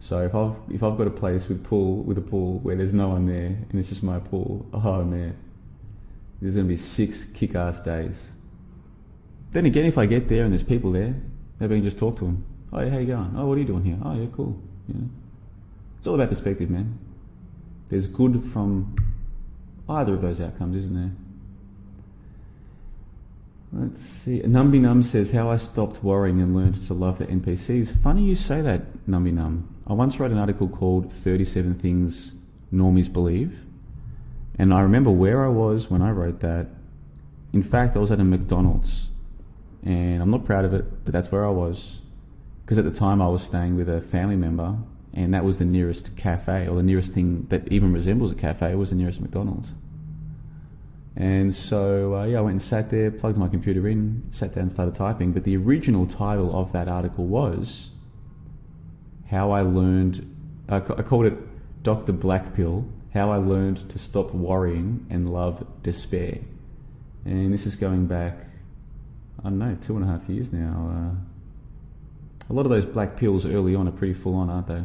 So 0.00 0.18
if 0.22 0.34
I've 0.34 0.56
if 0.70 0.82
I've 0.82 0.96
got 0.96 1.06
a 1.06 1.10
place 1.10 1.48
with 1.48 1.62
pool 1.62 2.02
with 2.02 2.18
a 2.18 2.22
pool 2.22 2.58
where 2.60 2.74
there's 2.74 2.94
no 2.94 3.08
one 3.08 3.26
there 3.26 3.46
and 3.46 3.74
it's 3.74 3.88
just 3.88 4.02
my 4.02 4.18
pool, 4.18 4.66
oh 4.72 5.04
man, 5.04 5.36
there's 6.40 6.54
gonna 6.54 6.66
be 6.66 6.78
six 6.78 7.24
kick-ass 7.34 7.82
days. 7.82 8.16
Then 9.52 9.66
again, 9.66 9.84
if 9.84 9.98
I 9.98 10.06
get 10.06 10.28
there 10.28 10.44
and 10.44 10.52
there's 10.52 10.62
people 10.62 10.92
there, 10.92 11.14
maybe 11.58 11.74
I 11.74 11.78
can 11.78 11.84
just 11.84 11.98
talk 11.98 12.18
to 12.18 12.24
them. 12.24 12.44
Oh, 12.72 12.80
yeah, 12.80 12.90
how 12.90 12.98
you 12.98 13.06
going? 13.06 13.34
Oh, 13.36 13.46
what 13.46 13.56
are 13.56 13.60
you 13.60 13.66
doing 13.66 13.84
here? 13.84 13.98
Oh, 14.02 14.14
yeah, 14.14 14.26
cool. 14.34 14.56
You 14.88 14.94
know, 14.94 15.08
it's 15.98 16.06
all 16.06 16.14
about 16.14 16.28
perspective, 16.28 16.70
man. 16.70 16.98
There's 17.88 18.06
good 18.06 18.48
from 18.52 18.94
either 19.88 20.14
of 20.14 20.22
those 20.22 20.40
outcomes, 20.40 20.76
isn't 20.76 20.94
there? 20.94 21.10
Let's 23.72 24.00
see. 24.00 24.40
Numby 24.40 24.80
Num 24.80 25.02
says, 25.02 25.30
How 25.32 25.50
I 25.50 25.56
stopped 25.56 26.02
worrying 26.02 26.40
and 26.40 26.54
learned 26.54 26.86
to 26.86 26.94
love 26.94 27.18
the 27.18 27.26
NPCs. 27.26 28.00
Funny 28.02 28.22
you 28.22 28.36
say 28.36 28.62
that, 28.62 29.06
Numby 29.08 29.32
Num. 29.32 29.69
I 29.90 29.92
once 29.92 30.20
wrote 30.20 30.30
an 30.30 30.38
article 30.38 30.68
called 30.68 31.12
37 31.12 31.74
Things 31.74 32.30
Normies 32.72 33.12
Believe. 33.12 33.58
And 34.56 34.72
I 34.72 34.82
remember 34.82 35.10
where 35.10 35.44
I 35.44 35.48
was 35.48 35.90
when 35.90 36.00
I 36.00 36.12
wrote 36.12 36.38
that. 36.40 36.68
In 37.52 37.64
fact, 37.64 37.96
I 37.96 37.98
was 37.98 38.12
at 38.12 38.20
a 38.20 38.24
McDonald's. 38.24 39.08
And 39.82 40.22
I'm 40.22 40.30
not 40.30 40.44
proud 40.44 40.64
of 40.64 40.72
it, 40.74 41.04
but 41.04 41.12
that's 41.12 41.32
where 41.32 41.44
I 41.44 41.50
was. 41.50 41.98
Because 42.62 42.78
at 42.78 42.84
the 42.84 42.92
time 42.92 43.20
I 43.20 43.26
was 43.26 43.42
staying 43.42 43.74
with 43.74 43.88
a 43.88 44.00
family 44.00 44.36
member 44.36 44.76
and 45.12 45.34
that 45.34 45.44
was 45.44 45.58
the 45.58 45.64
nearest 45.64 46.16
cafe, 46.16 46.68
or 46.68 46.76
the 46.76 46.84
nearest 46.84 47.12
thing 47.12 47.48
that 47.50 47.66
even 47.72 47.92
resembles 47.92 48.30
a 48.30 48.36
cafe, 48.36 48.76
was 48.76 48.90
the 48.90 48.96
nearest 48.96 49.20
McDonald's. 49.20 49.70
And 51.16 51.52
so, 51.52 52.14
uh, 52.14 52.26
yeah, 52.26 52.38
I 52.38 52.42
went 52.42 52.52
and 52.52 52.62
sat 52.62 52.90
there, 52.90 53.10
plugged 53.10 53.36
my 53.36 53.48
computer 53.48 53.88
in, 53.88 54.22
sat 54.30 54.54
down 54.54 54.62
and 54.62 54.70
started 54.70 54.94
typing. 54.94 55.32
But 55.32 55.42
the 55.42 55.56
original 55.56 56.06
title 56.06 56.56
of 56.56 56.70
that 56.70 56.86
article 56.86 57.26
was 57.26 57.90
How 59.30 59.52
I 59.52 59.62
Learned, 59.62 60.26
I 60.68 60.80
called 60.80 61.26
it 61.26 61.38
Dr. 61.84 62.12
Blackpill 62.12 62.84
How 63.14 63.30
I 63.30 63.36
Learned 63.36 63.88
to 63.90 63.98
Stop 63.98 64.34
Worrying 64.34 65.06
and 65.08 65.32
Love 65.32 65.64
Despair. 65.84 66.38
And 67.24 67.54
this 67.54 67.64
is 67.64 67.76
going 67.76 68.06
back, 68.06 68.36
I 69.38 69.44
don't 69.44 69.58
know, 69.60 69.76
two 69.80 69.94
and 69.96 70.04
a 70.04 70.08
half 70.08 70.28
years 70.28 70.52
now. 70.52 70.90
Uh, 70.92 72.50
a 72.50 72.52
lot 72.52 72.66
of 72.66 72.70
those 72.70 72.84
black 72.84 73.16
pills 73.16 73.46
early 73.46 73.76
on 73.76 73.86
are 73.86 73.92
pretty 73.92 74.14
full 74.14 74.34
on, 74.34 74.50
aren't 74.50 74.66
they? 74.66 74.82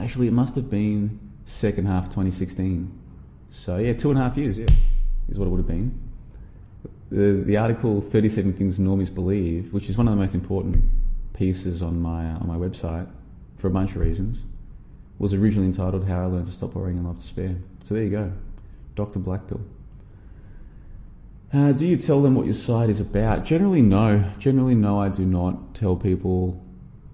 Actually, 0.00 0.28
it 0.28 0.32
must 0.32 0.54
have 0.54 0.70
been 0.70 1.18
second 1.44 1.86
half 1.86 2.04
2016. 2.04 2.88
So 3.50 3.78
yeah, 3.78 3.94
two 3.94 4.10
and 4.10 4.18
a 4.20 4.22
half 4.22 4.36
years, 4.36 4.56
yeah, 4.56 4.68
is 5.28 5.40
what 5.40 5.46
it 5.46 5.48
would 5.48 5.58
have 5.58 5.66
been. 5.66 5.98
The, 7.10 7.42
the 7.44 7.56
article 7.56 8.00
37 8.00 8.52
Things 8.52 8.78
Normies 8.78 9.12
Believe, 9.12 9.72
which 9.72 9.88
is 9.88 9.98
one 9.98 10.06
of 10.06 10.14
the 10.14 10.20
most 10.20 10.36
important 10.36 10.84
pieces 11.38 11.82
on 11.82 12.00
my, 12.00 12.24
on 12.24 12.46
my 12.46 12.56
website 12.56 13.08
for 13.58 13.68
a 13.68 13.70
bunch 13.70 13.92
of 13.92 13.98
reasons, 13.98 14.38
was 15.18 15.32
originally 15.32 15.68
entitled 15.68 16.06
How 16.06 16.22
I 16.22 16.26
Learned 16.26 16.46
to 16.46 16.52
Stop 16.52 16.74
Worrying 16.74 16.98
and 16.98 17.06
Love 17.06 17.20
Despair. 17.20 17.56
So 17.86 17.94
there 17.94 18.02
you 18.02 18.10
go, 18.10 18.32
Dr. 18.96 19.20
Blackpill. 19.20 19.62
Uh, 21.52 21.72
do 21.72 21.86
you 21.86 21.96
tell 21.96 22.20
them 22.20 22.34
what 22.34 22.44
your 22.44 22.54
site 22.54 22.90
is 22.90 23.00
about? 23.00 23.44
Generally, 23.44 23.82
no. 23.82 24.30
Generally, 24.38 24.74
no, 24.74 25.00
I 25.00 25.08
do 25.08 25.24
not 25.24 25.74
tell 25.74 25.96
people 25.96 26.62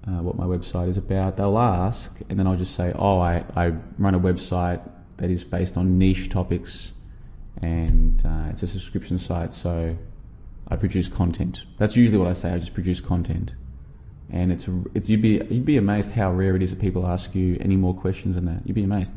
uh, 0.09 0.23
what 0.23 0.37
my 0.37 0.45
website 0.45 0.89
is 0.89 0.97
about. 0.97 1.37
They'll 1.37 1.59
ask, 1.59 2.13
and 2.29 2.39
then 2.39 2.47
I'll 2.47 2.57
just 2.57 2.75
say, 2.75 2.93
oh, 2.97 3.21
I, 3.21 3.45
I 3.55 3.75
run 3.99 4.15
a 4.15 4.21
website 4.21 4.81
that 5.19 5.31
is 5.31 5.45
based 5.45 5.77
on 5.77 5.99
niche 5.99 6.31
topics, 6.31 6.93
and 7.63 8.21
uh, 8.25 8.49
it's 8.51 8.63
a 8.63 8.67
subscription 8.67 9.19
site, 9.19 9.55
so 9.55 9.97
I 10.67 10.77
produce 10.77 11.09
content. 11.09 11.63
That's 11.79 11.95
usually 11.95 12.19
what 12.19 12.27
I 12.27 12.33
say. 12.33 12.53
I 12.53 12.59
just 12.59 12.75
produce 12.75 13.01
content, 13.01 13.53
and 14.31 14.53
it's 14.53 14.69
it's 14.95 15.09
you'd 15.09 15.23
be 15.23 15.41
you'd 15.51 15.65
be 15.65 15.77
amazed 15.77 16.13
how 16.13 16.33
rare 16.33 16.57
it 16.57 16.63
is 16.63 16.71
that 16.71 16.81
people 16.81 17.07
ask 17.07 17.35
you 17.35 17.57
any 17.61 17.77
more 17.77 17.95
questions 17.95 18.35
than 18.35 18.47
that. 18.47 18.63
You'd 18.65 18.75
be 18.75 18.85
amazed. 18.85 19.13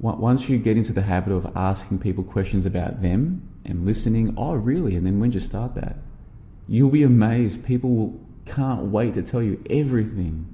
Once 0.00 0.48
you 0.50 0.58
get 0.58 0.76
into 0.76 0.92
the 0.92 1.02
habit 1.02 1.32
of 1.32 1.50
asking 1.56 1.98
people 1.98 2.22
questions 2.22 2.66
about 2.66 3.00
them 3.00 3.48
and 3.64 3.86
listening, 3.86 4.34
oh 4.36 4.52
really? 4.52 4.96
And 4.96 5.06
then 5.06 5.18
when 5.18 5.32
you 5.32 5.40
start 5.40 5.74
that, 5.76 5.96
you'll 6.68 6.90
be 6.90 7.04
amazed. 7.04 7.64
People 7.64 8.20
can't 8.44 8.86
wait 8.86 9.14
to 9.14 9.22
tell 9.22 9.42
you 9.42 9.62
everything 9.70 10.46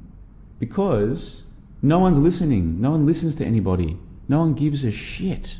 because 0.60 1.42
no 1.82 1.98
one's 1.98 2.18
listening. 2.18 2.80
No 2.80 2.92
one 2.92 3.06
listens 3.06 3.34
to 3.36 3.44
anybody. 3.44 3.98
No 4.28 4.38
one 4.38 4.54
gives 4.54 4.84
a 4.84 4.92
shit. 4.92 5.58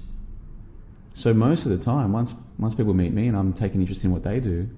So 1.15 1.35
most 1.35 1.67
of 1.67 1.73
the 1.73 1.85
time, 1.85 2.13
once 2.13 2.35
once 2.59 2.75
people 2.75 2.95
meet 2.95 3.13
me 3.13 3.27
and 3.27 3.37
I'm 3.37 3.53
taking 3.53 3.81
interest 3.81 4.05
in 4.05 4.13
what 4.13 4.23
they 4.23 4.39
do, 4.39 4.69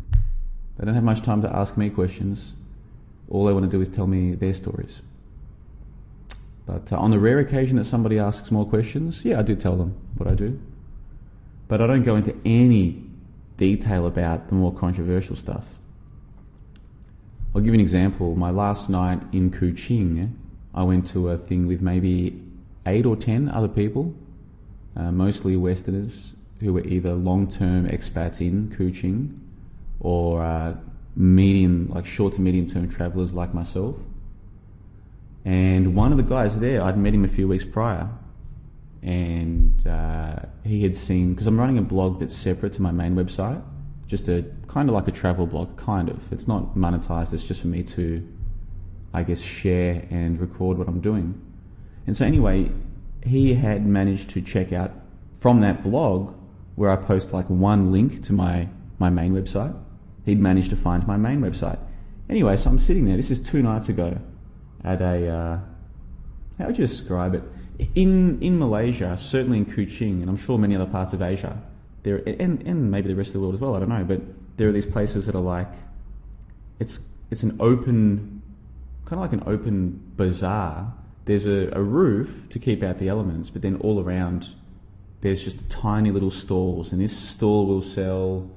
they 0.79 0.85
don't 0.87 0.95
have 0.95 1.05
much 1.05 1.23
time 1.23 1.43
to 1.43 1.55
ask 1.55 1.77
me 1.77 1.91
questions. 1.91 2.55
All 3.33 3.47
they 3.47 3.53
want 3.55 3.65
to 3.65 3.71
do 3.71 3.81
is 3.81 3.89
tell 3.89 4.07
me 4.07 4.35
their 4.35 4.53
stories. 4.53 5.01
But 6.67 6.93
uh, 6.93 6.99
on 6.99 7.11
the 7.11 7.19
rare 7.19 7.39
occasion 7.39 7.77
that 7.77 7.87
somebody 7.87 8.19
asks 8.19 8.51
more 8.51 8.67
questions, 8.67 9.25
yeah, 9.25 9.39
I 9.39 9.43
do 9.43 9.57
tell 9.57 9.75
them 9.75 9.97
what 10.19 10.31
I 10.31 10.35
do. 10.35 10.61
But 11.67 11.81
I 11.81 11.87
don't 11.87 12.03
go 12.03 12.17
into 12.17 12.37
any 12.45 13.03
detail 13.57 14.07
about 14.07 14.49
the 14.49 14.55
more 14.55 14.75
controversial 14.75 15.35
stuff. 15.35 15.65
I'll 17.55 17.63
give 17.63 17.69
you 17.69 17.75
an 17.75 17.81
example. 17.81 18.37
My 18.37 18.51
last 18.51 18.91
night 18.91 19.23
in 19.33 19.51
Kuching, 19.51 20.31
I 20.75 20.83
went 20.83 21.07
to 21.09 21.31
a 21.31 21.39
thing 21.39 21.67
with 21.67 21.81
maybe 21.81 22.39
eight 22.87 23.07
or 23.07 23.17
ten 23.17 23.49
other 23.49 23.69
people, 23.69 24.15
uh, 24.95 25.11
mostly 25.11 25.57
Westerners, 25.57 26.35
who 26.61 26.75
were 26.75 26.85
either 26.85 27.15
long-term 27.15 27.89
expats 27.89 28.43
in 28.43 28.69
Kuching 28.77 29.39
or 30.01 30.43
uh, 30.43 30.75
medium, 31.17 31.91
like 31.95 32.07
short 32.07 32.35
to 32.35 32.41
medium-term 32.41 32.89
travellers 32.89 33.33
like 33.33 33.53
myself. 33.55 33.97
And 35.45 35.95
one 35.95 36.13
of 36.13 36.19
the 36.19 36.25
guys 36.25 36.59
there, 36.59 36.83
I'd 36.83 36.97
met 36.97 37.15
him 37.15 37.25
a 37.25 37.29
few 37.29 37.49
weeks 37.49 37.65
prior, 37.65 38.09
and 39.03 39.87
uh, 39.87 40.37
he 40.63 40.83
had 40.83 40.97
seen 40.97 41.35
because 41.35 41.47
I'm 41.47 41.59
running 41.59 41.79
a 41.79 41.83
blog 41.83 42.21
that's 42.21 42.37
separate 42.37 42.73
to 42.75 42.83
my 42.83 42.93
main 42.93 43.17
website, 43.17 43.61
just 44.07 44.29
a 44.29 44.45
kind 44.69 44.89
of 44.89 44.95
like 44.95 45.09
a 45.09 45.13
travel 45.13 45.47
blog, 45.47 45.77
kind 45.77 46.09
of. 46.09 46.21
It's 46.33 46.47
not 46.47 46.77
monetized. 46.77 47.33
It's 47.33 47.43
just 47.43 47.61
for 47.61 47.67
me 47.67 47.83
to, 47.83 48.27
I 49.13 49.25
guess, 49.25 49.41
share 49.41 50.07
and 50.11 50.41
record 50.41 50.79
what 50.79 50.87
I'm 50.87 51.01
doing. 51.01 51.41
And 52.07 52.17
so 52.17 52.25
anyway, 52.25 52.71
he 53.25 53.55
had 53.55 53.85
managed 53.87 54.31
to 54.31 54.41
check 54.41 54.73
out 54.73 54.93
from 55.41 55.61
that 55.61 55.83
blog 55.83 56.35
where 56.77 56.91
I 56.91 56.97
post 56.97 57.33
like 57.33 57.49
one 57.51 57.91
link 57.93 58.25
to 58.25 58.33
my, 58.33 58.69
my 58.99 59.11
main 59.11 59.35
website. 59.35 59.77
He'd 60.25 60.41
managed 60.41 60.71
to 60.71 60.77
find 60.77 61.07
my 61.07 61.17
main 61.17 61.41
website. 61.41 61.79
Anyway, 62.29 62.57
so 62.57 62.71
I'm 62.71 62.79
sitting 62.79 63.05
there. 63.05 63.17
This 63.17 63.31
is 63.31 63.41
two 63.41 63.63
nights 63.63 63.89
ago 63.89 64.17
at 64.85 65.01
a, 65.01 65.29
uh, 65.29 65.59
how 66.59 66.67
would 66.67 66.79
you 66.79 66.87
describe 66.87 67.35
it? 67.35 67.43
In, 67.95 68.41
in 68.41 68.59
Malaysia, 68.59 69.17
certainly 69.19 69.59
in 69.59 69.67
Kuching, 69.67 70.21
and 70.21 70.29
I'm 70.29 70.37
sure 70.37 70.59
many 70.59 70.77
other 70.77 70.87
parts 70.87 71.13
of 71.13 71.23
Asia, 71.23 71.61
there, 72.03 72.17
and, 72.27 72.63
and 72.63 72.91
maybe 72.91 73.09
the 73.09 73.17
rest 73.17 73.29
of 73.29 73.35
the 73.35 73.41
world 73.41 73.55
as 73.55 73.61
well, 73.61 73.75
I 73.75 73.81
don't 73.81 73.89
know, 73.89 74.05
but 74.05 74.21
there 74.57 74.69
are 74.69 74.73
these 74.73 74.87
places 74.87 75.27
that 75.27 75.35
are 75.35 75.43
like, 75.43 75.71
it's, 76.79 77.01
it's 77.31 77.43
an 77.43 77.57
open, 77.61 78.43
kind 79.05 79.15
of 79.15 79.21
like 79.21 79.33
an 79.33 79.43
open 79.47 80.13
bazaar 80.17 80.93
there's 81.25 81.47
a, 81.47 81.71
a 81.73 81.83
roof 81.83 82.49
to 82.51 82.59
keep 82.59 82.83
out 82.83 82.99
the 82.99 83.09
elements, 83.09 83.51
but 83.51 83.63
then 83.63 83.77
all 83.77 84.01
around 84.01 84.49
there's 85.21 85.43
just 85.43 85.69
tiny 85.71 86.11
little 86.11 86.31
stalls, 86.31 86.93
and 86.93 87.01
this 87.01 87.17
stall 87.17 87.67
will 87.67 87.83
sell, 87.83 88.51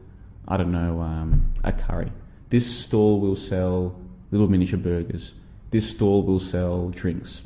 I 0.47 0.57
don't 0.57 0.71
know, 0.71 1.01
um, 1.01 1.53
a 1.63 1.71
curry. 1.71 2.11
This 2.49 2.65
stall 2.65 3.19
will 3.19 3.35
sell 3.35 3.99
little 4.31 4.47
miniature 4.47 4.79
burgers. 4.79 5.33
This 5.71 5.89
stall 5.89 6.23
will 6.23 6.39
sell 6.39 6.89
drinks. 6.89 7.41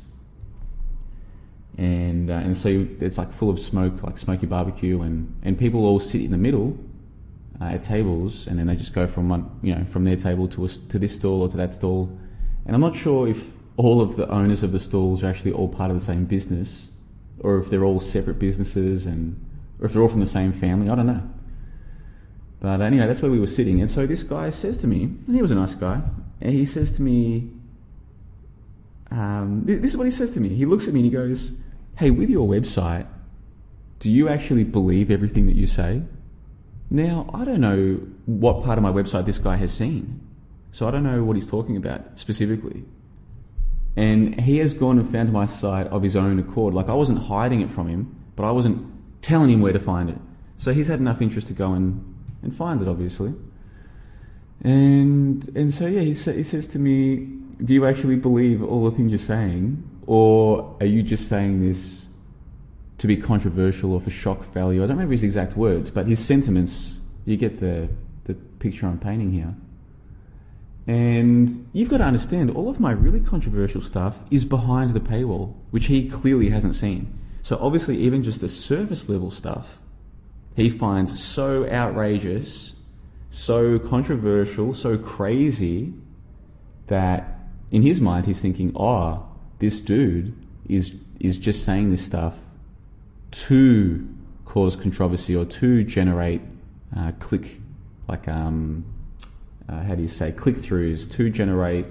And, 1.78 2.30
uh, 2.30 2.34
and 2.34 2.56
so 2.56 2.86
it's 3.00 3.16
like 3.16 3.32
full 3.32 3.48
of 3.48 3.58
smoke, 3.58 4.02
like 4.02 4.18
smoky 4.18 4.46
barbecue, 4.46 5.00
and, 5.00 5.34
and 5.42 5.58
people 5.58 5.86
all 5.86 5.98
sit 5.98 6.20
in 6.20 6.30
the 6.30 6.36
middle 6.36 6.76
uh, 7.60 7.64
at 7.64 7.82
tables, 7.82 8.46
and 8.46 8.58
then 8.58 8.66
they 8.66 8.76
just 8.76 8.92
go 8.92 9.06
from 9.06 9.28
one, 9.28 9.50
you 9.62 9.74
know, 9.74 9.84
from 9.86 10.04
their 10.04 10.16
table 10.16 10.46
to 10.48 10.66
a, 10.66 10.68
to 10.68 10.98
this 10.98 11.14
stall 11.14 11.42
or 11.42 11.48
to 11.48 11.56
that 11.56 11.72
stall. 11.72 12.10
And 12.66 12.74
I'm 12.74 12.82
not 12.82 12.94
sure 12.94 13.28
if 13.28 13.42
all 13.76 14.02
of 14.02 14.16
the 14.16 14.28
owners 14.28 14.62
of 14.62 14.72
the 14.72 14.80
stalls 14.80 15.22
are 15.22 15.28
actually 15.28 15.52
all 15.52 15.68
part 15.68 15.90
of 15.90 15.98
the 15.98 16.04
same 16.04 16.26
business, 16.26 16.88
or 17.38 17.58
if 17.58 17.70
they're 17.70 17.84
all 17.84 18.00
separate 18.00 18.38
businesses, 18.38 19.06
and 19.06 19.42
or 19.78 19.86
if 19.86 19.92
they're 19.94 20.02
all 20.02 20.08
from 20.08 20.20
the 20.20 20.26
same 20.26 20.52
family. 20.52 20.90
I 20.90 20.94
don't 20.94 21.06
know. 21.06 21.22
But 22.60 22.82
anyway, 22.82 23.06
that's 23.06 23.22
where 23.22 23.30
we 23.30 23.40
were 23.40 23.46
sitting, 23.46 23.80
and 23.80 23.90
so 23.90 24.06
this 24.06 24.22
guy 24.22 24.50
says 24.50 24.76
to 24.78 24.86
me, 24.86 25.04
and 25.04 25.34
he 25.34 25.40
was 25.40 25.50
a 25.50 25.54
nice 25.54 25.74
guy, 25.74 26.02
and 26.40 26.52
he 26.52 26.66
says 26.66 26.90
to 26.96 27.02
me, 27.02 27.50
um, 29.10 29.62
this 29.64 29.90
is 29.90 29.96
what 29.96 30.04
he 30.04 30.10
says 30.10 30.30
to 30.32 30.40
me. 30.40 30.50
He 30.50 30.66
looks 30.66 30.86
at 30.86 30.94
me 30.94 31.00
and 31.00 31.06
he 31.06 31.10
goes, 31.10 31.52
"Hey, 31.96 32.10
with 32.10 32.30
your 32.30 32.46
website, 32.46 33.06
do 33.98 34.10
you 34.10 34.28
actually 34.28 34.62
believe 34.62 35.10
everything 35.10 35.46
that 35.46 35.56
you 35.56 35.66
say?" 35.66 36.02
Now, 36.90 37.28
I 37.34 37.44
don't 37.44 37.60
know 37.60 37.98
what 38.26 38.62
part 38.62 38.78
of 38.78 38.82
my 38.82 38.92
website 38.92 39.24
this 39.26 39.38
guy 39.38 39.56
has 39.56 39.72
seen, 39.72 40.20
so 40.70 40.86
I 40.86 40.90
don't 40.90 41.02
know 41.02 41.24
what 41.24 41.36
he's 41.36 41.48
talking 41.48 41.76
about 41.76 42.18
specifically. 42.18 42.84
And 43.96 44.40
he 44.40 44.58
has 44.58 44.74
gone 44.74 44.98
and 44.98 45.10
found 45.10 45.32
my 45.32 45.46
site 45.46 45.88
of 45.88 46.02
his 46.02 46.14
own 46.14 46.38
accord. 46.38 46.74
Like 46.74 46.88
I 46.88 46.94
wasn't 46.94 47.18
hiding 47.18 47.60
it 47.60 47.70
from 47.70 47.88
him, 47.88 48.14
but 48.36 48.44
I 48.44 48.52
wasn't 48.52 48.86
telling 49.22 49.50
him 49.50 49.60
where 49.60 49.72
to 49.72 49.80
find 49.80 50.08
it. 50.08 50.18
So 50.58 50.72
he's 50.72 50.86
had 50.86 51.00
enough 51.00 51.20
interest 51.20 51.48
to 51.48 51.52
go 51.52 51.72
and, 51.72 52.02
and 52.42 52.54
find 52.54 52.80
it, 52.82 52.88
obviously. 52.88 53.34
And 54.62 55.50
and 55.56 55.72
so 55.72 55.86
yeah, 55.86 56.00
he, 56.00 56.14
sa- 56.14 56.32
he 56.32 56.42
says 56.42 56.66
to 56.68 56.78
me, 56.78 57.28
"Do 57.64 57.72
you 57.74 57.86
actually 57.86 58.16
believe 58.16 58.62
all 58.62 58.84
the 58.84 58.96
things 58.96 59.10
you're 59.10 59.18
saying, 59.18 59.82
or 60.06 60.76
are 60.80 60.86
you 60.86 61.02
just 61.02 61.28
saying 61.28 61.66
this 61.66 62.06
to 62.98 63.06
be 63.06 63.16
controversial 63.16 63.94
or 63.94 64.00
for 64.00 64.10
shock 64.10 64.52
value?" 64.52 64.82
I 64.82 64.86
don't 64.86 64.96
remember 64.96 65.12
his 65.12 65.24
exact 65.24 65.56
words, 65.56 65.90
but 65.90 66.06
his 66.06 66.18
sentiments. 66.18 66.96
You 67.24 67.36
get 67.36 67.60
the 67.60 67.88
the 68.24 68.34
picture 68.34 68.86
I'm 68.86 68.98
painting 68.98 69.32
here. 69.32 69.54
And 70.86 71.68
you've 71.72 71.88
got 71.88 71.98
to 71.98 72.04
understand, 72.04 72.50
all 72.50 72.68
of 72.68 72.80
my 72.80 72.90
really 72.90 73.20
controversial 73.20 73.82
stuff 73.82 74.18
is 74.30 74.44
behind 74.44 74.92
the 74.92 75.00
paywall, 75.00 75.54
which 75.70 75.86
he 75.86 76.08
clearly 76.08 76.48
hasn't 76.48 76.74
seen. 76.74 77.16
So 77.42 77.58
obviously, 77.60 77.98
even 77.98 78.22
just 78.22 78.40
the 78.40 78.48
surface 78.48 79.08
level 79.08 79.30
stuff, 79.30 79.78
he 80.56 80.68
finds 80.70 81.22
so 81.22 81.68
outrageous, 81.68 82.74
so 83.30 83.78
controversial, 83.78 84.74
so 84.74 84.98
crazy 84.98 85.92
that 86.88 87.38
in 87.70 87.82
his 87.82 88.00
mind 88.00 88.26
he's 88.26 88.40
thinking, 88.40 88.72
oh, 88.76 89.26
this 89.58 89.80
dude 89.80 90.34
is 90.68 90.94
is 91.20 91.36
just 91.36 91.64
saying 91.64 91.90
this 91.90 92.04
stuff 92.04 92.34
to 93.30 94.08
cause 94.46 94.74
controversy 94.74 95.36
or 95.36 95.44
to 95.44 95.84
generate 95.84 96.40
uh, 96.96 97.12
click 97.20 97.60
like 98.08 98.26
um, 98.26 98.84
uh, 99.70 99.82
how 99.82 99.94
do 99.94 100.02
you 100.02 100.08
say, 100.08 100.32
click 100.32 100.56
throughs 100.56 101.08
to 101.12 101.30
generate 101.30 101.86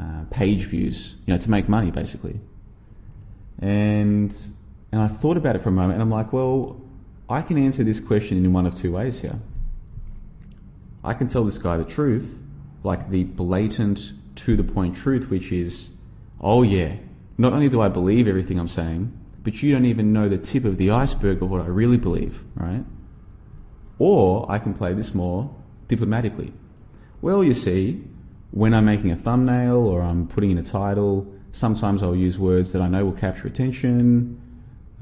uh, 0.00 0.24
page 0.30 0.64
views, 0.64 1.14
you 1.26 1.34
know, 1.34 1.38
to 1.38 1.50
make 1.50 1.68
money 1.68 1.90
basically. 1.90 2.40
And 3.60 4.36
and 4.90 5.02
I 5.02 5.08
thought 5.08 5.36
about 5.36 5.56
it 5.56 5.62
for 5.62 5.68
a 5.68 5.72
moment, 5.72 5.94
and 5.94 6.02
I'm 6.02 6.10
like, 6.10 6.32
well, 6.32 6.80
I 7.28 7.42
can 7.42 7.56
answer 7.58 7.84
this 7.84 8.00
question 8.00 8.44
in 8.44 8.52
one 8.52 8.66
of 8.66 8.78
two 8.78 8.92
ways 8.92 9.20
here. 9.20 9.38
I 11.02 11.14
can 11.14 11.28
tell 11.28 11.44
this 11.44 11.58
guy 11.58 11.76
the 11.76 11.84
truth, 11.84 12.38
like 12.82 13.10
the 13.10 13.24
blatant, 13.24 14.12
to 14.36 14.56
the 14.56 14.64
point 14.64 14.96
truth, 14.96 15.30
which 15.30 15.52
is, 15.52 15.90
oh 16.40 16.62
yeah, 16.62 16.96
not 17.38 17.52
only 17.52 17.68
do 17.68 17.80
I 17.80 17.88
believe 17.88 18.28
everything 18.28 18.58
I'm 18.58 18.68
saying, 18.68 19.12
but 19.42 19.62
you 19.62 19.72
don't 19.72 19.86
even 19.86 20.12
know 20.12 20.28
the 20.28 20.38
tip 20.38 20.64
of 20.64 20.78
the 20.78 20.90
iceberg 20.90 21.42
of 21.42 21.50
what 21.50 21.60
I 21.60 21.66
really 21.66 21.96
believe, 21.98 22.42
right? 22.54 22.84
Or 23.98 24.50
I 24.50 24.58
can 24.58 24.74
play 24.74 24.92
this 24.92 25.14
more 25.14 25.54
diplomatically. 25.88 26.52
Well, 27.22 27.44
you 27.44 27.54
see, 27.54 28.04
when 28.50 28.74
I'm 28.74 28.84
making 28.84 29.10
a 29.10 29.16
thumbnail 29.16 29.76
or 29.76 30.02
I'm 30.02 30.26
putting 30.26 30.50
in 30.50 30.58
a 30.58 30.62
title, 30.62 31.32
sometimes 31.52 32.02
I'll 32.02 32.16
use 32.16 32.38
words 32.38 32.72
that 32.72 32.82
I 32.82 32.88
know 32.88 33.04
will 33.04 33.12
capture 33.12 33.46
attention, 33.46 34.40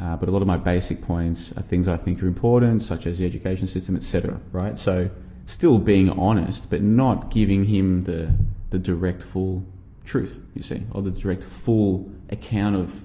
uh, 0.00 0.16
but 0.16 0.28
a 0.28 0.32
lot 0.32 0.42
of 0.42 0.48
my 0.48 0.56
basic 0.56 1.02
points 1.02 1.52
are 1.56 1.62
things 1.62 1.88
I 1.88 1.96
think 1.96 2.22
are 2.22 2.26
important, 2.26 2.82
such 2.82 3.06
as 3.06 3.18
the 3.18 3.26
education 3.26 3.66
system, 3.66 3.96
etc. 3.96 4.40
Right? 4.50 4.78
So, 4.78 5.10
still 5.46 5.78
being 5.78 6.10
honest, 6.10 6.70
but 6.70 6.82
not 6.82 7.30
giving 7.30 7.64
him 7.64 8.04
the 8.04 8.32
the 8.70 8.78
direct 8.78 9.22
full 9.22 9.64
truth. 10.04 10.40
You 10.54 10.62
see, 10.62 10.82
or 10.92 11.02
the 11.02 11.10
direct 11.10 11.44
full 11.44 12.10
account 12.30 12.76
of 12.76 13.02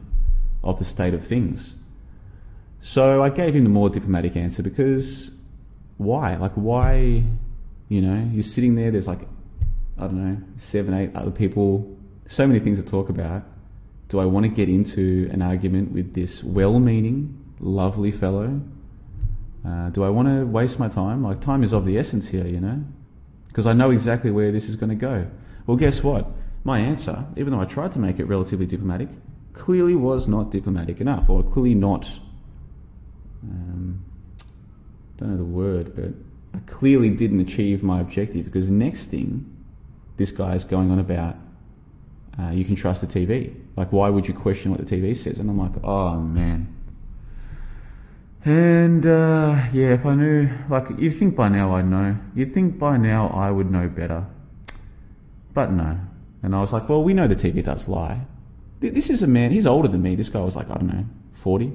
of 0.63 0.79
the 0.79 0.85
state 0.85 1.13
of 1.13 1.25
things. 1.25 1.73
So 2.81 3.23
I 3.23 3.29
gave 3.29 3.55
him 3.55 3.63
the 3.63 3.69
more 3.69 3.89
diplomatic 3.89 4.35
answer 4.35 4.63
because 4.63 5.31
why? 5.97 6.35
Like, 6.35 6.53
why, 6.53 7.23
you 7.89 8.01
know, 8.01 8.29
you're 8.31 8.43
sitting 8.43 8.75
there, 8.75 8.91
there's 8.91 9.07
like, 9.07 9.27
I 9.97 10.01
don't 10.01 10.23
know, 10.23 10.37
seven, 10.57 10.93
eight 10.93 11.15
other 11.15 11.31
people, 11.31 11.97
so 12.27 12.47
many 12.47 12.59
things 12.59 12.77
to 12.79 12.85
talk 12.85 13.09
about. 13.09 13.43
Do 14.09 14.19
I 14.19 14.25
want 14.25 14.45
to 14.45 14.49
get 14.49 14.69
into 14.69 15.29
an 15.31 15.41
argument 15.41 15.91
with 15.91 16.13
this 16.13 16.43
well 16.43 16.79
meaning, 16.79 17.37
lovely 17.59 18.11
fellow? 18.11 18.61
Uh, 19.65 19.89
do 19.89 20.03
I 20.03 20.09
want 20.09 20.27
to 20.29 20.45
waste 20.45 20.79
my 20.79 20.87
time? 20.87 21.23
Like, 21.23 21.41
time 21.41 21.63
is 21.63 21.73
of 21.73 21.85
the 21.85 21.97
essence 21.97 22.27
here, 22.27 22.47
you 22.47 22.61
know? 22.61 22.83
Because 23.47 23.65
I 23.65 23.73
know 23.73 23.91
exactly 23.91 24.31
where 24.31 24.51
this 24.51 24.69
is 24.69 24.77
going 24.77 24.89
to 24.89 24.95
go. 24.95 25.27
Well, 25.65 25.75
guess 25.75 26.03
what? 26.03 26.27
My 26.63 26.79
answer, 26.79 27.25
even 27.35 27.51
though 27.51 27.59
I 27.59 27.65
tried 27.65 27.91
to 27.93 27.99
make 27.99 28.19
it 28.19 28.25
relatively 28.25 28.65
diplomatic, 28.65 29.09
clearly 29.53 29.95
was 29.95 30.27
not 30.27 30.51
diplomatic 30.51 31.01
enough, 31.01 31.29
or 31.29 31.43
clearly 31.43 31.75
not. 31.75 32.09
Um, 33.43 34.03
don't 35.17 35.31
know 35.31 35.37
the 35.37 35.43
word, 35.43 35.95
but 35.95 36.11
I 36.53 36.59
clearly 36.65 37.09
didn't 37.09 37.41
achieve 37.41 37.83
my 37.83 37.99
objective 37.99 38.45
because 38.45 38.69
next 38.69 39.05
thing, 39.05 39.45
this 40.15 40.31
guy 40.31 40.55
is 40.55 40.63
going 40.63 40.91
on 40.91 40.99
about 40.99 41.35
uh, 42.39 42.49
you 42.51 42.65
can 42.65 42.75
trust 42.75 43.01
the 43.01 43.07
TV. 43.07 43.53
Like, 43.75 43.91
why 43.91 44.09
would 44.09 44.27
you 44.27 44.33
question 44.33 44.71
what 44.71 44.85
the 44.85 44.95
TV 44.95 45.15
says? 45.15 45.39
And 45.39 45.49
I'm 45.49 45.57
like, 45.57 45.83
oh 45.83 46.17
man. 46.19 46.73
And 48.45 49.05
uh, 49.05 49.65
yeah, 49.73 49.93
if 49.93 50.05
I 50.05 50.15
knew, 50.15 50.49
like, 50.69 50.85
you'd 50.97 51.17
think 51.17 51.35
by 51.35 51.49
now 51.49 51.75
I'd 51.75 51.87
know. 51.87 52.15
You'd 52.35 52.53
think 52.53 52.79
by 52.79 52.97
now 52.97 53.27
I 53.29 53.51
would 53.51 53.69
know 53.71 53.89
better. 53.89 54.25
But 55.53 55.71
no. 55.71 55.99
And 56.43 56.55
I 56.55 56.61
was 56.61 56.71
like, 56.71 56.87
well, 56.87 57.03
we 57.03 57.13
know 57.13 57.27
the 57.27 57.35
TV 57.35 57.63
does 57.63 57.87
lie. 57.87 58.21
This 58.79 59.09
is 59.09 59.23
a 59.23 59.27
man, 59.27 59.51
he's 59.51 59.65
older 59.65 59.87
than 59.87 60.03
me. 60.03 60.15
This 60.15 60.29
guy 60.29 60.39
was 60.39 60.55
like, 60.55 60.69
I 60.69 60.75
don't 60.75 60.87
know, 60.87 61.05
40. 61.33 61.73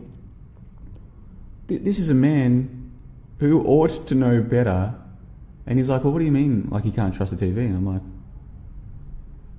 This 1.67 1.99
is 1.99 2.09
a 2.09 2.15
man 2.15 2.93
who 3.39 3.65
ought 3.65 4.07
to 4.07 4.15
know 4.15 4.41
better. 4.41 4.95
And 5.67 5.79
he's 5.79 5.89
like, 5.89 6.05
well, 6.05 6.13
what 6.13 6.21
do 6.21 6.25
you 6.25 6.33
mean, 6.33 6.69
like, 6.71 6.85
you 6.85 6.93
can't 6.93 7.15
trust 7.15 7.37
the 7.37 7.45
TV? 7.45 7.59
And 7.59 7.77
I'm 7.77 7.87
like, 7.87 8.03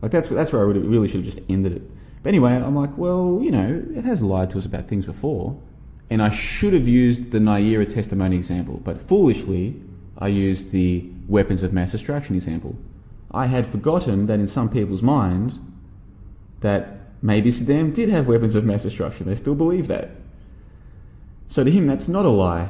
like 0.04 0.12
that's, 0.12 0.28
that's 0.28 0.52
where 0.52 0.62
I 0.62 0.66
really 0.66 1.08
should 1.08 1.24
have 1.24 1.34
just 1.34 1.40
ended 1.50 1.72
it. 1.72 1.82
But 2.24 2.30
anyway, 2.30 2.52
I'm 2.52 2.76
like, 2.76 2.98
well, 2.98 3.40
you 3.42 3.52
know, 3.52 3.82
it 3.96 4.04
has 4.04 4.22
lied 4.22 4.50
to 4.50 4.58
us 4.58 4.66
about 4.66 4.90
things 4.90 5.06
before. 5.06 5.58
And 6.10 6.22
I 6.22 6.30
should 6.30 6.74
have 6.74 6.88
used 6.88 7.32
the 7.32 7.40
Nayirah 7.40 7.94
testimony 7.94 8.36
example, 8.36 8.82
but 8.84 9.02
foolishly, 9.02 9.82
I 10.18 10.28
used 10.28 10.72
the 10.72 11.10
weapons 11.30 11.64
of 11.64 11.72
mass 11.72 11.94
destruction 11.94 12.36
example. 12.36 12.76
I 13.32 13.46
had 13.46 13.66
forgotten 13.66 14.28
that 14.28 14.42
in 14.42 14.48
some 14.48 14.70
people's 14.70 15.02
mind, 15.02 15.54
that 16.60 17.00
maybe 17.22 17.50
Saddam 17.50 17.96
did 17.96 18.10
have 18.10 18.28
weapons 18.28 18.56
of 18.56 18.66
mass 18.66 18.84
destruction. 18.84 19.26
They 19.26 19.36
still 19.36 19.56
believe 19.56 19.88
that. 19.88 20.12
So 21.48 21.64
to 21.64 21.72
him, 21.72 21.88
that's 21.88 22.10
not 22.10 22.26
a 22.26 22.30
lie. 22.30 22.68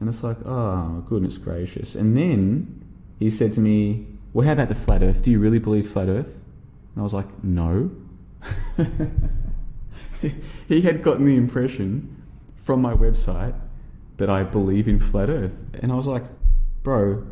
And 0.00 0.08
it's 0.08 0.22
like, 0.22 0.38
oh, 0.46 1.04
goodness 1.08 1.36
gracious. 1.36 1.94
And 1.94 2.16
then 2.16 2.86
he 3.18 3.28
said 3.28 3.52
to 3.54 3.60
me, 3.60 4.06
well, 4.32 4.46
how 4.46 4.54
about 4.54 4.68
the 4.70 4.74
flat 4.74 5.02
earth? 5.02 5.22
Do 5.22 5.30
you 5.30 5.38
really 5.38 5.58
believe 5.58 5.90
flat 5.90 6.08
earth? 6.08 6.34
And 6.94 7.00
I 7.00 7.02
was 7.02 7.14
like, 7.14 7.26
no. 7.42 7.90
he 10.68 10.80
had 10.80 11.02
gotten 11.02 11.26
the 11.26 11.36
impression 11.36 12.22
from 12.64 12.82
my 12.82 12.94
website 12.94 13.54
that 14.16 14.30
I 14.30 14.42
believe 14.42 14.86
in 14.88 15.00
flat 15.00 15.30
earth. 15.30 15.56
And 15.80 15.92
I 15.92 15.94
was 15.94 16.06
like, 16.06 16.24
bro, 16.82 17.26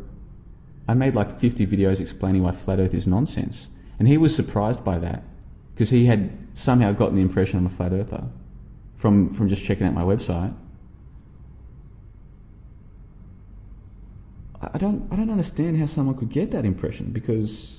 I 0.87 0.93
made 0.93 1.15
like 1.15 1.39
50 1.39 1.67
videos 1.67 1.99
explaining 1.99 2.43
why 2.43 2.51
flat 2.51 2.79
earth 2.79 2.93
is 2.93 3.07
nonsense. 3.07 3.67
And 3.99 4.07
he 4.07 4.17
was 4.17 4.35
surprised 4.35 4.83
by 4.83 4.97
that 4.99 5.23
because 5.73 5.89
he 5.89 6.05
had 6.05 6.31
somehow 6.55 6.91
gotten 6.91 7.15
the 7.15 7.21
impression 7.21 7.59
I'm 7.59 7.65
a 7.67 7.69
flat 7.69 7.93
earther 7.93 8.23
from, 8.97 9.33
from 9.33 9.49
just 9.49 9.63
checking 9.63 9.87
out 9.87 9.93
my 9.93 10.01
website. 10.01 10.53
I 14.61 14.77
don't, 14.77 15.07
I 15.11 15.15
don't 15.15 15.29
understand 15.29 15.77
how 15.77 15.85
someone 15.85 16.15
could 16.15 16.29
get 16.29 16.51
that 16.51 16.65
impression 16.65 17.11
because, 17.11 17.78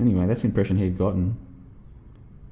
anyway, 0.00 0.26
that's 0.26 0.42
the 0.42 0.48
impression 0.48 0.76
he'd 0.76 0.98
gotten. 0.98 1.36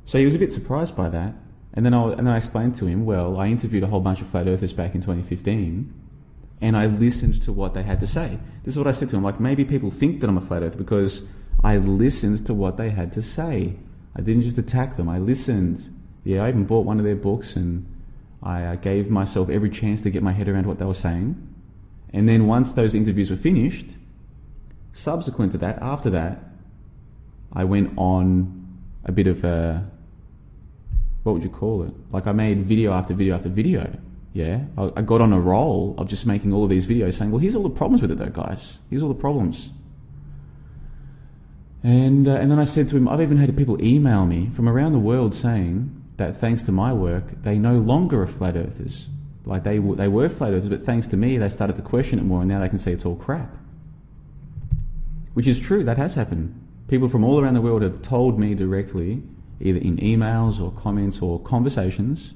So 0.05 0.19
he 0.19 0.25
was 0.25 0.35
a 0.35 0.39
bit 0.39 0.53
surprised 0.53 0.97
by 0.97 1.09
that. 1.11 1.35
And 1.75 1.85
then, 1.85 1.93
I, 1.93 2.11
and 2.11 2.27
then 2.27 2.29
I 2.29 2.37
explained 2.37 2.77
to 2.77 2.87
him, 2.87 3.05
well, 3.05 3.39
I 3.39 3.49
interviewed 3.49 3.83
a 3.83 3.87
whole 3.87 4.01
bunch 4.01 4.21
of 4.21 4.29
flat 4.29 4.49
earthers 4.49 4.73
back 4.73 4.95
in 4.95 5.01
2015 5.01 5.93
and 6.61 6.77
I 6.77 6.87
listened 6.87 7.43
to 7.43 7.53
what 7.53 7.75
they 7.75 7.83
had 7.83 8.01
to 8.01 8.07
say. 8.07 8.39
This 8.65 8.75
is 8.75 8.79
what 8.79 8.87
I 8.87 8.93
said 8.93 9.09
to 9.11 9.17
him, 9.17 9.23
like 9.23 9.41
maybe 9.41 9.65
people 9.65 9.91
think 9.91 10.21
that 10.21 10.31
I'm 10.31 10.39
a 10.39 10.41
flat 10.41 10.63
earther 10.63 10.77
because 10.77 11.23
I 11.63 11.77
listened 11.79 12.47
to 12.47 12.55
what 12.55 12.77
they 12.77 12.91
had 12.91 13.13
to 13.15 13.23
say. 13.23 13.75
I 14.15 14.21
didn't 14.23 14.43
just 14.43 14.59
attack 14.59 14.97
them. 14.97 15.09
I 15.09 15.19
listened. 15.19 15.95
Yeah, 16.25 16.45
I 16.45 16.49
even 16.49 16.65
bought 16.65 16.87
one 16.87 16.99
of 16.99 17.05
their 17.05 17.17
books 17.17 17.57
and 17.57 17.87
I, 18.43 18.69
I 18.69 18.77
gave 18.77 19.11
myself 19.11 19.51
every 19.51 19.71
chance 19.71 20.01
to 20.03 20.11
get 20.11 20.23
my 20.23 20.33
head 20.33 20.49
around 20.49 20.67
what 20.67 20.79
they 20.79 20.85
were 20.85 20.95
saying. 20.95 21.37
And 22.13 22.29
then 22.29 22.47
once 22.47 22.73
those 22.73 22.95
interviews 22.95 23.31
were 23.31 23.37
finished, 23.37 23.87
subsequent 24.93 25.53
to 25.53 25.59
that, 25.59 25.79
after 25.83 26.09
that, 26.11 26.43
I 27.57 27.65
went 27.65 27.95
on 27.97 28.69
a 29.07 29.13
bit 29.13 29.27
of 29.27 29.43
a, 29.43 29.83
what 31.23 31.33
would 31.33 31.43
you 31.43 31.49
call 31.49 31.85
it? 31.85 31.95
Like 32.13 32.27
I 32.27 32.33
made 32.33 32.67
video 32.67 32.93
after 32.93 33.15
video 33.15 33.35
after 33.35 33.49
video. 33.49 33.91
Yeah, 34.35 34.61
I, 34.77 34.93
I 34.97 35.03
got 35.03 35.23
on 35.23 35.33
a 35.33 35.41
roll 35.41 35.95
of 35.97 36.07
just 36.07 36.27
making 36.27 36.53
all 36.53 36.65
of 36.65 36.71
these 36.71 36.85
videos 36.85 37.15
saying, 37.15 37.31
well, 37.31 37.41
here's 37.41 37.55
all 37.55 37.63
the 37.63 37.71
problems 37.71 38.03
with 38.03 38.13
it 38.13 38.19
though, 38.19 38.27
guys. 38.27 38.77
Here's 38.91 39.03
all 39.03 39.09
the 39.09 39.15
problems. 39.15 39.71
And, 41.83 42.29
uh, 42.29 42.33
and 42.33 42.51
then 42.51 42.59
I 42.59 42.65
said 42.65 42.91
to 42.91 42.97
him, 42.97 43.09
I've 43.09 43.23
even 43.23 43.39
had 43.39 43.57
people 43.57 43.83
email 43.83 44.27
me 44.27 44.51
from 44.55 44.69
around 44.69 44.93
the 44.93 44.99
world 44.99 45.35
saying 45.35 46.03
that 46.19 46.39
thanks 46.39 46.63
to 46.65 46.73
my 46.73 46.93
work, 46.93 47.25
they 47.43 47.59
no 47.59 47.79
longer 47.79 48.23
are 48.23 48.27
flat 48.27 48.57
earthers. 48.57 49.07
Like 49.47 49.65
they, 49.65 49.79
they 49.79 50.09
were 50.09 50.29
flat 50.29 50.53
earthers, 50.53 50.69
but 50.69 50.83
thanks 50.83 51.07
to 51.09 51.17
me, 51.17 51.39
they 51.39 51.49
started 51.49 51.77
to 51.77 51.83
question 51.83 52.19
it 52.19 52.25
more, 52.25 52.41
and 52.41 52.49
now 52.51 52.61
they 52.61 52.69
can 52.69 52.79
see 52.79 52.91
it's 52.91 53.07
all 53.07 53.17
crap. 53.17 53.55
Which 55.33 55.47
is 55.47 55.59
true, 55.59 55.85
that 55.85 55.97
has 55.97 56.15
happened. 56.15 56.66
People 56.89 57.09
from 57.09 57.25
all 57.25 57.41
around 57.41 57.55
the 57.55 57.61
world 57.61 57.83
have 57.83 58.03
told 58.03 58.39
me 58.39 58.55
directly, 58.55 59.23
either 59.61 59.79
in 59.79 59.97
emails 59.97 60.61
or 60.61 60.71
comments 60.73 61.21
or 61.21 61.41
conversations, 61.41 62.35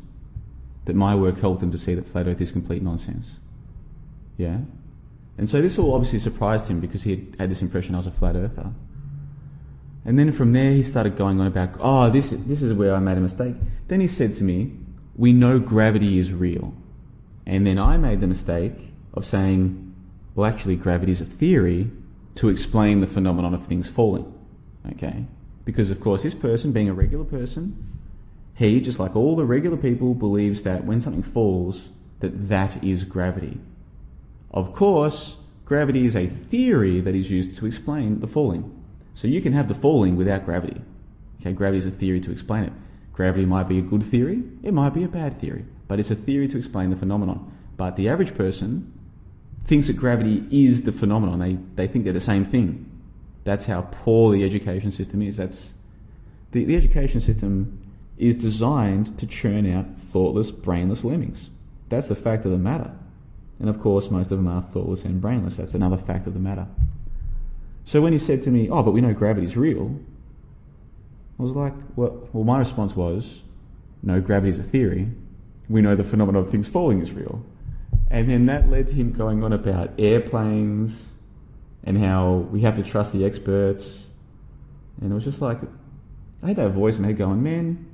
that 0.87 0.97
my 0.97 1.15
work 1.15 1.39
helped 1.39 1.61
them 1.61 1.71
to 1.71 1.79
see 1.79 1.95
that 1.95 2.07
flat 2.07 2.27
earth 2.27 2.41
is 2.41 2.51
complete 2.51 2.83
nonsense. 2.83 3.33
Yeah? 4.37 4.59
And 5.39 5.49
so 5.49 5.63
this 5.63 5.79
all 5.79 5.95
obviously 5.95 6.19
surprised 6.19 6.67
him 6.67 6.81
because 6.81 7.03
he 7.03 7.29
had, 7.39 7.49
this 7.49 7.63
impression 7.63 7.95
I 7.95 7.99
was 7.99 8.07
a 8.07 8.11
flat 8.11 8.35
earther. 8.35 8.73
And 10.05 10.19
then 10.19 10.33
from 10.33 10.53
there, 10.53 10.73
he 10.73 10.83
started 10.83 11.17
going 11.17 11.41
on 11.41 11.47
about, 11.47 11.77
oh, 11.79 12.11
this, 12.11 12.31
this 12.31 12.63
is 12.63 12.73
where 12.73 12.95
I 12.95 12.99
made 12.99 13.19
a 13.19 13.21
mistake. 13.21 13.55
Then 13.89 14.01
he 14.01 14.09
said 14.09 14.35
to 14.37 14.45
me, 14.45 14.73
we 15.17 15.33
know 15.33 15.59
gravity 15.59 16.19
is 16.19 16.33
real. 16.33 16.75
And 17.47 17.67
then 17.67 17.79
I 17.79 17.99
made 17.99 18.21
the 18.21 18.27
mistake 18.27 18.93
of 19.15 19.27
saying, 19.27 19.95
well, 20.35 20.51
actually, 20.51 20.77
gravity 20.77 21.13
is 21.13 21.21
a 21.21 21.27
theory 21.27 21.91
to 22.37 22.49
explain 22.49 23.01
the 23.01 23.07
phenomenon 23.07 23.55
of 23.55 23.67
things 23.67 23.89
falling. 23.89 24.33
Okay? 24.93 25.27
Because, 25.65 25.91
of 25.91 26.01
course, 26.01 26.23
this 26.23 26.35
person, 26.35 26.73
being 26.73 26.89
a 26.89 26.95
regular 26.95 27.25
person, 27.25 27.77
he, 28.55 28.81
just 28.81 28.99
like 28.99 29.17
all 29.17 29.37
the 29.37 29.45
regular 29.45 29.77
people, 29.77 30.15
believes 30.15 30.63
that 30.63 30.85
when 30.85 31.01
something 31.01 31.23
falls, 31.23 31.91
that 32.21 32.49
that 32.49 32.83
is 32.83 33.05
gravity. 33.05 33.59
Of 34.51 34.73
course, 34.73 35.37
gravity 35.65 36.07
is 36.07 36.17
a 36.17 36.27
theory 36.27 37.01
that 37.01 37.15
is 37.15 37.31
used 37.31 37.57
to 37.59 37.67
explain 37.67 38.21
the 38.21 38.27
falling. 38.27 38.71
So 39.15 39.29
you 39.29 39.41
can 39.41 39.53
have 39.53 39.69
the 39.69 39.75
falling 39.75 40.17
without 40.17 40.45
gravity. 40.45 40.81
Okay, 41.41 41.53
gravity 41.53 41.79
is 41.79 41.87
a 41.87 41.91
theory 41.91 42.21
to 42.21 42.33
explain 42.33 42.65
it. 42.65 42.73
Gravity 43.13 43.47
might 43.47 43.69
be 43.69 43.79
a 43.79 43.83
good 43.83 44.05
theory, 44.05 44.43
it 44.63 44.73
might 44.73 44.95
be 44.95 45.05
a 45.05 45.09
bad 45.09 45.41
theory, 45.41 45.65
but 45.89 46.01
it's 46.01 46.11
a 46.11 46.15
theory 46.15 46.49
to 46.49 46.59
explain 46.59 46.91
the 46.91 46.97
phenomenon. 46.97 47.53
But 47.77 47.97
the 47.97 48.09
average 48.09 48.35
person 48.35 48.93
thinks 49.65 49.87
that 49.87 49.97
gravity 49.97 50.45
is 50.51 50.83
the 50.83 50.93
phenomenon. 50.93 51.39
They, 51.39 51.59
they 51.77 51.87
think 51.87 52.05
they're 52.05 52.13
the 52.13 52.21
same 52.21 52.45
thing. 52.45 52.90
That's 53.51 53.65
how 53.65 53.81
poor 53.91 54.31
the 54.31 54.45
education 54.45 54.93
system 54.93 55.23
is. 55.23 55.39
That's 55.39 55.73
the, 56.53 56.65
the 56.65 56.77
education 56.77 57.21
system 57.21 57.83
is 58.17 58.37
designed 58.37 59.19
to 59.19 59.27
churn 59.27 59.69
out 59.69 59.87
thoughtless, 60.13 60.53
brainless 60.53 61.03
lemmings. 61.03 61.51
That's 61.89 62.07
the 62.07 62.15
fact 62.15 62.45
of 62.45 62.53
the 62.53 62.59
matter. 62.59 62.93
And 63.59 63.69
of 63.69 63.81
course, 63.81 64.09
most 64.09 64.31
of 64.31 64.39
them 64.39 64.47
are 64.47 64.63
thoughtless 64.63 65.05
and 65.05 65.21
brainless. 65.21 65.57
That's 65.57 65.75
another 65.75 65.97
fact 65.97 66.29
of 66.29 66.35
the 66.35 66.39
matter. 66.39 66.69
So 67.85 68.01
when 68.01 68.13
he 68.13 68.21
said 68.21 68.41
to 68.43 68.53
me, 68.53 68.71
"Oh, 68.71 68.85
but 68.85 68.93
we 68.93 69.01
know 69.01 69.13
gravity's 69.13 69.57
real," 69.57 69.97
I 71.37 71.43
was 71.43 71.51
like, 71.51 71.75
"Well, 71.97 72.29
well 72.33 72.45
my 72.45 72.61
response 72.61 72.95
was, 72.95 73.41
no, 74.05 74.21
gravity's 74.21 74.61
a 74.61 74.63
theory. 74.63 75.09
We 75.69 75.83
know 75.83 75.97
the 75.97 76.05
phenomenon 76.05 76.45
of 76.45 76.51
things 76.51 76.69
falling 76.69 77.03
is 77.03 77.11
real." 77.11 77.45
And 78.13 78.31
then 78.31 78.47
that 78.47 78.71
led 78.71 78.87
to 78.91 78.95
him 78.95 79.11
going 79.11 79.43
on 79.43 79.53
about 79.53 79.91
airplanes 79.99 81.11
and 81.85 81.99
how 81.99 82.47
we 82.51 82.61
have 82.63 82.77
to 82.77 82.83
trust 82.83 83.13
the 83.13 83.25
experts. 83.25 84.05
And 85.01 85.11
it 85.11 85.15
was 85.15 85.25
just 85.25 85.41
like, 85.41 85.59
I 86.43 86.49
had 86.49 86.57
that 86.57 86.71
voice 86.71 86.97
in 86.97 87.03
my 87.03 87.09
head 87.09 87.19
going, 87.19 87.43
man, 87.43 87.87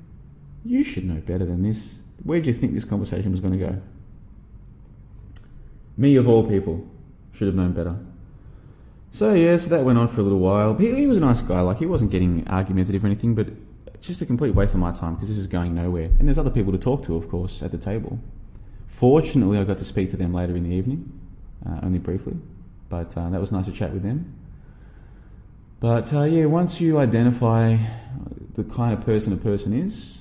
you 0.64 0.82
should 0.84 1.05
know 1.05 1.20
better 1.20 1.45
than 1.45 1.62
this. 1.62 1.95
Where 2.22 2.41
do 2.41 2.49
you 2.49 2.55
think 2.55 2.74
this 2.74 2.84
conversation 2.84 3.30
was 3.30 3.41
going 3.41 3.59
to 3.59 3.64
go? 3.64 3.82
Me, 5.97 6.16
of 6.16 6.28
all 6.28 6.47
people, 6.47 6.87
should 7.32 7.47
have 7.47 7.55
known 7.55 7.72
better. 7.72 7.97
So, 9.12 9.32
yeah, 9.32 9.57
so 9.57 9.68
that 9.68 9.84
went 9.84 9.99
on 9.99 10.09
for 10.09 10.20
a 10.20 10.24
little 10.24 10.39
while. 10.39 10.74
He, 10.74 10.95
he 10.95 11.07
was 11.07 11.18
a 11.18 11.20
nice 11.20 11.41
guy. 11.41 11.61
Like, 11.61 11.78
he 11.78 11.87
wasn't 11.87 12.11
getting 12.11 12.47
argumentative 12.49 13.03
or 13.05 13.07
anything, 13.07 13.34
but 13.34 13.49
just 14.03 14.20
a 14.20 14.26
complete 14.26 14.55
waste 14.55 14.74
of 14.74 14.80
my 14.80 14.93
time 14.93 15.14
because 15.14 15.28
this 15.28 15.39
is 15.39 15.47
going 15.47 15.74
nowhere. 15.74 16.11
And 16.18 16.28
there's 16.28 16.39
other 16.39 16.51
people 16.51 16.72
to 16.72 16.78
talk 16.78 17.05
to, 17.07 17.16
of 17.16 17.28
course, 17.30 17.62
at 17.62 17.70
the 17.70 17.78
table. 17.78 18.18
Fortunately, 18.89 19.59
I 19.59 19.64
got 19.64 19.78
to 19.78 19.84
speak 19.84 20.11
to 20.11 20.16
them 20.16 20.32
later 20.32 20.57
in 20.57 20.64
the 20.64 20.74
evening, 20.74 21.12
uh, 21.66 21.80
only 21.82 21.99
briefly, 21.99 22.37
but 22.89 23.16
uh, 23.16 23.28
that 23.30 23.41
was 23.41 23.53
nice 23.53 23.66
to 23.66 23.72
chat 23.72 23.93
with 23.93 24.03
them. 24.03 24.34
But 25.80 26.12
uh, 26.12 26.24
yeah, 26.24 26.47
once 26.47 26.80
you 26.80 26.99
identify 26.99 27.76
the 28.55 28.64
kind 28.64 28.95
of 28.95 29.05
person 29.05 29.32
a 29.32 29.37
person 29.37 29.72
is, 29.72 30.18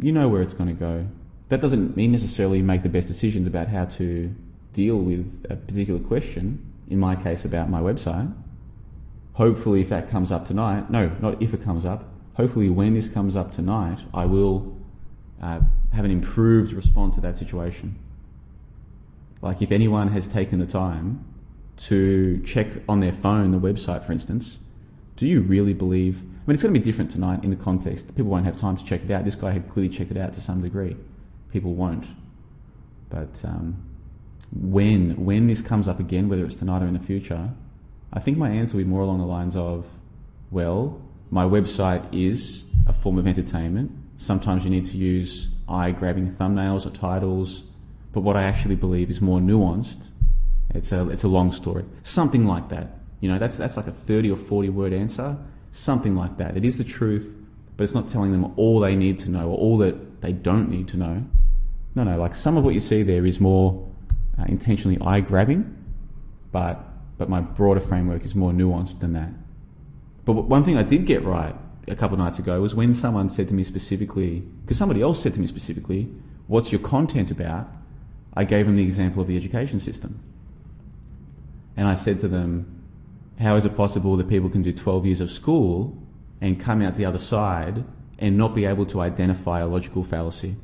you 0.00 0.12
know 0.12 0.28
where 0.28 0.42
it's 0.42 0.54
going 0.54 0.68
to 0.68 0.78
go. 0.78 1.06
That 1.48 1.60
doesn't 1.60 1.96
mean 1.96 2.12
necessarily 2.12 2.60
make 2.62 2.82
the 2.82 2.88
best 2.88 3.06
decisions 3.06 3.46
about 3.46 3.68
how 3.68 3.84
to 3.84 4.34
deal 4.72 4.96
with 4.96 5.46
a 5.48 5.56
particular 5.56 6.00
question. 6.00 6.72
In 6.88 6.98
my 6.98 7.16
case, 7.16 7.44
about 7.44 7.70
my 7.70 7.80
website. 7.80 8.32
Hopefully, 9.34 9.80
if 9.80 9.88
that 9.90 10.10
comes 10.10 10.32
up 10.32 10.46
tonight, 10.46 10.90
no, 10.90 11.08
not 11.20 11.40
if 11.42 11.52
it 11.54 11.62
comes 11.62 11.84
up. 11.84 12.04
Hopefully, 12.34 12.68
when 12.68 12.94
this 12.94 13.08
comes 13.08 13.36
up 13.36 13.52
tonight, 13.52 13.98
I 14.12 14.26
will 14.26 14.76
uh, 15.42 15.60
have 15.92 16.04
an 16.04 16.10
improved 16.10 16.72
response 16.72 17.14
to 17.16 17.20
that 17.22 17.36
situation. 17.36 17.98
Like 19.42 19.62
if 19.62 19.70
anyone 19.70 20.08
has 20.08 20.26
taken 20.26 20.58
the 20.58 20.66
time 20.66 21.24
to 21.76 22.42
check 22.44 22.68
on 22.88 23.00
their 23.00 23.12
phone 23.12 23.50
the 23.50 23.58
website, 23.58 24.04
for 24.04 24.12
instance, 24.12 24.58
do 25.16 25.26
you 25.26 25.40
really 25.42 25.74
believe? 25.74 26.18
I 26.18 26.46
mean, 26.46 26.54
it's 26.54 26.62
going 26.62 26.72
to 26.72 26.80
be 26.80 26.84
different 26.84 27.10
tonight 27.10 27.42
in 27.44 27.50
the 27.50 27.56
context. 27.56 28.08
People 28.08 28.30
won't 28.30 28.44
have 28.44 28.56
time 28.56 28.76
to 28.76 28.84
check 28.84 29.02
it 29.04 29.10
out. 29.10 29.24
This 29.24 29.34
guy 29.34 29.50
had 29.50 29.68
clearly 29.70 29.92
checked 29.92 30.10
it 30.10 30.16
out 30.16 30.34
to 30.34 30.40
some 30.40 30.62
degree. 30.62 30.96
People 31.52 31.74
won't. 31.74 32.04
But 33.08 33.44
um, 33.44 33.76
when 34.52 35.24
when 35.24 35.46
this 35.46 35.60
comes 35.60 35.88
up 35.88 36.00
again, 36.00 36.28
whether 36.28 36.44
it's 36.44 36.56
tonight 36.56 36.82
or 36.82 36.86
in 36.86 36.94
the 36.94 37.00
future, 37.00 37.50
I 38.12 38.20
think 38.20 38.38
my 38.38 38.50
answer 38.50 38.76
will 38.76 38.84
be 38.84 38.90
more 38.90 39.02
along 39.02 39.18
the 39.18 39.26
lines 39.26 39.56
of, 39.56 39.86
well, 40.50 41.00
my 41.30 41.44
website 41.44 42.04
is 42.14 42.64
a 42.86 42.92
form 42.92 43.18
of 43.18 43.26
entertainment. 43.26 43.90
Sometimes 44.18 44.64
you 44.64 44.70
need 44.70 44.86
to 44.86 44.96
use 44.96 45.48
eye-grabbing 45.68 46.32
thumbnails 46.32 46.86
or 46.86 46.90
titles, 46.90 47.64
but 48.12 48.20
what 48.20 48.36
I 48.36 48.44
actually 48.44 48.76
believe 48.76 49.10
is 49.10 49.20
more 49.20 49.40
nuanced. 49.40 50.06
It's 50.74 50.92
a 50.92 51.08
it's 51.08 51.24
a 51.24 51.28
long 51.28 51.52
story, 51.52 51.84
something 52.02 52.46
like 52.46 52.68
that. 52.70 52.98
You 53.20 53.30
know, 53.30 53.38
that's 53.38 53.56
that's 53.56 53.76
like 53.76 53.86
a 53.86 53.92
thirty 53.92 54.30
or 54.30 54.36
forty 54.36 54.68
word 54.68 54.92
answer, 54.92 55.36
something 55.72 56.14
like 56.14 56.36
that. 56.38 56.56
It 56.56 56.64
is 56.64 56.78
the 56.78 56.84
truth, 56.84 57.34
but 57.76 57.84
it's 57.84 57.94
not 57.94 58.08
telling 58.08 58.32
them 58.32 58.52
all 58.56 58.80
they 58.80 58.96
need 58.96 59.18
to 59.20 59.30
know 59.30 59.48
or 59.48 59.56
all 59.56 59.78
that 59.78 60.20
they 60.20 60.32
don't 60.32 60.68
need 60.68 60.88
to 60.88 60.96
know. 60.96 61.22
No, 61.94 62.04
no. 62.04 62.18
Like 62.18 62.34
some 62.34 62.56
of 62.56 62.64
what 62.64 62.74
you 62.74 62.80
see 62.80 63.02
there 63.02 63.24
is 63.24 63.40
more 63.40 63.88
uh, 64.38 64.44
intentionally 64.48 64.98
eye-grabbing, 65.00 65.74
but 66.52 66.84
but 67.18 67.28
my 67.28 67.40
broader 67.40 67.80
framework 67.80 68.24
is 68.24 68.34
more 68.34 68.52
nuanced 68.52 69.00
than 69.00 69.12
that. 69.14 69.30
But 70.24 70.34
one 70.34 70.64
thing 70.64 70.76
I 70.76 70.82
did 70.82 71.06
get 71.06 71.22
right 71.24 71.54
a 71.88 71.94
couple 71.94 72.14
of 72.14 72.18
nights 72.18 72.38
ago 72.38 72.60
was 72.60 72.74
when 72.74 72.92
someone 72.92 73.30
said 73.30 73.48
to 73.48 73.54
me 73.54 73.62
specifically, 73.62 74.40
because 74.62 74.76
somebody 74.76 75.00
else 75.00 75.22
said 75.22 75.34
to 75.34 75.40
me 75.40 75.46
specifically, 75.46 76.08
What's 76.48 76.70
your 76.70 76.80
content 76.80 77.30
about? 77.30 77.68
I 78.34 78.44
gave 78.44 78.66
them 78.66 78.76
the 78.76 78.82
example 78.82 79.22
of 79.22 79.28
the 79.28 79.36
education 79.36 79.80
system. 79.80 80.20
And 81.76 81.86
I 81.86 81.94
said 81.94 82.20
to 82.20 82.28
them, 82.28 82.82
How 83.38 83.56
is 83.56 83.64
it 83.64 83.76
possible 83.76 84.16
that 84.16 84.28
people 84.28 84.50
can 84.50 84.62
do 84.62 84.72
12 84.72 85.06
years 85.06 85.20
of 85.20 85.30
school 85.30 85.96
and 86.40 86.60
come 86.60 86.82
out 86.82 86.96
the 86.96 87.04
other 87.04 87.18
side 87.18 87.84
and 88.18 88.36
not 88.36 88.54
be 88.54 88.64
able 88.64 88.86
to 88.86 89.00
identify 89.00 89.60
a 89.60 89.66
logical 89.66 90.04
fallacy? 90.04 90.56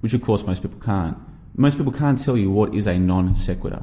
Which, 0.00 0.14
of 0.14 0.22
course, 0.22 0.44
most 0.44 0.62
people 0.62 0.80
can't. 0.80 1.16
Most 1.56 1.76
people 1.76 1.92
can't 1.92 2.18
tell 2.18 2.36
you 2.36 2.50
what 2.50 2.74
is 2.74 2.86
a 2.86 2.98
non 2.98 3.36
sequitur. 3.36 3.82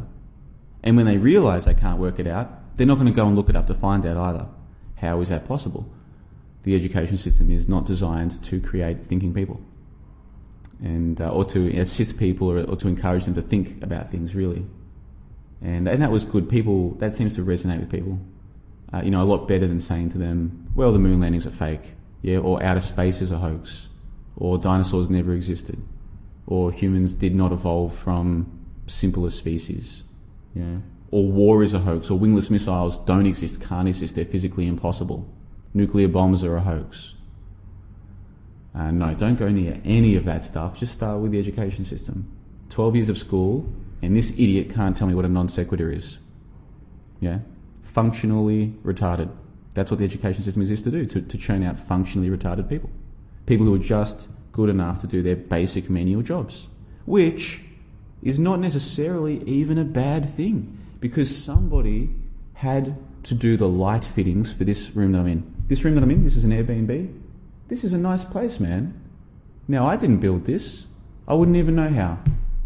And 0.83 0.95
when 0.95 1.05
they 1.05 1.17
realise 1.17 1.65
they 1.65 1.73
can't 1.73 1.99
work 1.99 2.19
it 2.19 2.27
out, 2.27 2.77
they're 2.77 2.87
not 2.87 2.95
going 2.95 3.07
to 3.07 3.13
go 3.13 3.27
and 3.27 3.35
look 3.35 3.49
it 3.49 3.55
up 3.55 3.67
to 3.67 3.73
find 3.73 4.05
out 4.05 4.17
either. 4.17 4.47
How 4.95 5.21
is 5.21 5.29
that 5.29 5.47
possible? 5.47 5.89
the 6.67 6.75
education 6.75 7.15
system 7.15 7.49
is 7.49 7.69
not 7.69 7.85
designed 7.85 8.43
to 8.43 8.59
create 8.59 9.05
thinking 9.05 9.33
people 9.33 9.61
and 10.83 11.21
uh, 11.21 11.29
or 11.29 11.45
to 11.45 11.69
assist 11.79 12.17
people 12.17 12.51
or, 12.51 12.59
or, 12.63 12.75
to 12.75 12.89
encourage 12.89 13.23
them 13.23 13.33
to 13.33 13.41
think 13.41 13.81
about 13.81 14.11
things 14.11 14.35
really 14.35 14.65
and 15.61 15.87
and 15.87 16.01
that 16.01 16.11
was 16.11 16.23
good 16.23 16.49
people 16.49 16.91
that 16.95 17.13
seems 17.13 17.35
to 17.35 17.43
resonate 17.43 17.79
with 17.79 17.89
people 17.89 18.19
uh, 18.93 19.01
you 19.01 19.11
know 19.11 19.21
a 19.21 19.25
lot 19.25 19.47
better 19.47 19.67
than 19.67 19.79
saying 19.79 20.09
to 20.09 20.17
them 20.17 20.69
well 20.75 20.91
the 20.91 20.99
moon 20.99 21.19
landings 21.19 21.45
are 21.45 21.51
fake 21.51 21.93
yeah 22.21 22.37
or 22.37 22.61
outer 22.63 22.79
space 22.79 23.21
is 23.21 23.31
a 23.31 23.37
hoax 23.37 23.87
or 24.35 24.57
dinosaurs 24.57 25.09
never 25.09 25.33
existed 25.33 25.81
or 26.45 26.71
humans 26.71 27.13
did 27.13 27.35
not 27.35 27.51
evolve 27.51 27.95
from 27.95 28.45
simpler 28.87 29.29
species 29.29 30.03
yeah 30.53 30.77
or 31.11 31.25
war 31.31 31.63
is 31.63 31.73
a 31.73 31.79
hoax 31.79 32.09
or 32.09 32.19
wingless 32.19 32.49
missiles 32.49 32.97
don't 32.99 33.25
exist 33.25 33.61
can't 33.61 33.87
exist 33.87 34.15
they're 34.15 34.25
physically 34.25 34.67
impossible 34.67 35.27
nuclear 35.77 36.07
bombs 36.07 36.43
are 36.43 36.57
a 36.57 36.61
hoax. 36.61 37.13
Uh, 38.75 38.91
no, 38.91 39.13
don't 39.13 39.39
go 39.39 39.47
near 39.47 39.79
any 39.85 40.15
of 40.15 40.25
that 40.25 40.43
stuff. 40.43 40.77
Just 40.77 40.93
start 40.93 41.19
with 41.19 41.31
the 41.31 41.39
education 41.39 41.85
system. 41.85 42.29
12 42.69 42.95
years 42.95 43.09
of 43.09 43.17
school, 43.17 43.67
and 44.01 44.15
this 44.15 44.31
idiot 44.31 44.73
can't 44.73 44.95
tell 44.95 45.07
me 45.07 45.15
what 45.15 45.25
a 45.25 45.29
non 45.29 45.49
sequitur 45.49 45.91
is. 45.91 46.17
Yeah? 47.19 47.39
Functionally 47.83 48.73
retarded. 48.83 49.29
That's 49.73 49.91
what 49.91 49.99
the 49.99 50.05
education 50.05 50.43
system 50.43 50.61
exists 50.61 50.83
to 50.85 50.91
do, 50.91 51.05
to, 51.05 51.21
to 51.21 51.37
churn 51.37 51.63
out 51.63 51.79
functionally 51.79 52.29
retarded 52.29 52.69
people. 52.69 52.89
People 53.45 53.65
who 53.65 53.75
are 53.75 53.79
just 53.79 54.27
good 54.51 54.69
enough 54.69 55.01
to 55.01 55.07
do 55.07 55.21
their 55.21 55.35
basic 55.35 55.89
menial 55.89 56.21
jobs. 56.21 56.67
Which 57.05 57.61
is 58.23 58.39
not 58.39 58.59
necessarily 58.59 59.43
even 59.43 59.77
a 59.77 59.83
bad 59.83 60.35
thing, 60.35 60.77
because 60.99 61.35
somebody 61.35 62.09
had 62.53 62.97
to 63.23 63.35
do 63.35 63.55
the 63.55 63.67
light 63.67 64.03
fittings 64.03 64.51
for 64.51 64.63
this 64.63 64.95
room 64.95 65.11
that 65.11 65.19
I'm 65.19 65.27
in. 65.27 65.53
This 65.67 65.83
room 65.83 65.95
that 65.95 66.03
I'm 66.03 66.11
in, 66.11 66.23
this 66.23 66.35
is 66.35 66.43
an 66.43 66.51
Airbnb. 66.51 67.13
This 67.67 67.83
is 67.83 67.93
a 67.93 67.97
nice 67.97 68.23
place, 68.23 68.59
man. 68.59 68.99
Now, 69.67 69.87
I 69.87 69.95
didn't 69.95 70.19
build 70.19 70.45
this. 70.45 70.85
I 71.27 71.33
wouldn't 71.33 71.57
even 71.57 71.75
know 71.75 71.89
how. 71.89 72.17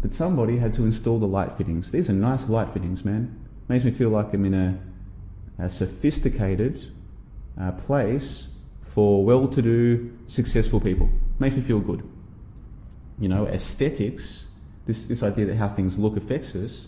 But 0.02 0.12
somebody 0.12 0.58
had 0.58 0.74
to 0.74 0.84
install 0.84 1.18
the 1.18 1.26
light 1.26 1.56
fittings. 1.56 1.92
These 1.92 2.10
are 2.10 2.12
nice 2.12 2.48
light 2.48 2.72
fittings, 2.72 3.04
man. 3.04 3.38
Makes 3.68 3.84
me 3.84 3.92
feel 3.92 4.10
like 4.10 4.34
I'm 4.34 4.44
in 4.44 4.54
a, 4.54 4.78
a 5.58 5.70
sophisticated 5.70 6.92
uh, 7.58 7.72
place 7.72 8.48
for 8.94 9.24
well-to-do, 9.24 10.12
successful 10.26 10.80
people. 10.80 11.08
Makes 11.38 11.54
me 11.54 11.62
feel 11.62 11.78
good. 11.78 12.02
You 13.18 13.28
know, 13.28 13.46
aesthetics, 13.46 14.46
this, 14.86 15.04
this 15.04 15.22
idea 15.22 15.46
that 15.46 15.56
how 15.56 15.68
things 15.68 15.96
look 15.96 16.16
affects 16.16 16.54
us, 16.56 16.86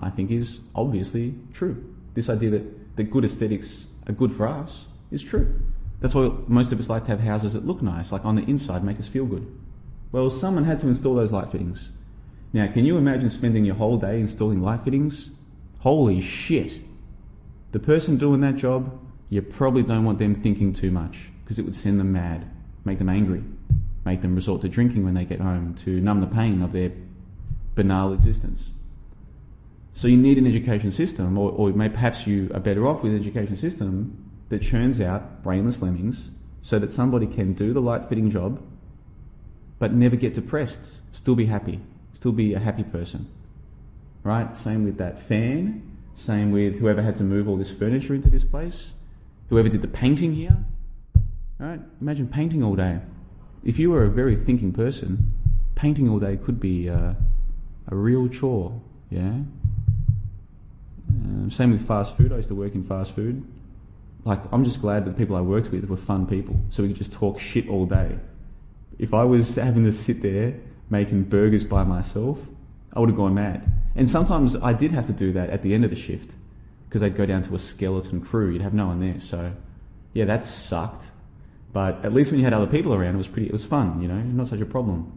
I 0.00 0.10
think 0.10 0.30
is 0.32 0.60
obviously 0.74 1.34
true. 1.54 1.94
This 2.14 2.28
idea 2.28 2.50
that, 2.50 2.96
that 2.96 3.04
good 3.04 3.24
aesthetics 3.24 3.86
are 4.08 4.12
good 4.12 4.32
for 4.32 4.48
us 4.48 4.86
is 5.12 5.22
true. 5.22 5.60
That's 6.00 6.14
why 6.14 6.32
most 6.48 6.72
of 6.72 6.80
us 6.80 6.88
like 6.88 7.04
to 7.04 7.10
have 7.10 7.20
houses 7.20 7.52
that 7.54 7.66
look 7.66 7.82
nice, 7.82 8.10
like 8.10 8.24
on 8.24 8.34
the 8.34 8.42
inside, 8.42 8.82
make 8.82 8.98
us 8.98 9.06
feel 9.06 9.26
good. 9.26 9.46
Well, 10.10 10.30
someone 10.30 10.64
had 10.64 10.80
to 10.80 10.88
install 10.88 11.14
those 11.14 11.32
light 11.32 11.52
fittings. 11.52 11.90
Now, 12.52 12.66
can 12.66 12.84
you 12.84 12.96
imagine 12.96 13.30
spending 13.30 13.64
your 13.64 13.74
whole 13.74 13.98
day 13.98 14.20
installing 14.20 14.62
light 14.62 14.82
fittings? 14.84 15.30
Holy 15.80 16.20
shit! 16.20 16.80
The 17.72 17.78
person 17.78 18.16
doing 18.16 18.40
that 18.40 18.56
job, 18.56 18.98
you 19.28 19.42
probably 19.42 19.82
don't 19.82 20.04
want 20.04 20.18
them 20.18 20.34
thinking 20.34 20.72
too 20.72 20.90
much 20.90 21.30
because 21.44 21.58
it 21.58 21.64
would 21.64 21.74
send 21.74 22.00
them 22.00 22.12
mad, 22.12 22.46
make 22.84 22.98
them 22.98 23.10
angry, 23.10 23.44
make 24.06 24.22
them 24.22 24.34
resort 24.34 24.62
to 24.62 24.68
drinking 24.68 25.04
when 25.04 25.14
they 25.14 25.24
get 25.24 25.40
home 25.40 25.74
to 25.84 26.00
numb 26.00 26.20
the 26.20 26.26
pain 26.26 26.62
of 26.62 26.72
their 26.72 26.90
banal 27.74 28.14
existence. 28.14 28.70
So 29.92 30.08
you 30.08 30.16
need 30.16 30.38
an 30.38 30.46
education 30.46 30.92
system, 30.92 31.36
or, 31.36 31.50
or 31.50 31.70
may, 31.72 31.88
perhaps 31.88 32.26
you 32.26 32.50
are 32.54 32.60
better 32.60 32.86
off 32.86 33.02
with 33.02 33.12
an 33.12 33.18
education 33.18 33.56
system 33.56 34.30
that 34.48 34.62
churns 34.62 35.00
out 35.00 35.42
brainless 35.42 35.82
lemmings 35.82 36.30
so 36.62 36.78
that 36.78 36.92
somebody 36.92 37.26
can 37.26 37.52
do 37.52 37.72
the 37.72 37.80
light 37.80 38.08
fitting 38.08 38.30
job 38.30 38.62
but 39.78 39.92
never 39.92 40.16
get 40.16 40.34
depressed, 40.34 40.98
still 41.12 41.34
be 41.34 41.46
happy, 41.46 41.80
still 42.18 42.32
be 42.32 42.52
a 42.54 42.58
happy 42.58 42.82
person. 42.82 43.28
Right? 44.24 44.58
Same 44.58 44.84
with 44.84 44.98
that 44.98 45.22
fan, 45.22 45.96
same 46.16 46.50
with 46.50 46.74
whoever 46.74 47.00
had 47.00 47.14
to 47.16 47.22
move 47.22 47.48
all 47.48 47.56
this 47.56 47.70
furniture 47.70 48.12
into 48.12 48.28
this 48.28 48.42
place. 48.42 48.92
Whoever 49.50 49.68
did 49.68 49.82
the 49.82 49.88
painting 49.88 50.34
here, 50.34 50.56
right? 51.60 51.80
Imagine 52.00 52.26
painting 52.26 52.64
all 52.64 52.74
day. 52.74 52.98
If 53.64 53.78
you 53.78 53.90
were 53.92 54.02
a 54.02 54.10
very 54.10 54.34
thinking 54.34 54.72
person, 54.72 55.32
painting 55.76 56.08
all 56.08 56.18
day 56.18 56.36
could 56.36 56.58
be 56.58 56.90
uh, 56.90 57.14
a 57.86 57.94
real 57.94 58.28
chore. 58.28 58.80
Yeah. 59.10 59.38
Um, 61.08 61.50
same 61.52 61.70
with 61.70 61.86
fast 61.86 62.16
food. 62.16 62.32
I 62.32 62.36
used 62.36 62.48
to 62.48 62.56
work 62.56 62.74
in 62.74 62.82
fast 62.82 63.14
food. 63.14 63.46
Like, 64.24 64.40
I'm 64.50 64.64
just 64.64 64.80
glad 64.80 65.04
that 65.04 65.12
the 65.12 65.16
people 65.16 65.36
I 65.36 65.40
worked 65.40 65.70
with 65.70 65.84
were 65.84 65.96
fun 65.96 66.26
people, 66.26 66.56
so 66.70 66.82
we 66.82 66.88
could 66.88 66.98
just 66.98 67.12
talk 67.12 67.38
shit 67.38 67.68
all 67.68 67.86
day. 67.86 68.18
If 68.98 69.14
I 69.14 69.22
was 69.22 69.54
having 69.54 69.84
to 69.84 69.92
sit 69.92 70.20
there 70.20 70.56
making 70.90 71.24
burgers 71.24 71.64
by 71.64 71.84
myself, 71.84 72.38
I 72.92 73.00
would 73.00 73.08
have 73.08 73.16
gone 73.16 73.34
mad. 73.34 73.70
And 73.94 74.08
sometimes 74.08 74.56
I 74.56 74.72
did 74.72 74.92
have 74.92 75.06
to 75.06 75.12
do 75.12 75.32
that 75.32 75.50
at 75.50 75.62
the 75.62 75.74
end 75.74 75.84
of 75.84 75.90
the 75.90 75.96
shift 75.96 76.34
because 76.88 77.02
I'd 77.02 77.16
go 77.16 77.26
down 77.26 77.42
to 77.42 77.54
a 77.54 77.58
skeleton 77.58 78.20
crew. 78.20 78.50
You'd 78.50 78.62
have 78.62 78.74
no 78.74 78.86
one 78.86 79.00
there. 79.00 79.18
So, 79.18 79.52
yeah, 80.14 80.24
that 80.24 80.44
sucked. 80.44 81.04
But 81.72 82.04
at 82.04 82.14
least 82.14 82.30
when 82.30 82.40
you 82.40 82.44
had 82.44 82.54
other 82.54 82.66
people 82.66 82.94
around, 82.94 83.14
it 83.14 83.18
was 83.18 83.28
pretty. 83.28 83.48
It 83.48 83.52
was 83.52 83.64
fun, 83.64 84.00
you 84.00 84.08
know, 84.08 84.18
not 84.18 84.48
such 84.48 84.60
a 84.60 84.66
problem. 84.66 85.12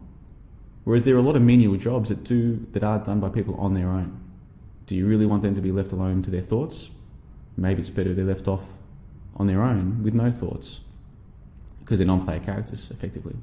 Whereas 0.84 1.04
there 1.04 1.14
are 1.14 1.18
a 1.18 1.22
lot 1.22 1.36
of 1.36 1.42
menial 1.42 1.76
jobs 1.76 2.08
that 2.08 2.24
do 2.24 2.66
that 2.72 2.82
are 2.82 2.98
done 2.98 3.20
by 3.20 3.28
people 3.28 3.54
on 3.54 3.74
their 3.74 3.88
own. 3.88 4.20
Do 4.86 4.96
you 4.96 5.06
really 5.06 5.26
want 5.26 5.42
them 5.42 5.54
to 5.54 5.60
be 5.60 5.72
left 5.72 5.92
alone 5.92 6.22
to 6.24 6.30
their 6.30 6.42
thoughts? 6.42 6.90
Maybe 7.56 7.80
it's 7.80 7.90
better 7.90 8.14
they're 8.14 8.24
left 8.24 8.48
off 8.48 8.62
on 9.36 9.46
their 9.46 9.62
own 9.62 10.02
with 10.02 10.14
no 10.14 10.30
thoughts 10.30 10.80
because 11.80 11.98
they're 11.98 12.06
non-player 12.06 12.40
characters, 12.40 12.88
effectively. 12.90 13.36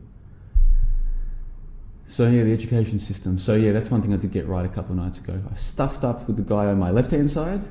So 2.09 2.27
yeah, 2.27 2.43
the 2.43 2.51
education 2.51 2.97
system. 2.97 3.37
So 3.37 3.53
yeah, 3.53 3.71
that's 3.71 3.91
one 3.91 4.01
thing 4.01 4.13
I 4.13 4.17
did 4.17 4.31
get 4.31 4.47
right 4.47 4.65
a 4.65 4.69
couple 4.69 4.91
of 4.91 4.97
nights 4.97 5.19
ago. 5.19 5.39
I 5.53 5.57
stuffed 5.57 6.03
up 6.03 6.27
with 6.27 6.37
the 6.37 6.41
guy 6.41 6.65
on 6.65 6.79
my 6.79 6.89
left-hand 6.89 7.29
side, 7.29 7.61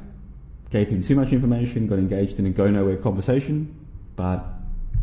gave 0.70 0.88
him 0.88 1.02
too 1.02 1.16
much 1.16 1.32
information, 1.32 1.88
got 1.88 1.98
engaged 1.98 2.38
in 2.38 2.46
a 2.46 2.50
go 2.50 2.70
nowhere 2.70 2.96
conversation, 2.96 3.74
but 4.14 4.44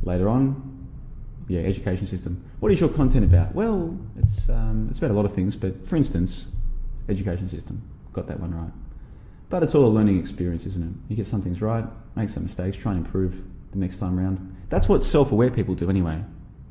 later 0.04 0.30
on, 0.30 0.88
yeah, 1.50 1.62
education 1.62 2.08
system. 2.08 2.44
What 2.62 2.72
is 2.72 2.80
your 2.80 2.90
content 2.90 3.26
about? 3.26 3.54
Well, 3.54 4.00
it's 4.18 4.50
um, 4.50 4.88
it's 4.90 5.00
about 5.00 5.12
a 5.12 5.14
lot 5.14 5.26
of 5.26 5.34
things, 5.34 5.56
but 5.56 5.86
for 5.88 5.98
instance, 5.98 6.46
education 7.10 7.50
system. 7.50 7.82
Got 8.14 8.28
that 8.28 8.40
one 8.40 8.56
right. 8.56 8.72
But 9.50 9.64
it's 9.64 9.76
all 9.76 9.86
a 9.86 9.94
learning 9.94 10.18
experience, 10.18 10.66
isn't 10.66 10.82
it? 10.82 11.12
You 11.12 11.18
get 11.18 11.28
some 11.28 11.42
things 11.42 11.62
right, 11.62 11.84
make 12.16 12.30
some 12.30 12.44
mistakes, 12.44 12.78
try 12.78 12.94
and 12.94 13.06
improve 13.06 13.36
the 13.72 13.78
next 13.78 13.98
time 13.98 14.18
around. 14.18 14.56
That's 14.70 14.88
what 14.88 15.04
self-aware 15.04 15.52
people 15.52 15.76
do 15.76 15.90
anyway. 15.90 16.24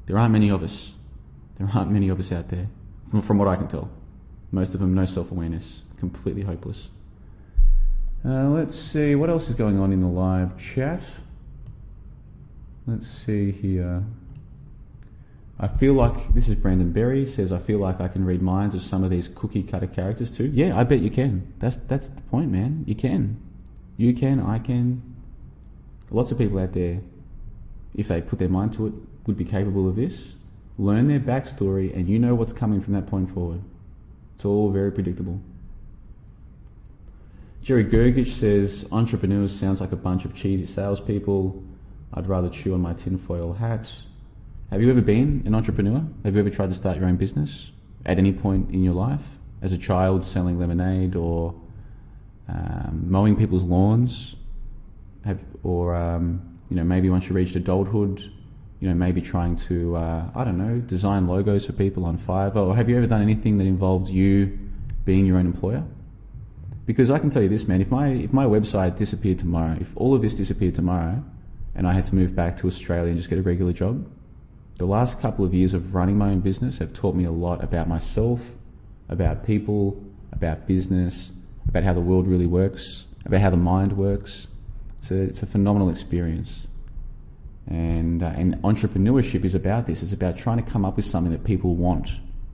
There 0.07 0.19
aren't 0.19 0.33
many 0.33 0.51
of 0.51 0.63
us. 0.63 0.93
There 1.59 1.69
aren't 1.73 1.91
many 1.91 2.09
of 2.09 2.19
us 2.19 2.33
out 2.33 2.49
there, 2.49 2.67
from, 3.11 3.23
from 3.23 3.39
what 3.39 3.49
I 3.49 3.57
can 3.57 3.69
tell. 3.69 3.89
Most 4.51 4.75
of 4.75 4.81
them 4.81 4.95
no 4.95 5.05
self-awareness, 5.05 5.83
completely 5.99 6.43
hopeless. 6.43 6.89
Uh, 8.25 8.49
let's 8.49 8.75
see 8.75 9.15
what 9.15 9.29
else 9.29 9.49
is 9.49 9.55
going 9.55 9.79
on 9.79 9.93
in 9.93 10.01
the 10.01 10.07
live 10.07 10.59
chat. 10.59 11.03
Let's 12.87 13.07
see 13.07 13.51
here. 13.51 14.03
I 15.59 15.69
feel 15.69 15.95
like 15.95 16.35
this 16.35 16.49
is 16.49 16.57
Brandon 16.57 16.91
Berry 16.91 17.27
says 17.27 17.53
I 17.53 17.59
feel 17.59 17.79
like 17.79 18.01
I 18.01 18.09
can 18.09 18.25
read 18.25 18.43
minds 18.43 18.75
of 18.75 18.83
some 18.83 19.05
of 19.05 19.11
these 19.11 19.29
cookie 19.29 19.63
cutter 19.63 19.87
characters 19.87 20.31
too. 20.31 20.51
Yeah, 20.53 20.77
I 20.77 20.85
bet 20.85 21.01
you 21.01 21.11
can. 21.11 21.53
That's 21.61 21.77
that's 21.77 22.09
the 22.09 22.21
point, 22.23 22.51
man. 22.51 22.85
You 22.87 22.95
can. 22.95 23.41
You 23.97 24.15
can, 24.15 24.41
I 24.41 24.59
can. 24.59 25.03
Lots 26.11 26.33
of 26.33 26.39
people 26.39 26.59
out 26.59 26.73
there, 26.73 27.01
if 27.95 28.09
they 28.09 28.21
put 28.21 28.39
their 28.39 28.49
mind 28.49 28.73
to 28.75 28.89
it, 28.89 28.95
would 29.27 29.37
be 29.37 29.45
capable 29.45 29.89
of 29.89 29.97
this. 29.97 30.35
Learn 30.79 31.09
their 31.09 31.21
backstory 31.21 31.95
and 31.95 32.09
you 32.09 32.19
know 32.19 32.35
what's 32.35 32.53
coming 32.53 32.83
from 32.83 32.95
that 32.95 33.07
point 33.07 33.33
forward. 33.33 33.63
It's 34.35 34.45
all 34.45 34.71
very 34.71 34.91
predictable. 34.91 35.41
Jerry 37.63 37.85
Gergich 37.85 38.33
says 38.33 38.85
entrepreneurs 38.93 39.59
sounds 39.59 39.81
like 39.81 39.93
a 39.93 39.97
bunch 39.97 40.25
of 40.25 40.35
cheesy 40.35 40.67
salespeople. 40.67 41.63
I'd 42.13 42.29
rather 42.29 42.51
chew 42.51 42.75
on 42.75 42.81
my 42.81 42.93
tinfoil 42.93 43.55
hat. 43.55 43.91
Have 44.71 44.83
you 44.83 44.91
ever 44.91 45.01
been 45.01 45.43
an 45.47 45.55
entrepreneur? 45.55 46.05
Have 46.25 46.35
you 46.35 46.41
ever 46.41 46.51
tried 46.51 46.69
to 46.69 46.75
start 46.75 46.99
your 46.99 47.07
own 47.07 47.17
business 47.17 47.71
at 48.05 48.19
any 48.19 48.33
point 48.33 48.71
in 48.71 48.83
your 48.83 48.95
life? 48.95 49.23
As 49.63 49.73
a 49.73 49.79
child, 49.79 50.25
selling 50.25 50.59
lemonade 50.59 51.17
or 51.17 51.55
um, 52.49 53.05
mowing 53.09 53.37
people's 53.37 53.63
lawns, 53.63 54.37
have, 55.25 55.41
or 55.63 55.95
um, 55.95 56.59
you 56.69 56.77
know 56.77 56.85
maybe 56.85 57.09
once 57.09 57.29
you 57.29 57.35
reached 57.35 57.57
adulthood, 57.57 58.31
you 58.85 58.91
know 58.91 58.97
maybe 58.97 59.23
trying 59.23 59.57
to 59.57 59.97
uh, 59.97 60.29
I 60.35 60.45
don't 60.45 60.59
know 60.59 60.79
design 60.79 61.27
logos 61.27 61.65
for 61.65 61.73
people 61.73 62.05
on 62.05 62.19
Fiverr, 62.19 62.57
or 62.57 62.77
have 62.77 62.91
you 62.91 62.99
ever 62.99 63.07
done 63.07 63.23
anything 63.23 63.57
that 63.57 63.65
involved 63.65 64.11
you 64.11 64.59
being 65.07 65.25
your 65.25 65.39
own 65.39 65.47
employer? 65.47 65.83
Because 66.85 67.11
I 67.11 67.19
can 67.19 67.31
tell 67.31 67.41
you 67.41 67.49
this, 67.49 67.67
man, 67.67 67.81
if 67.81 67.91
my 67.91 68.09
if 68.09 68.35
my 68.35 68.45
website 68.45 68.99
disappeared 68.99 69.39
tomorrow, 69.39 69.75
if 69.81 69.89
all 69.97 70.15
of 70.15 70.21
this 70.21 70.35
disappeared 70.35 70.75
tomorrow, 70.75 71.25
and 71.75 71.87
I 71.87 71.95
had 71.95 72.05
to 72.07 72.15
move 72.15 72.37
back 72.37 72.59
to 72.59 72.67
Australia 72.67 73.09
and 73.09 73.17
just 73.17 73.31
get 73.31 73.39
a 73.39 73.43
regular 73.43 73.73
job, 73.73 74.07
the 74.77 74.85
last 74.85 75.19
couple 75.19 75.47
of 75.47 75.55
years 75.55 75.73
of 75.73 75.95
running 75.95 76.19
my 76.19 76.29
own 76.29 76.41
business 76.41 76.77
have 76.77 76.93
taught 76.93 77.15
me 77.15 77.25
a 77.25 77.33
lot 77.33 77.65
about 77.65 77.89
myself, 77.89 78.41
about 79.09 79.47
people, 79.47 79.99
about 80.31 80.67
business, 80.67 81.31
about 81.67 81.85
how 81.85 81.95
the 81.95 82.03
world 82.03 82.27
really 82.27 82.47
works, 82.47 83.05
about 83.25 83.41
how 83.41 83.49
the 83.49 83.57
mind 83.57 83.97
works. 83.97 84.47
It's 84.99 85.11
a, 85.11 85.23
it's 85.23 85.43
a 85.43 85.47
phenomenal 85.47 85.89
experience. 85.89 86.67
And, 87.67 88.23
uh, 88.23 88.27
and 88.37 88.57
entrepreneurship 88.63 89.45
is 89.45 89.55
about 89.55 89.87
this. 89.87 90.03
It's 90.03 90.13
about 90.13 90.37
trying 90.37 90.63
to 90.63 90.71
come 90.71 90.85
up 90.85 90.97
with 90.97 91.07
something 91.07 91.33
that 91.33 91.45
people 91.45 91.75
want. 91.75 92.11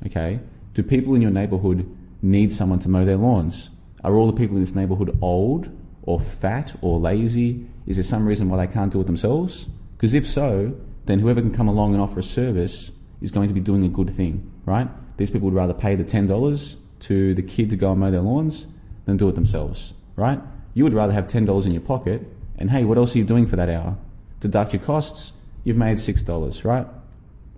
Okay? 0.06 0.40
Do 0.74 0.82
people 0.82 1.14
in 1.14 1.22
your 1.22 1.30
neighborhood 1.30 1.88
need 2.22 2.52
someone 2.52 2.78
to 2.80 2.88
mow 2.88 3.04
their 3.04 3.16
lawns? 3.16 3.70
Are 4.04 4.14
all 4.14 4.26
the 4.26 4.36
people 4.36 4.56
in 4.56 4.62
this 4.62 4.74
neighborhood 4.74 5.18
old 5.20 5.68
or 6.02 6.20
fat 6.20 6.74
or 6.80 6.98
lazy? 6.98 7.66
Is 7.86 7.96
there 7.96 8.04
some 8.04 8.26
reason 8.26 8.48
why 8.48 8.64
they 8.64 8.72
can't 8.72 8.92
do 8.92 9.00
it 9.00 9.06
themselves? 9.06 9.66
Because 9.96 10.14
if 10.14 10.28
so, 10.28 10.74
then 11.06 11.18
whoever 11.18 11.40
can 11.40 11.52
come 11.52 11.68
along 11.68 11.92
and 11.92 12.02
offer 12.02 12.20
a 12.20 12.22
service 12.24 12.90
is 13.20 13.30
going 13.30 13.48
to 13.48 13.54
be 13.54 13.60
doing 13.60 13.84
a 13.84 13.88
good 13.88 14.14
thing, 14.14 14.50
right? 14.64 14.88
These 15.16 15.30
people 15.30 15.50
would 15.50 15.56
rather 15.56 15.74
pay 15.74 15.96
the 15.96 16.04
$10 16.04 16.76
to 17.00 17.34
the 17.34 17.42
kid 17.42 17.70
to 17.70 17.76
go 17.76 17.90
and 17.90 18.00
mow 18.00 18.10
their 18.10 18.20
lawns 18.20 18.66
than 19.04 19.16
do 19.16 19.28
it 19.28 19.34
themselves, 19.34 19.92
right? 20.16 20.40
You 20.72 20.84
would 20.84 20.94
rather 20.94 21.12
have 21.12 21.26
$10 21.26 21.66
in 21.66 21.72
your 21.72 21.82
pocket 21.82 22.22
and 22.58 22.70
hey, 22.70 22.84
what 22.84 22.98
else 22.98 23.14
are 23.14 23.18
you 23.18 23.24
doing 23.24 23.46
for 23.46 23.56
that 23.56 23.68
hour? 23.68 23.96
Deduct 24.40 24.72
your 24.72 24.82
costs, 24.82 25.32
you've 25.64 25.76
made 25.76 25.98
$6, 25.98 26.64
right? 26.64 26.86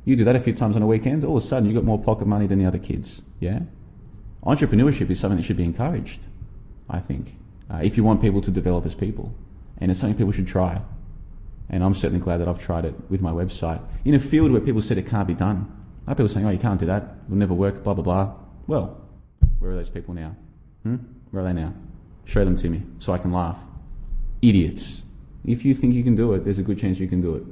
You 0.05 0.17
do 0.17 0.25
that 0.25 0.37
a 0.37 0.41
few 0.41 0.55
times 0.55 0.77
on 0.77 0.83
a 0.83 0.87
weekend, 0.87 1.25
all 1.25 1.37
of 1.37 1.45
a 1.45 1.47
sudden 1.47 1.69
you've 1.69 1.77
got 1.77 1.85
more 1.85 1.99
pocket 1.99 2.27
money 2.27 2.47
than 2.47 2.59
the 2.59 2.67
other 2.67 2.79
kids, 2.79 3.23
yeah? 3.41 3.61
Entrepreneurship 4.45 5.09
is 5.11 5.21
something 5.21 5.37
that 5.37 5.45
should 5.45 5.57
be 5.57 5.65
encouraged, 5.65 6.21
I 6.91 6.99
think, 6.99 7.37
uh, 7.71 7.81
if 7.83 7.97
you 7.97 8.03
want 8.03 8.21
people 8.21 8.41
to 8.43 8.51
develop 8.51 8.85
as 8.85 8.95
people. 8.95 9.33
And 9.79 9.91
it's 9.91 10.01
something 10.01 10.17
people 10.17 10.33
should 10.33 10.49
try. 10.49 10.81
And 11.71 11.83
I'm 11.85 11.95
certainly 11.95 12.23
glad 12.23 12.39
that 12.39 12.49
I've 12.49 12.59
tried 12.59 12.85
it 12.85 12.95
with 13.09 13.21
my 13.21 13.31
website. 13.31 13.81
In 14.05 14.15
a 14.15 14.21
field 14.21 14.51
where 14.51 14.61
people 14.61 14.83
said 14.83 14.99
it 14.99 15.07
can't 15.07 15.27
be 15.27 15.35
done. 15.35 15.71
I 16.07 16.11
have 16.11 16.17
people 16.17 16.29
saying, 16.29 16.45
oh, 16.47 16.51
you 16.51 16.59
can't 16.59 16.81
do 16.81 16.87
that. 16.87 17.17
It'll 17.27 17.37
never 17.37 17.55
work, 17.55 17.85
blah, 17.85 17.95
blah, 17.95 18.03
blah. 18.03 18.35
Well, 18.67 19.01
where 19.61 19.71
are 19.71 19.75
those 19.77 19.89
people 19.89 20.15
now? 20.15 20.37
Hmm? 20.83 20.97
Where 21.31 21.45
are 21.45 21.47
they 21.47 21.61
now? 21.61 21.73
Show 22.25 22.45
them 22.45 22.57
to 22.59 22.69
me 22.69 22.83
so 22.99 23.13
I 23.13 23.19
can 23.19 23.33
laugh. 23.33 23.59
Idiots. 24.43 25.03
If 25.45 25.65
you 25.65 25.75
think 25.75 25.95
you 25.95 26.05
can 26.05 26.15
do 26.15 26.35
it, 26.35 26.45
there's 26.45 26.59
a 26.59 26.63
good 26.63 26.79
chance 26.79 26.99
you 27.01 27.09
can 27.09 27.21
do 27.21 27.35
it. 27.35 27.43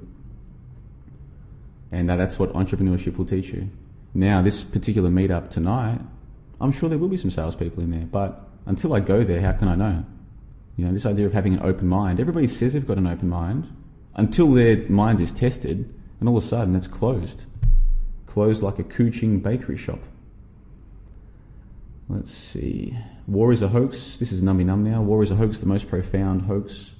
And 1.92 2.08
that's 2.08 2.38
what 2.38 2.52
entrepreneurship 2.52 3.16
will 3.16 3.26
teach 3.26 3.48
you. 3.48 3.68
Now, 4.14 4.42
this 4.42 4.62
particular 4.62 5.10
meetup 5.10 5.50
tonight, 5.50 6.00
I'm 6.60 6.72
sure 6.72 6.88
there 6.88 6.98
will 6.98 7.08
be 7.08 7.16
some 7.16 7.30
salespeople 7.30 7.82
in 7.82 7.90
there, 7.90 8.06
but 8.06 8.48
until 8.66 8.92
I 8.94 9.00
go 9.00 9.24
there, 9.24 9.40
how 9.40 9.52
can 9.52 9.68
I 9.68 9.74
know? 9.74 10.04
You 10.76 10.84
know, 10.86 10.92
this 10.92 11.06
idea 11.06 11.26
of 11.26 11.32
having 11.32 11.54
an 11.54 11.62
open 11.62 11.88
mind. 11.88 12.20
Everybody 12.20 12.46
says 12.46 12.72
they've 12.72 12.86
got 12.86 12.98
an 12.98 13.06
open 13.06 13.28
mind, 13.28 13.68
until 14.14 14.52
their 14.52 14.88
mind 14.88 15.20
is 15.20 15.32
tested, 15.32 15.92
and 16.20 16.28
all 16.28 16.36
of 16.36 16.44
a 16.44 16.46
sudden 16.46 16.76
it's 16.76 16.88
closed. 16.88 17.44
Closed 18.26 18.62
like 18.62 18.78
a 18.78 18.84
Kuching 18.84 19.42
bakery 19.42 19.76
shop. 19.76 19.98
Let's 22.08 22.32
see. 22.32 22.96
War 23.26 23.52
is 23.52 23.62
a 23.62 23.68
hoax. 23.68 24.16
This 24.18 24.32
is 24.32 24.42
nummy 24.42 24.64
num 24.64 24.84
now. 24.84 25.02
War 25.02 25.22
is 25.22 25.30
a 25.30 25.36
hoax, 25.36 25.58
the 25.58 25.66
most 25.66 25.88
profound 25.88 26.42
hoax. 26.42 26.90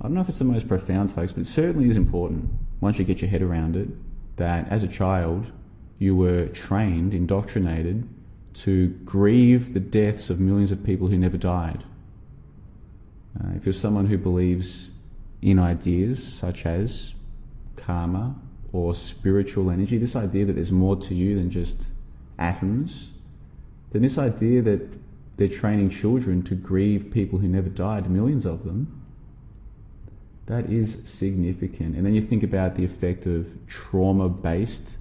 I 0.00 0.04
don't 0.04 0.14
know 0.14 0.20
if 0.20 0.28
it's 0.28 0.38
the 0.38 0.44
most 0.44 0.68
profound 0.68 1.12
hoax, 1.12 1.32
but 1.32 1.42
it 1.42 1.46
certainly 1.46 1.88
is 1.88 1.96
important 1.96 2.50
once 2.80 2.98
you 2.98 3.04
get 3.04 3.22
your 3.22 3.30
head 3.30 3.42
around 3.42 3.76
it 3.76 3.88
that 4.36 4.68
as 4.68 4.82
a 4.82 4.88
child 4.88 5.46
you 5.98 6.16
were 6.16 6.46
trained, 6.48 7.14
indoctrinated 7.14 8.06
to 8.54 8.88
grieve 9.04 9.74
the 9.74 9.80
deaths 9.80 10.30
of 10.30 10.40
millions 10.40 10.70
of 10.70 10.84
people 10.84 11.08
who 11.08 11.18
never 11.18 11.36
died. 11.36 11.84
Uh, 13.40 13.48
if 13.56 13.64
you're 13.64 13.72
someone 13.72 14.06
who 14.06 14.18
believes 14.18 14.90
in 15.42 15.58
ideas 15.58 16.22
such 16.22 16.66
as 16.66 17.12
karma 17.76 18.34
or 18.72 18.94
spiritual 18.94 19.70
energy, 19.70 19.98
this 19.98 20.16
idea 20.16 20.44
that 20.44 20.54
there's 20.54 20.72
more 20.72 20.96
to 20.96 21.14
you 21.14 21.36
than 21.36 21.50
just 21.50 21.76
atoms, 22.38 23.08
then 23.92 24.02
this 24.02 24.18
idea 24.18 24.62
that 24.62 24.88
they're 25.36 25.48
training 25.48 25.90
children 25.90 26.42
to 26.42 26.54
grieve 26.54 27.10
people 27.10 27.38
who 27.38 27.48
never 27.48 27.68
died, 27.68 28.08
millions 28.08 28.46
of 28.46 28.64
them, 28.64 29.03
that 30.46 30.70
is 30.70 31.00
significant. 31.04 31.96
And 31.96 32.04
then 32.04 32.14
you 32.14 32.22
think 32.22 32.42
about 32.42 32.74
the 32.74 32.84
effect 32.84 33.26
of 33.26 33.46
trauma 33.66 34.28
based, 34.28 34.94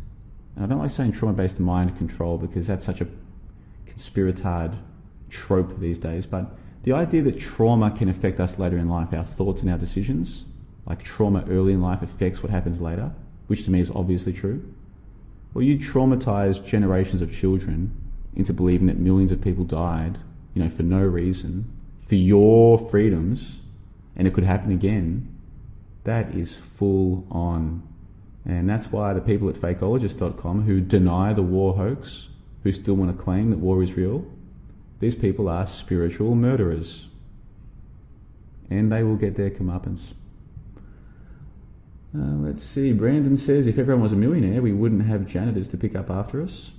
and 0.55 0.63
I 0.63 0.67
don't 0.67 0.79
like 0.79 0.91
saying 0.91 1.11
trauma 1.13 1.33
based 1.33 1.59
mind 1.59 1.97
control 1.97 2.37
because 2.37 2.67
that's 2.67 2.85
such 2.85 3.01
a 3.01 3.07
conspiratard 3.87 4.77
trope 5.29 5.79
these 5.79 5.99
days, 5.99 6.25
but 6.25 6.55
the 6.83 6.93
idea 6.93 7.21
that 7.23 7.39
trauma 7.39 7.91
can 7.91 8.09
affect 8.09 8.39
us 8.39 8.59
later 8.59 8.77
in 8.77 8.89
life, 8.89 9.13
our 9.13 9.23
thoughts 9.23 9.61
and 9.61 9.71
our 9.71 9.77
decisions, 9.77 10.43
like 10.85 11.03
trauma 11.03 11.45
early 11.49 11.73
in 11.73 11.81
life 11.81 12.01
affects 12.01 12.43
what 12.43 12.51
happens 12.51 12.81
later, 12.81 13.11
which 13.47 13.63
to 13.65 13.71
me 13.71 13.79
is 13.79 13.89
obviously 13.91 14.33
true. 14.33 14.63
Well, 15.53 15.63
you 15.63 15.77
traumatize 15.77 16.65
generations 16.65 17.21
of 17.21 17.31
children 17.31 17.91
into 18.35 18.53
believing 18.53 18.87
that 18.87 18.97
millions 18.97 19.31
of 19.31 19.41
people 19.41 19.63
died, 19.63 20.17
you 20.53 20.63
know, 20.63 20.69
for 20.69 20.83
no 20.83 21.01
reason, 21.01 21.71
for 22.07 22.15
your 22.15 22.77
freedoms, 22.89 23.55
and 24.15 24.27
it 24.27 24.33
could 24.33 24.43
happen 24.43 24.71
again. 24.71 25.32
That 26.03 26.35
is 26.35 26.57
full 26.77 27.25
on. 27.31 27.81
And 28.45 28.69
that's 28.69 28.91
why 28.91 29.13
the 29.13 29.21
people 29.21 29.49
at 29.49 29.55
fakeologist.com 29.55 30.63
who 30.63 30.81
deny 30.81 31.33
the 31.33 31.43
war 31.43 31.75
hoax, 31.75 32.27
who 32.63 32.71
still 32.71 32.95
want 32.95 33.15
to 33.15 33.23
claim 33.23 33.51
that 33.51 33.59
war 33.59 33.81
is 33.81 33.93
real, 33.93 34.25
these 34.99 35.15
people 35.15 35.47
are 35.49 35.65
spiritual 35.65 36.35
murderers. 36.35 37.07
And 38.69 38.91
they 38.91 39.03
will 39.03 39.15
get 39.15 39.35
their 39.35 39.49
comeuppance. 39.49 40.13
Uh, 42.15 42.35
let's 42.45 42.63
see. 42.63 42.91
Brandon 42.91 43.37
says 43.37 43.65
if 43.65 43.79
everyone 43.79 44.03
was 44.03 44.11
a 44.11 44.15
millionaire, 44.15 44.61
we 44.61 44.71
wouldn't 44.71 45.05
have 45.05 45.25
janitors 45.25 45.67
to 45.69 45.77
pick 45.77 45.95
up 45.95 46.09
after 46.09 46.41
us. 46.41 46.71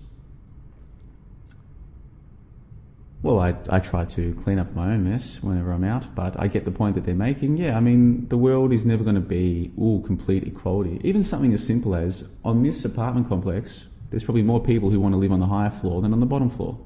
Well, 3.25 3.41
I, 3.41 3.55
I 3.71 3.79
try 3.81 4.05
to 4.05 4.39
clean 4.45 4.59
up 4.59 4.75
my 4.75 4.93
own 4.93 5.11
mess 5.11 5.39
whenever 5.41 5.73
I'm 5.73 5.83
out, 5.83 6.15
but 6.15 6.39
I 6.39 6.47
get 6.47 6.67
the 6.67 6.71
point 6.71 6.95
that 6.95 7.07
they're 7.07 7.15
making. 7.15 7.57
Yeah, 7.57 7.75
I 7.75 7.81
mean, 7.81 8.29
the 8.29 8.37
world 8.37 8.71
is 8.71 8.85
never 8.85 9.03
going 9.03 9.15
to 9.15 9.23
be 9.23 9.73
all 9.79 10.03
complete 10.03 10.43
equality. 10.47 11.01
Even 11.03 11.25
something 11.25 11.55
as 11.55 11.67
simple 11.67 11.95
as 11.95 12.25
on 12.45 12.63
this 12.63 12.85
apartment 12.85 13.27
complex, 13.27 13.87
there's 14.11 14.23
probably 14.23 14.43
more 14.43 14.63
people 14.63 14.91
who 14.91 15.01
want 15.01 15.15
to 15.15 15.17
live 15.17 15.33
on 15.33 15.41
the 15.41 15.47
higher 15.47 15.71
floor 15.71 16.03
than 16.03 16.13
on 16.13 16.21
the 16.21 16.27
bottom 16.27 16.51
floor. 16.51 16.79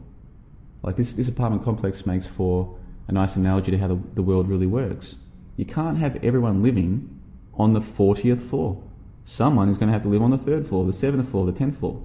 Like 0.85 0.95
this, 0.95 1.11
this 1.11 1.27
apartment 1.27 1.65
complex 1.65 2.07
makes 2.07 2.29
for 2.29 2.79
a 3.09 3.13
nice 3.13 3.35
analogy 3.35 3.73
to 3.73 3.79
how 3.79 3.89
the, 3.89 3.99
the 4.15 4.23
world 4.23 4.49
really 4.49 4.69
works. 4.69 5.17
You 5.57 5.65
can't 5.65 5.99
have 5.99 6.23
everyone 6.23 6.63
living 6.63 7.19
on 7.55 7.73
the 7.73 7.81
40th 7.81 8.49
floor. 8.49 8.81
Someone 9.25 9.71
is 9.71 9.77
going 9.77 9.89
to 9.89 9.93
have 9.93 10.05
to 10.05 10.09
live 10.09 10.23
on 10.23 10.31
the 10.31 10.39
third 10.39 10.69
floor, 10.69 10.87
the 10.87 10.93
seventh 10.93 11.29
floor, 11.31 11.47
the 11.47 11.51
tenth 11.59 11.81
floor, 11.81 12.01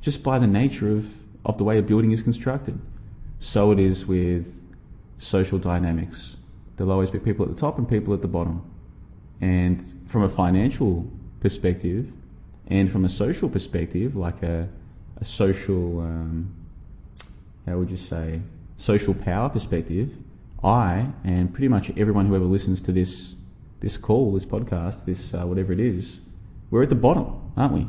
just 0.00 0.22
by 0.22 0.38
the 0.38 0.46
nature 0.46 0.92
of, 0.92 1.12
of 1.44 1.58
the 1.58 1.64
way 1.64 1.76
a 1.76 1.82
building 1.82 2.12
is 2.12 2.22
constructed. 2.22 2.78
So 3.44 3.72
it 3.72 3.78
is 3.78 4.06
with 4.06 4.46
social 5.18 5.58
dynamics. 5.58 6.36
There'll 6.76 6.90
always 6.90 7.10
be 7.10 7.18
people 7.18 7.44
at 7.44 7.54
the 7.54 7.60
top 7.60 7.76
and 7.76 7.86
people 7.86 8.14
at 8.14 8.22
the 8.22 8.26
bottom. 8.26 8.62
And 9.42 10.06
from 10.08 10.22
a 10.22 10.30
financial 10.30 11.06
perspective 11.40 12.10
and 12.68 12.90
from 12.90 13.04
a 13.04 13.08
social 13.08 13.50
perspective, 13.50 14.16
like 14.16 14.42
a, 14.42 14.66
a 15.20 15.24
social, 15.26 16.00
um, 16.00 16.54
how 17.66 17.76
would 17.76 17.90
you 17.90 17.98
say, 17.98 18.40
social 18.78 19.12
power 19.12 19.50
perspective, 19.50 20.10
I 20.64 21.06
and 21.22 21.52
pretty 21.52 21.68
much 21.68 21.92
everyone 21.98 22.26
who 22.26 22.34
ever 22.34 22.46
listens 22.46 22.80
to 22.82 22.92
this 22.92 23.34
this 23.80 23.98
call, 23.98 24.32
this 24.32 24.46
podcast, 24.46 25.04
this 25.04 25.34
uh, 25.34 25.46
whatever 25.46 25.74
it 25.74 25.80
is, 25.80 26.18
we're 26.70 26.82
at 26.82 26.88
the 26.88 26.94
bottom, 26.94 27.52
aren't 27.58 27.74
we? 27.74 27.86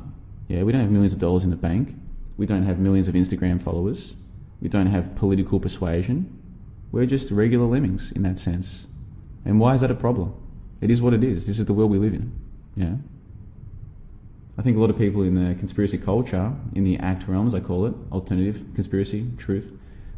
Yeah, 0.50 0.64
we 0.64 0.74
don't 0.74 0.82
have 0.82 0.92
millions 0.92 1.14
of 1.14 1.20
dollars 1.20 1.46
in 1.46 1.50
the 1.50 1.56
bank. 1.56 1.96
We 2.36 2.46
don't 2.46 2.64
have 2.64 2.78
millions 2.78 3.08
of 3.08 3.16
Instagram 3.16 3.64
followers. 3.64 4.16
We 4.66 4.70
don't 4.70 4.88
have 4.88 5.16
political 5.16 5.60
persuasion. 5.60 6.42
We're 6.92 7.06
just 7.06 7.30
regular 7.30 7.68
lemmings 7.68 8.12
in 8.12 8.24
that 8.24 8.40
sense. 8.40 8.88
And 9.46 9.60
why 9.60 9.76
is 9.76 9.82
that 9.82 9.92
a 9.92 9.96
problem? 9.96 10.34
It 10.82 10.90
is 10.90 11.04
what 11.04 11.14
it 11.14 11.24
is. 11.24 11.46
This 11.46 11.60
is 11.60 11.68
the 11.68 11.74
world 11.74 11.92
we 11.92 12.00
live 12.00 12.16
in. 12.16 12.32
Yeah. 12.76 12.96
I 14.58 14.64
think 14.64 14.76
a 14.76 14.80
lot 14.80 14.90
of 14.90 14.98
people 14.98 15.22
in 15.22 15.36
the 15.36 15.54
conspiracy 15.54 16.00
culture, 16.00 16.52
in 16.74 16.84
the 16.84 16.98
act 16.98 17.28
realms, 17.28 17.54
I 17.54 17.60
call 17.60 17.86
it, 17.86 17.94
alternative 18.12 18.60
conspiracy, 18.74 19.28
truth, 19.38 19.72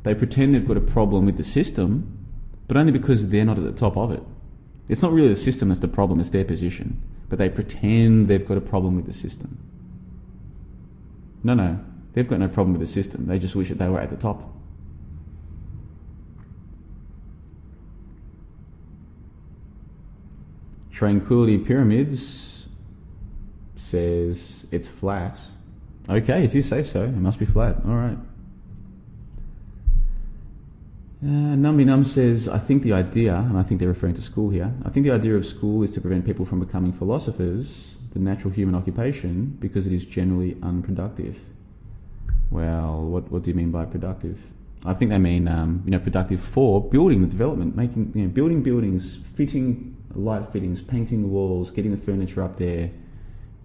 they 0.03 0.15
pretend 0.15 0.55
they've 0.55 0.65
got 0.65 0.77
a 0.77 0.91
problem 0.95 1.25
with 1.25 1.35
the 1.35 1.43
system, 1.43 2.17
but 2.69 2.77
only 2.77 2.93
because 2.93 3.27
they're 3.27 3.43
not 3.43 3.57
at 3.57 3.65
the 3.65 3.73
top 3.73 3.97
of 3.97 4.13
it. 4.13 4.23
It's 4.87 5.01
not 5.01 5.11
really 5.11 5.27
the 5.27 5.35
system 5.35 5.67
that's 5.67 5.81
the 5.81 5.89
problem, 5.89 6.21
it's 6.21 6.29
their 6.29 6.45
position. 6.45 7.01
But 7.27 7.37
they 7.37 7.49
pretend 7.49 8.29
they've 8.29 8.47
got 8.47 8.55
a 8.55 8.61
problem 8.61 8.95
with 8.95 9.07
the 9.07 9.13
system. 9.13 9.57
No, 11.43 11.53
no. 11.53 11.81
They've 12.17 12.27
got 12.27 12.39
no 12.39 12.47
problem 12.47 12.75
with 12.75 12.81
the 12.81 12.91
system. 12.91 13.27
They 13.27 13.37
just 13.37 13.55
wish 13.55 13.69
that 13.69 13.77
they 13.77 13.87
were 13.87 13.99
at 13.99 14.09
the 14.09 14.15
top. 14.15 14.41
Tranquility 20.91 21.59
Pyramids 21.59 22.65
says 23.75 24.65
it's 24.71 24.87
flat. 24.87 25.39
Okay, 26.09 26.43
if 26.43 26.55
you 26.55 26.63
say 26.63 26.81
so, 26.81 27.03
it 27.03 27.11
must 27.11 27.37
be 27.37 27.45
flat. 27.45 27.75
All 27.85 27.93
right. 27.93 28.17
Uh, 31.21 31.53
Numby 31.53 31.85
Num 31.85 32.03
says, 32.03 32.47
I 32.47 32.57
think 32.57 32.81
the 32.81 32.93
idea, 32.93 33.35
and 33.35 33.59
I 33.59 33.61
think 33.61 33.79
they're 33.79 33.89
referring 33.89 34.15
to 34.15 34.23
school 34.23 34.49
here, 34.49 34.73
I 34.83 34.89
think 34.89 35.05
the 35.05 35.13
idea 35.13 35.35
of 35.35 35.45
school 35.45 35.83
is 35.83 35.91
to 35.91 36.01
prevent 36.01 36.25
people 36.25 36.47
from 36.47 36.61
becoming 36.61 36.93
philosophers, 36.93 37.93
the 38.13 38.19
natural 38.19 38.51
human 38.51 38.73
occupation, 38.73 39.55
because 39.59 39.85
it 39.85 39.93
is 39.93 40.03
generally 40.03 40.57
unproductive. 40.63 41.37
Well, 42.49 43.01
what, 43.03 43.31
what 43.31 43.43
do 43.43 43.49
you 43.51 43.55
mean 43.55 43.71
by 43.71 43.85
productive? 43.85 44.39
I 44.85 44.93
think 44.93 45.11
they 45.11 45.17
mean, 45.17 45.47
um, 45.47 45.81
you 45.85 45.91
know, 45.91 45.99
productive 45.99 46.41
for 46.41 46.81
building 46.81 47.21
the 47.21 47.27
development, 47.27 47.75
making, 47.75 48.11
you 48.15 48.23
know, 48.23 48.29
building 48.29 48.63
buildings, 48.63 49.19
fitting 49.35 49.95
light 50.13 50.47
fittings, 50.51 50.81
painting 50.81 51.21
the 51.21 51.27
walls, 51.27 51.71
getting 51.71 51.91
the 51.91 51.97
furniture 51.97 52.41
up 52.41 52.57
there, 52.57 52.89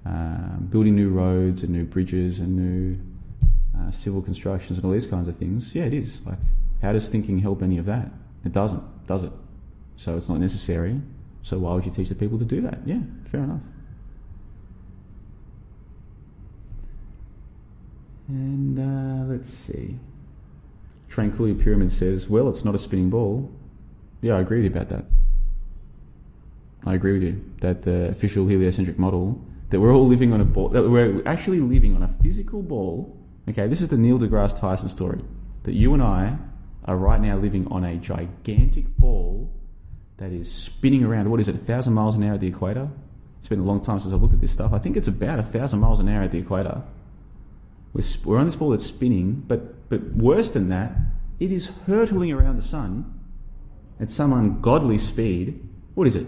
uh, 0.06 0.56
building 0.70 0.96
new 0.96 1.10
roads 1.10 1.62
and 1.62 1.72
new 1.72 1.84
bridges 1.84 2.40
and 2.40 2.56
new 2.56 2.98
uh, 3.78 3.90
civil 3.90 4.20
constructions 4.20 4.78
and 4.78 4.84
all 4.84 4.92
these 4.92 5.06
kinds 5.06 5.28
of 5.28 5.36
things. 5.36 5.74
Yeah, 5.74 5.84
it 5.84 5.94
is. 5.94 6.24
Like, 6.26 6.38
how 6.82 6.92
does 6.92 7.08
thinking 7.08 7.38
help 7.38 7.62
any 7.62 7.78
of 7.78 7.86
that? 7.86 8.10
It 8.44 8.52
doesn't, 8.52 8.82
does 9.06 9.22
it? 9.22 9.32
So 9.96 10.16
it's 10.16 10.28
not 10.28 10.40
necessary. 10.40 11.00
So 11.42 11.58
why 11.58 11.74
would 11.74 11.86
you 11.86 11.92
teach 11.92 12.08
the 12.08 12.14
people 12.14 12.38
to 12.38 12.44
do 12.44 12.60
that? 12.62 12.80
Yeah, 12.84 13.00
fair 13.30 13.40
enough. 13.44 13.60
And 18.28 18.78
uh, 18.78 19.32
let's 19.32 19.48
see. 19.48 19.98
Tranquility 21.08 21.62
Pyramid 21.62 21.92
says, 21.92 22.28
well, 22.28 22.48
it's 22.48 22.64
not 22.64 22.74
a 22.74 22.78
spinning 22.78 23.10
ball. 23.10 23.50
Yeah, 24.20 24.34
I 24.34 24.40
agree 24.40 24.62
with 24.62 24.72
you 24.72 24.78
about 24.78 24.88
that. 24.88 25.04
I 26.84 26.94
agree 26.94 27.12
with 27.12 27.22
you 27.22 27.44
that 27.60 27.82
the 27.82 28.08
official 28.08 28.46
heliocentric 28.46 28.98
model, 28.98 29.40
that 29.70 29.80
we're 29.80 29.94
all 29.94 30.06
living 30.06 30.32
on 30.32 30.40
a 30.40 30.44
ball, 30.44 30.68
that 30.70 30.88
we're 30.88 31.22
actually 31.26 31.60
living 31.60 31.94
on 31.94 32.02
a 32.02 32.14
physical 32.22 32.62
ball. 32.62 33.16
Okay, 33.48 33.66
this 33.66 33.80
is 33.82 33.88
the 33.88 33.98
Neil 33.98 34.18
deGrasse 34.18 34.58
Tyson 34.58 34.88
story. 34.88 35.20
That 35.64 35.74
you 35.74 35.94
and 35.94 36.02
I 36.02 36.36
are 36.84 36.96
right 36.96 37.20
now 37.20 37.36
living 37.36 37.66
on 37.68 37.84
a 37.84 37.96
gigantic 37.96 38.96
ball 38.96 39.50
that 40.16 40.32
is 40.32 40.50
spinning 40.50 41.04
around, 41.04 41.30
what 41.30 41.40
is 41.40 41.48
it, 41.48 41.54
a 41.54 41.58
thousand 41.58 41.94
miles 41.94 42.14
an 42.14 42.24
hour 42.24 42.34
at 42.34 42.40
the 42.40 42.48
equator? 42.48 42.88
It's 43.38 43.48
been 43.48 43.60
a 43.60 43.64
long 43.64 43.82
time 43.82 43.98
since 43.98 44.14
I've 44.14 44.22
looked 44.22 44.34
at 44.34 44.40
this 44.40 44.52
stuff. 44.52 44.72
I 44.72 44.78
think 44.78 44.96
it's 44.96 45.08
about 45.08 45.38
a 45.40 45.42
thousand 45.42 45.80
miles 45.80 46.00
an 46.00 46.08
hour 46.08 46.22
at 46.22 46.32
the 46.32 46.38
equator. 46.38 46.82
We're, 47.92 48.04
we're 48.24 48.38
on 48.38 48.46
this 48.46 48.56
ball 48.56 48.70
that's 48.70 48.86
spinning, 48.86 49.44
but, 49.46 49.88
but 49.88 50.02
worse 50.14 50.50
than 50.50 50.68
that, 50.70 50.92
it 51.38 51.52
is 51.52 51.70
hurtling 51.86 52.32
around 52.32 52.56
the 52.56 52.62
sun 52.62 53.20
at 54.00 54.10
some 54.10 54.32
ungodly 54.32 54.98
speed. 54.98 55.68
What 55.94 56.06
is 56.06 56.16
it? 56.16 56.26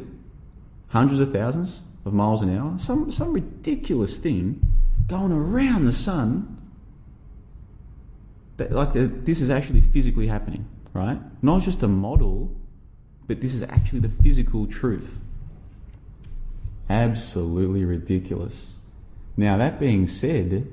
Hundreds 0.89 1.21
of 1.21 1.33
thousands 1.33 1.81
of 2.05 2.13
miles 2.13 2.43
an 2.43 2.57
hour? 2.57 2.79
Some, 2.79 3.11
some 3.11 3.33
ridiculous 3.33 4.19
thing 4.19 4.61
going 5.09 5.33
around 5.33 5.85
the 5.85 5.93
sun. 5.93 6.59
That, 8.57 8.73
like 8.73 8.93
the, 8.93 9.07
this 9.07 9.41
is 9.41 9.51
actually 9.51 9.81
physically 9.81 10.27
happening, 10.27 10.69
right? 10.93 11.19
Not 11.43 11.63
just 11.63 11.83
a 11.83 11.89
model, 11.89 12.55
but 13.27 13.41
this 13.41 13.55
is 13.55 13.63
actually 13.63 14.01
the 14.01 14.13
physical 14.23 14.67
truth. 14.67 15.19
Absolutely 16.89 17.85
ridiculous. 17.85 18.75
Now, 19.37 19.57
that 19.57 19.81
being 19.81 20.07
said, 20.07 20.69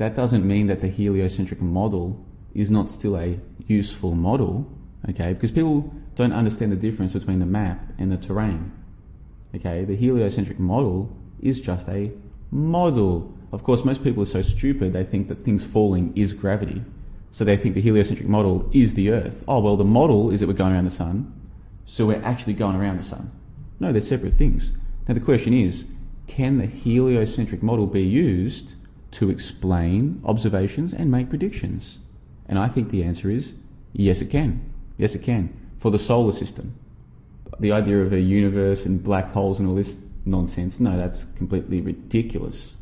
that 0.00 0.16
doesn't 0.16 0.48
mean 0.48 0.66
that 0.68 0.80
the 0.80 0.88
heliocentric 0.88 1.60
model 1.60 2.24
is 2.54 2.70
not 2.70 2.88
still 2.88 3.18
a 3.18 3.38
useful 3.66 4.14
model, 4.14 4.66
okay? 5.10 5.34
Because 5.34 5.50
people 5.50 5.92
don't 6.14 6.32
understand 6.32 6.72
the 6.72 6.76
difference 6.76 7.12
between 7.12 7.38
the 7.38 7.44
map 7.44 7.78
and 7.98 8.10
the 8.10 8.16
terrain. 8.16 8.72
Okay, 9.54 9.84
the 9.84 9.94
heliocentric 9.94 10.58
model 10.58 11.14
is 11.42 11.60
just 11.60 11.86
a 11.86 12.10
model. 12.50 13.36
Of 13.52 13.62
course, 13.62 13.84
most 13.84 14.02
people 14.02 14.22
are 14.22 14.26
so 14.26 14.40
stupid 14.40 14.94
they 14.94 15.04
think 15.04 15.28
that 15.28 15.44
things 15.44 15.64
falling 15.64 16.16
is 16.16 16.32
gravity. 16.32 16.82
So 17.30 17.44
they 17.44 17.58
think 17.58 17.74
the 17.74 17.82
heliocentric 17.82 18.26
model 18.26 18.70
is 18.72 18.94
the 18.94 19.10
Earth. 19.10 19.34
Oh, 19.46 19.60
well, 19.60 19.76
the 19.76 19.84
model 19.84 20.30
is 20.30 20.40
that 20.40 20.46
we're 20.46 20.54
going 20.54 20.72
around 20.72 20.86
the 20.86 20.90
sun, 20.90 21.30
so 21.84 22.06
we're 22.06 22.24
actually 22.24 22.54
going 22.54 22.76
around 22.76 22.96
the 22.96 23.04
sun. 23.04 23.30
No, 23.78 23.92
they're 23.92 24.00
separate 24.00 24.32
things. 24.32 24.72
Now, 25.06 25.12
the 25.12 25.20
question 25.20 25.52
is 25.52 25.84
can 26.26 26.56
the 26.56 26.64
heliocentric 26.64 27.62
model 27.62 27.86
be 27.86 28.02
used 28.02 28.76
to 29.12 29.30
explain 29.30 30.22
observations 30.24 30.92
and 30.92 31.10
make 31.10 31.28
predictions? 31.28 31.98
And 32.48 32.58
I 32.58 32.68
think 32.68 32.90
the 32.90 33.02
answer 33.02 33.30
is 33.30 33.54
yes, 33.92 34.20
it 34.20 34.30
can. 34.30 34.72
Yes, 34.98 35.14
it 35.14 35.22
can. 35.22 35.54
For 35.78 35.90
the 35.90 35.98
solar 35.98 36.32
system. 36.32 36.74
The 37.58 37.72
idea 37.72 38.00
of 38.00 38.12
a 38.12 38.20
universe 38.20 38.84
and 38.84 39.02
black 39.02 39.30
holes 39.30 39.58
and 39.58 39.68
all 39.68 39.74
this 39.74 39.96
nonsense, 40.24 40.80
no, 40.80 40.96
that's 40.96 41.24
completely 41.36 41.80
ridiculous. 41.80 42.74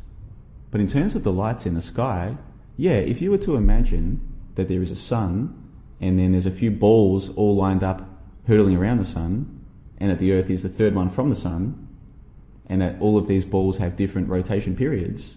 But 0.71 0.81
in 0.81 0.87
terms 0.87 1.15
of 1.15 1.23
the 1.23 1.31
lights 1.31 1.65
in 1.65 1.73
the 1.73 1.81
sky, 1.81 2.37
yeah, 2.77 2.91
if 2.91 3.21
you 3.21 3.31
were 3.31 3.37
to 3.39 3.55
imagine 3.55 4.21
that 4.55 4.67
there 4.67 4.81
is 4.81 4.91
a 4.91 4.95
sun 4.95 5.69
and 6.01 6.17
then 6.19 6.31
there's 6.31 6.45
a 6.45 6.51
few 6.51 6.71
balls 6.71 7.29
all 7.29 7.55
lined 7.55 7.83
up 7.83 8.07
hurtling 8.47 8.77
around 8.77 8.97
the 8.97 9.05
sun, 9.05 9.59
and 9.99 10.09
that 10.09 10.17
the 10.17 10.31
Earth 10.31 10.49
is 10.49 10.63
the 10.63 10.69
third 10.69 10.95
one 10.95 11.09
from 11.09 11.29
the 11.29 11.35
sun, 11.35 11.87
and 12.67 12.81
that 12.81 12.99
all 12.99 13.17
of 13.17 13.27
these 13.27 13.45
balls 13.45 13.77
have 13.77 13.95
different 13.95 14.27
rotation 14.27 14.75
periods, 14.75 15.35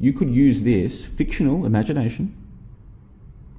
you 0.00 0.14
could 0.14 0.30
use 0.30 0.62
this 0.62 1.04
fictional 1.04 1.66
imagination, 1.66 2.34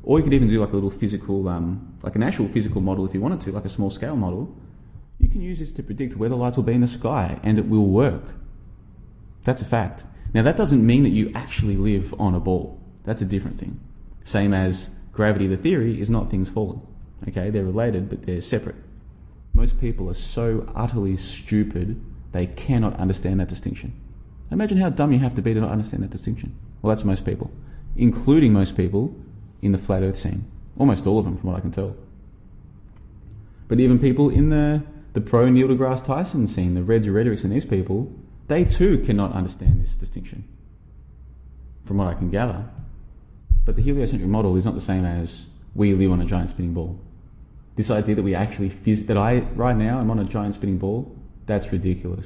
or 0.04 0.18
you 0.18 0.24
could 0.24 0.34
even 0.34 0.50
do 0.50 0.60
like 0.60 0.72
a 0.72 0.76
little 0.76 0.89
physical, 0.89 1.48
um, 1.48 1.96
like 2.02 2.16
an 2.16 2.24
actual 2.24 2.48
physical 2.48 2.82
model 2.82 3.06
if 3.06 3.14
you 3.14 3.22
wanted 3.22 3.39
to, 3.42 3.52
like 3.52 3.66
a 3.66 3.70
small 3.70 3.92
scale 3.92 4.16
model. 4.16 4.54
You 5.20 5.30
can 5.30 5.42
use 5.42 5.60
this 5.60 5.72
to 5.74 5.84
predict 5.84 6.18
where 6.18 6.30
the 6.30 6.36
lights 6.36 6.58
will 6.58 6.64
be 6.64 6.74
in 6.74 6.82
the 6.82 6.88
sky, 6.88 7.39
and 7.44 7.60
it 7.60 7.70
will 7.70 7.86
work. 7.86 8.24
That's 9.44 9.62
a 9.62 9.66
fact. 9.66 10.04
Now, 10.34 10.42
that 10.42 10.58
doesn't 10.58 10.84
mean 10.84 11.04
that 11.04 11.10
you 11.10 11.32
actually 11.36 11.78
live 11.78 12.20
on 12.20 12.34
a 12.34 12.39
ball. 12.39 12.80
That's 13.04 13.22
a 13.22 13.26
different 13.26 13.60
thing. 13.60 13.80
Same 14.24 14.54
as 14.54 14.89
gravity, 15.12 15.46
the 15.46 15.58
theory, 15.58 16.02
is 16.02 16.10
not 16.10 16.32
things 16.32 16.50
falling. 16.50 16.82
Okay, 17.28 17.52
they're 17.52 17.64
related, 17.64 18.10
but 18.10 18.26
they're 18.26 18.42
separate. 18.42 18.78
Most 19.54 19.80
people 19.80 20.10
are 20.10 20.16
so 20.16 20.68
utterly 20.76 21.18
stupid, 21.18 22.02
they 22.32 22.48
cannot 22.48 23.00
understand 23.00 23.39
that 23.39 23.50
distinction. 23.50 23.94
Imagine 24.52 24.78
how 24.78 24.89
dumb 24.89 25.12
you 25.12 25.20
have 25.20 25.36
to 25.36 25.41
be 25.41 25.54
to 25.54 25.62
not 25.62 25.72
understand 25.72 26.04
that 26.04 26.10
distinction. 26.10 26.54
Well, 26.82 26.93
that's 26.93 27.06
most 27.06 27.26
people, 27.26 27.52
including 27.95 28.54
most 28.54 28.76
people 28.76 29.16
in 29.62 29.72
the 29.72 29.78
flat 29.78 30.04
earth 30.04 30.18
scene. 30.18 30.45
Almost 30.78 31.08
all 31.08 31.20
of 31.20 31.26
them, 31.26 31.38
from 31.38 31.49
what 31.49 31.58
I 31.58 31.62
can 31.62 31.72
tell. 31.72 31.95
But 33.68 33.80
even 33.80 33.99
people 33.99 34.30
in 34.30 34.49
the, 34.49 34.84
the 35.14 35.22
pro 35.22 35.49
Neil 35.49 35.68
deGrasse 35.68 36.06
Tyson 36.06 36.47
scene, 36.47 36.74
the 36.74 36.84
Reds, 36.84 37.08
or 37.08 37.14
Rhetorics, 37.14 37.43
and 37.43 37.52
these 37.52 37.66
people, 37.66 38.12
they 38.47 38.66
too 38.66 38.97
cannot 38.99 39.32
understand 39.32 39.82
this 39.82 39.95
distinction, 39.95 40.43
from 41.86 41.97
what 41.97 42.08
I 42.08 42.14
can 42.14 42.30
gather. 42.30 42.66
But 43.64 43.78
the 43.78 43.82
heliocentric 43.82 44.30
model 44.30 44.58
is 44.58 44.66
not 44.66 44.76
the 44.76 44.82
same 44.82 45.06
as 45.06 45.45
we 45.76 45.93
live 45.93 46.12
on 46.12 46.20
a 46.20 46.26
giant 46.26 46.49
spinning 46.49 46.74
ball. 46.74 46.99
This 47.78 47.89
idea 47.89 48.16
that 48.16 48.24
we 48.24 48.36
actually 48.36 48.70
phys- 48.70 49.08
that 49.08 49.18
I 49.18 49.39
right 49.56 49.78
now 49.78 49.99
am 49.99 50.12
on 50.12 50.20
a 50.20 50.26
giant 50.26 50.56
spinning 50.56 50.78
ball, 50.78 51.16
that's 51.45 51.72
ridiculous. 51.72 52.26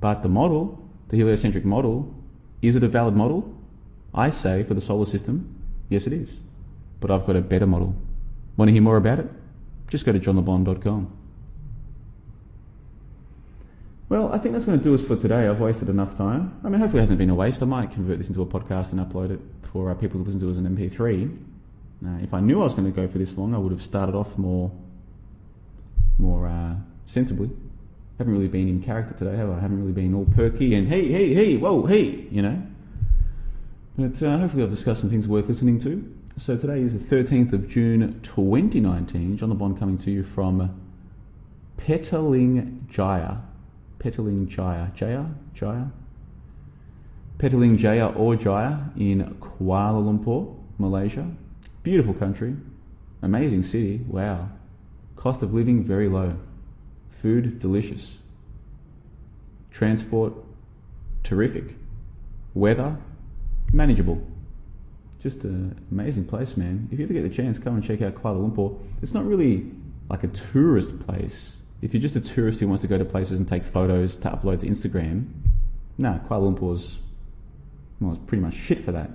But 0.00 0.22
the 0.22 0.28
model, 0.28 0.82
the 1.10 1.16
heliocentric 1.16 1.64
model, 1.64 2.14
is 2.62 2.76
it 2.76 2.82
a 2.82 2.88
valid 2.88 3.14
model? 3.14 3.54
I 4.14 4.30
say 4.30 4.62
for 4.62 4.74
the 4.74 4.80
solar 4.80 5.06
system, 5.06 5.54
yes 5.88 6.06
it 6.06 6.12
is. 6.12 6.30
But 7.00 7.10
I've 7.10 7.26
got 7.26 7.36
a 7.36 7.40
better 7.40 7.66
model. 7.66 7.94
Want 8.56 8.68
to 8.68 8.72
hear 8.72 8.82
more 8.82 8.96
about 8.96 9.18
it? 9.18 9.28
Just 9.88 10.04
go 10.04 10.12
to 10.12 10.20
johnlebon.com. 10.20 11.16
Well, 14.08 14.32
I 14.32 14.38
think 14.38 14.54
that's 14.54 14.64
going 14.64 14.78
to 14.78 14.82
do 14.82 14.94
us 14.94 15.02
for 15.02 15.16
today. 15.16 15.46
I've 15.46 15.60
wasted 15.60 15.88
enough 15.88 16.16
time. 16.16 16.60
I 16.64 16.68
mean, 16.68 16.80
hopefully 16.80 16.98
it 16.98 17.02
hasn't 17.02 17.18
been 17.18 17.30
a 17.30 17.34
waste. 17.34 17.62
I 17.62 17.66
might 17.66 17.92
convert 17.92 18.18
this 18.18 18.28
into 18.28 18.42
a 18.42 18.46
podcast 18.46 18.90
and 18.90 19.00
upload 19.00 19.30
it 19.30 19.40
for 19.72 19.94
people 19.94 20.18
to 20.20 20.26
listen 20.26 20.40
to 20.40 20.50
as 20.50 20.58
an 20.58 20.76
MP3. 20.76 21.36
Uh, 22.04 22.22
if 22.22 22.34
I 22.34 22.40
knew 22.40 22.60
I 22.60 22.64
was 22.64 22.74
going 22.74 22.92
to 22.92 22.94
go 22.94 23.06
for 23.06 23.18
this 23.18 23.36
long, 23.36 23.54
I 23.54 23.58
would 23.58 23.70
have 23.70 23.82
started 23.82 24.16
off 24.16 24.36
more, 24.36 24.70
more 26.18 26.48
uh, 26.48 26.74
sensibly. 27.06 27.50
Haven't 28.20 28.34
really 28.34 28.48
been 28.48 28.68
in 28.68 28.82
character 28.82 29.14
today, 29.14 29.34
have 29.34 29.48
I? 29.48 29.54
I 29.54 29.60
haven't 29.60 29.80
really 29.80 29.94
been 29.94 30.12
all 30.14 30.26
perky 30.36 30.74
and 30.74 30.86
hey, 30.86 31.08
hey, 31.08 31.32
hey, 31.32 31.56
whoa, 31.56 31.86
hey, 31.86 32.26
you 32.30 32.42
know. 32.42 32.62
But 33.96 34.22
uh, 34.22 34.36
hopefully 34.36 34.62
I've 34.62 34.68
discussed 34.68 35.00
some 35.00 35.08
things 35.08 35.26
worth 35.26 35.48
listening 35.48 35.80
to. 35.80 36.14
So 36.36 36.58
today 36.58 36.82
is 36.82 36.92
the 36.92 36.98
13th 36.98 37.54
of 37.54 37.66
June 37.66 38.20
2019. 38.22 39.38
John 39.38 39.48
Le 39.48 39.54
Bon 39.54 39.74
coming 39.74 39.96
to 40.00 40.10
you 40.10 40.22
from 40.22 40.78
Petaling 41.78 42.86
Jaya 42.90 43.38
Petaling 44.00 44.48
Jaya. 44.48 44.92
Jaya? 44.94 45.24
Jaya? 45.54 45.86
Petaling 47.38 47.78
Jaya 47.78 48.08
or 48.08 48.36
Jaya 48.36 48.80
in 48.98 49.34
Kuala 49.40 50.02
Lumpur, 50.04 50.54
Malaysia. 50.76 51.26
Beautiful 51.82 52.12
country. 52.12 52.54
Amazing 53.22 53.62
city. 53.62 54.04
Wow. 54.06 54.50
Cost 55.16 55.40
of 55.40 55.54
living 55.54 55.82
very 55.84 56.06
low. 56.06 56.36
Food 57.20 57.60
delicious. 57.60 58.14
Transport 59.70 60.32
terrific. 61.22 61.74
Weather 62.54 62.96
manageable. 63.72 64.20
Just 65.22 65.44
an 65.44 65.78
amazing 65.90 66.24
place, 66.24 66.56
man. 66.56 66.88
If 66.90 66.98
you 66.98 67.04
ever 67.04 67.12
get 67.12 67.22
the 67.22 67.28
chance, 67.28 67.58
come 67.58 67.74
and 67.74 67.84
check 67.84 68.02
out 68.02 68.14
Kuala 68.14 68.50
Lumpur. 68.50 68.78
It's 69.02 69.12
not 69.12 69.24
really 69.24 69.70
like 70.08 70.24
a 70.24 70.28
tourist 70.28 70.98
place 71.00 71.56
if 71.82 71.94
you're 71.94 72.02
just 72.02 72.16
a 72.16 72.20
tourist 72.20 72.60
who 72.60 72.68
wants 72.68 72.82
to 72.82 72.88
go 72.88 72.98
to 72.98 73.04
places 73.04 73.38
and 73.38 73.48
take 73.48 73.64
photos 73.64 74.16
to 74.18 74.28
upload 74.28 74.60
to 74.60 74.66
Instagram, 74.66 75.26
no, 75.98 76.20
Kuala 76.28 76.54
Lumpur's 76.54 76.98
well, 78.00 78.12
it's 78.12 78.20
pretty 78.26 78.42
much 78.42 78.54
shit 78.54 78.84
for 78.84 78.92
that. 78.92 79.10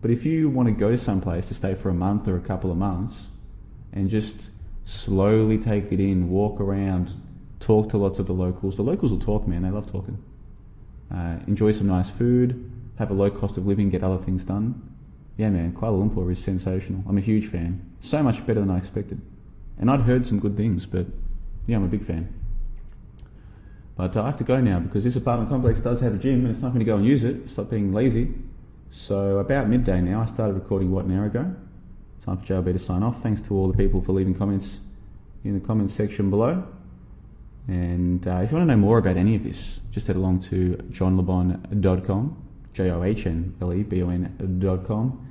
But 0.00 0.12
if 0.12 0.24
you 0.24 0.48
want 0.48 0.68
to 0.68 0.72
go 0.72 0.90
to 0.90 0.98
some 0.98 1.20
place 1.20 1.48
to 1.48 1.54
stay 1.54 1.74
for 1.74 1.90
a 1.90 1.94
month 1.94 2.28
or 2.28 2.36
a 2.36 2.40
couple 2.40 2.70
of 2.70 2.76
months 2.76 3.26
and 3.92 4.08
just 4.08 4.48
slowly 4.84 5.58
take 5.58 5.90
it 5.90 5.98
in, 5.98 6.28
walk 6.28 6.60
around, 6.60 7.12
talk 7.60 7.90
to 7.90 7.98
lots 7.98 8.18
of 8.18 8.26
the 8.26 8.32
locals. 8.32 8.76
The 8.76 8.82
locals 8.82 9.12
will 9.12 9.18
talk, 9.18 9.46
man. 9.46 9.62
They 9.62 9.70
love 9.70 9.90
talking. 9.90 10.22
Uh, 11.12 11.38
enjoy 11.46 11.72
some 11.72 11.86
nice 11.86 12.10
food, 12.10 12.70
have 12.98 13.10
a 13.10 13.14
low 13.14 13.30
cost 13.30 13.56
of 13.56 13.66
living, 13.66 13.90
get 13.90 14.02
other 14.02 14.22
things 14.22 14.44
done. 14.44 14.82
Yeah, 15.36 15.50
man, 15.50 15.72
Kuala 15.72 16.08
Lumpur 16.08 16.30
is 16.32 16.42
sensational. 16.42 17.02
I'm 17.08 17.16
a 17.16 17.22
huge 17.22 17.46
fan. 17.46 17.80
So 18.00 18.22
much 18.22 18.46
better 18.46 18.60
than 18.60 18.70
I 18.70 18.78
expected. 18.78 19.20
And 19.78 19.90
I'd 19.90 20.00
heard 20.00 20.26
some 20.26 20.40
good 20.40 20.56
things, 20.56 20.84
but 20.84 21.06
yeah, 21.66 21.76
I'm 21.76 21.84
a 21.84 21.88
big 21.88 22.04
fan. 22.04 22.34
But 23.96 24.16
uh, 24.16 24.22
I 24.22 24.26
have 24.26 24.38
to 24.38 24.44
go 24.44 24.60
now 24.60 24.80
because 24.80 25.04
this 25.04 25.16
apartment 25.16 25.50
complex 25.50 25.80
does 25.80 26.00
have 26.00 26.14
a 26.14 26.18
gym 26.18 26.44
and 26.44 26.48
it's 26.48 26.60
not 26.60 26.68
going 26.68 26.80
to 26.80 26.84
go 26.84 26.96
and 26.96 27.06
use 27.06 27.24
it. 27.24 27.48
Stop 27.48 27.70
being 27.70 27.92
lazy. 27.92 28.32
So 28.90 29.38
about 29.38 29.68
midday 29.68 30.00
now, 30.00 30.22
I 30.22 30.26
started 30.26 30.54
recording 30.54 30.90
what 30.90 31.04
an 31.04 31.16
hour 31.16 31.26
ago. 31.26 31.54
Time 32.24 32.38
for 32.38 32.44
JLB 32.44 32.72
to 32.72 32.78
sign 32.78 33.02
off. 33.02 33.22
Thanks 33.22 33.40
to 33.42 33.54
all 33.54 33.70
the 33.70 33.76
people 33.76 34.00
for 34.00 34.12
leaving 34.12 34.34
comments 34.34 34.80
in 35.44 35.58
the 35.58 35.66
comments 35.66 35.94
section 35.94 36.30
below. 36.30 36.64
And 37.68 38.26
uh, 38.26 38.40
if 38.42 38.50
you 38.50 38.56
want 38.56 38.68
to 38.68 38.74
know 38.74 38.80
more 38.80 38.98
about 38.98 39.16
any 39.16 39.36
of 39.36 39.44
this, 39.44 39.80
just 39.92 40.06
head 40.06 40.16
along 40.16 40.40
to 40.40 40.76
johnlebon.com, 40.90 42.42
J-O-H-N-L-E-B-O-N.com. 42.72 45.24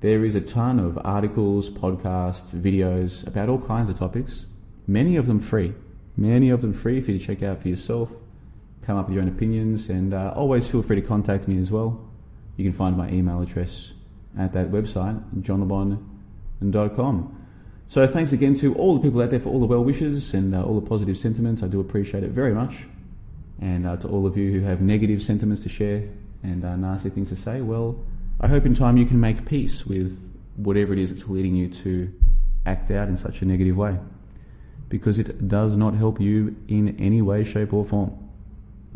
There 0.00 0.24
is 0.24 0.34
a 0.34 0.40
ton 0.40 0.80
of 0.80 0.98
articles, 1.04 1.70
podcasts, 1.70 2.52
videos 2.54 3.26
about 3.26 3.48
all 3.48 3.60
kinds 3.60 3.90
of 3.90 3.98
topics 3.98 4.46
many 4.86 5.16
of 5.16 5.26
them 5.26 5.40
free. 5.40 5.74
Many 6.16 6.50
of 6.50 6.60
them 6.60 6.72
free 6.72 7.00
for 7.00 7.10
you 7.10 7.18
to 7.18 7.24
check 7.24 7.42
out 7.42 7.62
for 7.62 7.68
yourself, 7.68 8.10
come 8.82 8.98
up 8.98 9.06
with 9.06 9.14
your 9.14 9.22
own 9.22 9.28
opinions, 9.28 9.88
and 9.88 10.12
uh, 10.12 10.32
always 10.36 10.66
feel 10.66 10.82
free 10.82 10.96
to 10.96 11.06
contact 11.06 11.48
me 11.48 11.58
as 11.58 11.70
well. 11.70 12.00
You 12.56 12.64
can 12.64 12.76
find 12.76 12.96
my 12.96 13.10
email 13.10 13.40
address 13.40 13.92
at 14.38 14.52
that 14.52 14.70
website, 14.70 15.22
johnlebon.com. 15.40 17.41
So 17.92 18.06
thanks 18.06 18.32
again 18.32 18.54
to 18.54 18.74
all 18.76 18.94
the 18.96 19.02
people 19.02 19.20
out 19.20 19.28
there 19.28 19.38
for 19.38 19.50
all 19.50 19.60
the 19.60 19.66
well 19.66 19.84
wishes 19.84 20.32
and 20.32 20.54
uh, 20.54 20.62
all 20.62 20.80
the 20.80 20.86
positive 20.88 21.18
sentiments. 21.18 21.62
I 21.62 21.66
do 21.66 21.78
appreciate 21.78 22.24
it 22.24 22.30
very 22.30 22.54
much. 22.54 22.74
And 23.60 23.86
uh, 23.86 23.98
to 23.98 24.08
all 24.08 24.26
of 24.26 24.34
you 24.34 24.50
who 24.50 24.60
have 24.62 24.80
negative 24.80 25.22
sentiments 25.22 25.62
to 25.64 25.68
share 25.68 26.02
and 26.42 26.64
uh, 26.64 26.74
nasty 26.74 27.10
things 27.10 27.28
to 27.28 27.36
say, 27.36 27.60
well, 27.60 28.02
I 28.40 28.48
hope 28.48 28.64
in 28.64 28.74
time 28.74 28.96
you 28.96 29.04
can 29.04 29.20
make 29.20 29.44
peace 29.44 29.84
with 29.84 30.18
whatever 30.56 30.94
it 30.94 30.98
is 31.00 31.10
that's 31.10 31.28
leading 31.28 31.54
you 31.54 31.68
to 31.68 32.10
act 32.64 32.90
out 32.90 33.08
in 33.08 33.18
such 33.18 33.42
a 33.42 33.44
negative 33.44 33.76
way 33.76 33.98
because 34.88 35.18
it 35.18 35.46
does 35.46 35.76
not 35.76 35.92
help 35.92 36.18
you 36.18 36.56
in 36.68 36.98
any 36.98 37.20
way, 37.20 37.44
shape, 37.44 37.74
or 37.74 37.84
form. 37.84 38.10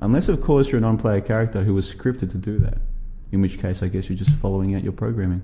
Unless, 0.00 0.28
of 0.28 0.40
course, 0.40 0.68
you're 0.68 0.78
a 0.78 0.80
non 0.80 0.96
player 0.96 1.20
character 1.20 1.62
who 1.62 1.74
was 1.74 1.94
scripted 1.94 2.30
to 2.30 2.38
do 2.38 2.58
that, 2.60 2.78
in 3.30 3.42
which 3.42 3.60
case 3.60 3.82
I 3.82 3.88
guess 3.88 4.08
you're 4.08 4.16
just 4.16 4.34
following 4.36 4.74
out 4.74 4.82
your 4.82 4.94
programming. 4.94 5.42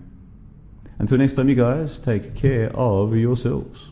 Until 1.02 1.18
next 1.18 1.34
time, 1.34 1.48
you 1.48 1.56
guys, 1.56 1.98
take 1.98 2.36
care 2.36 2.70
of 2.76 3.16
yourselves. 3.16 3.88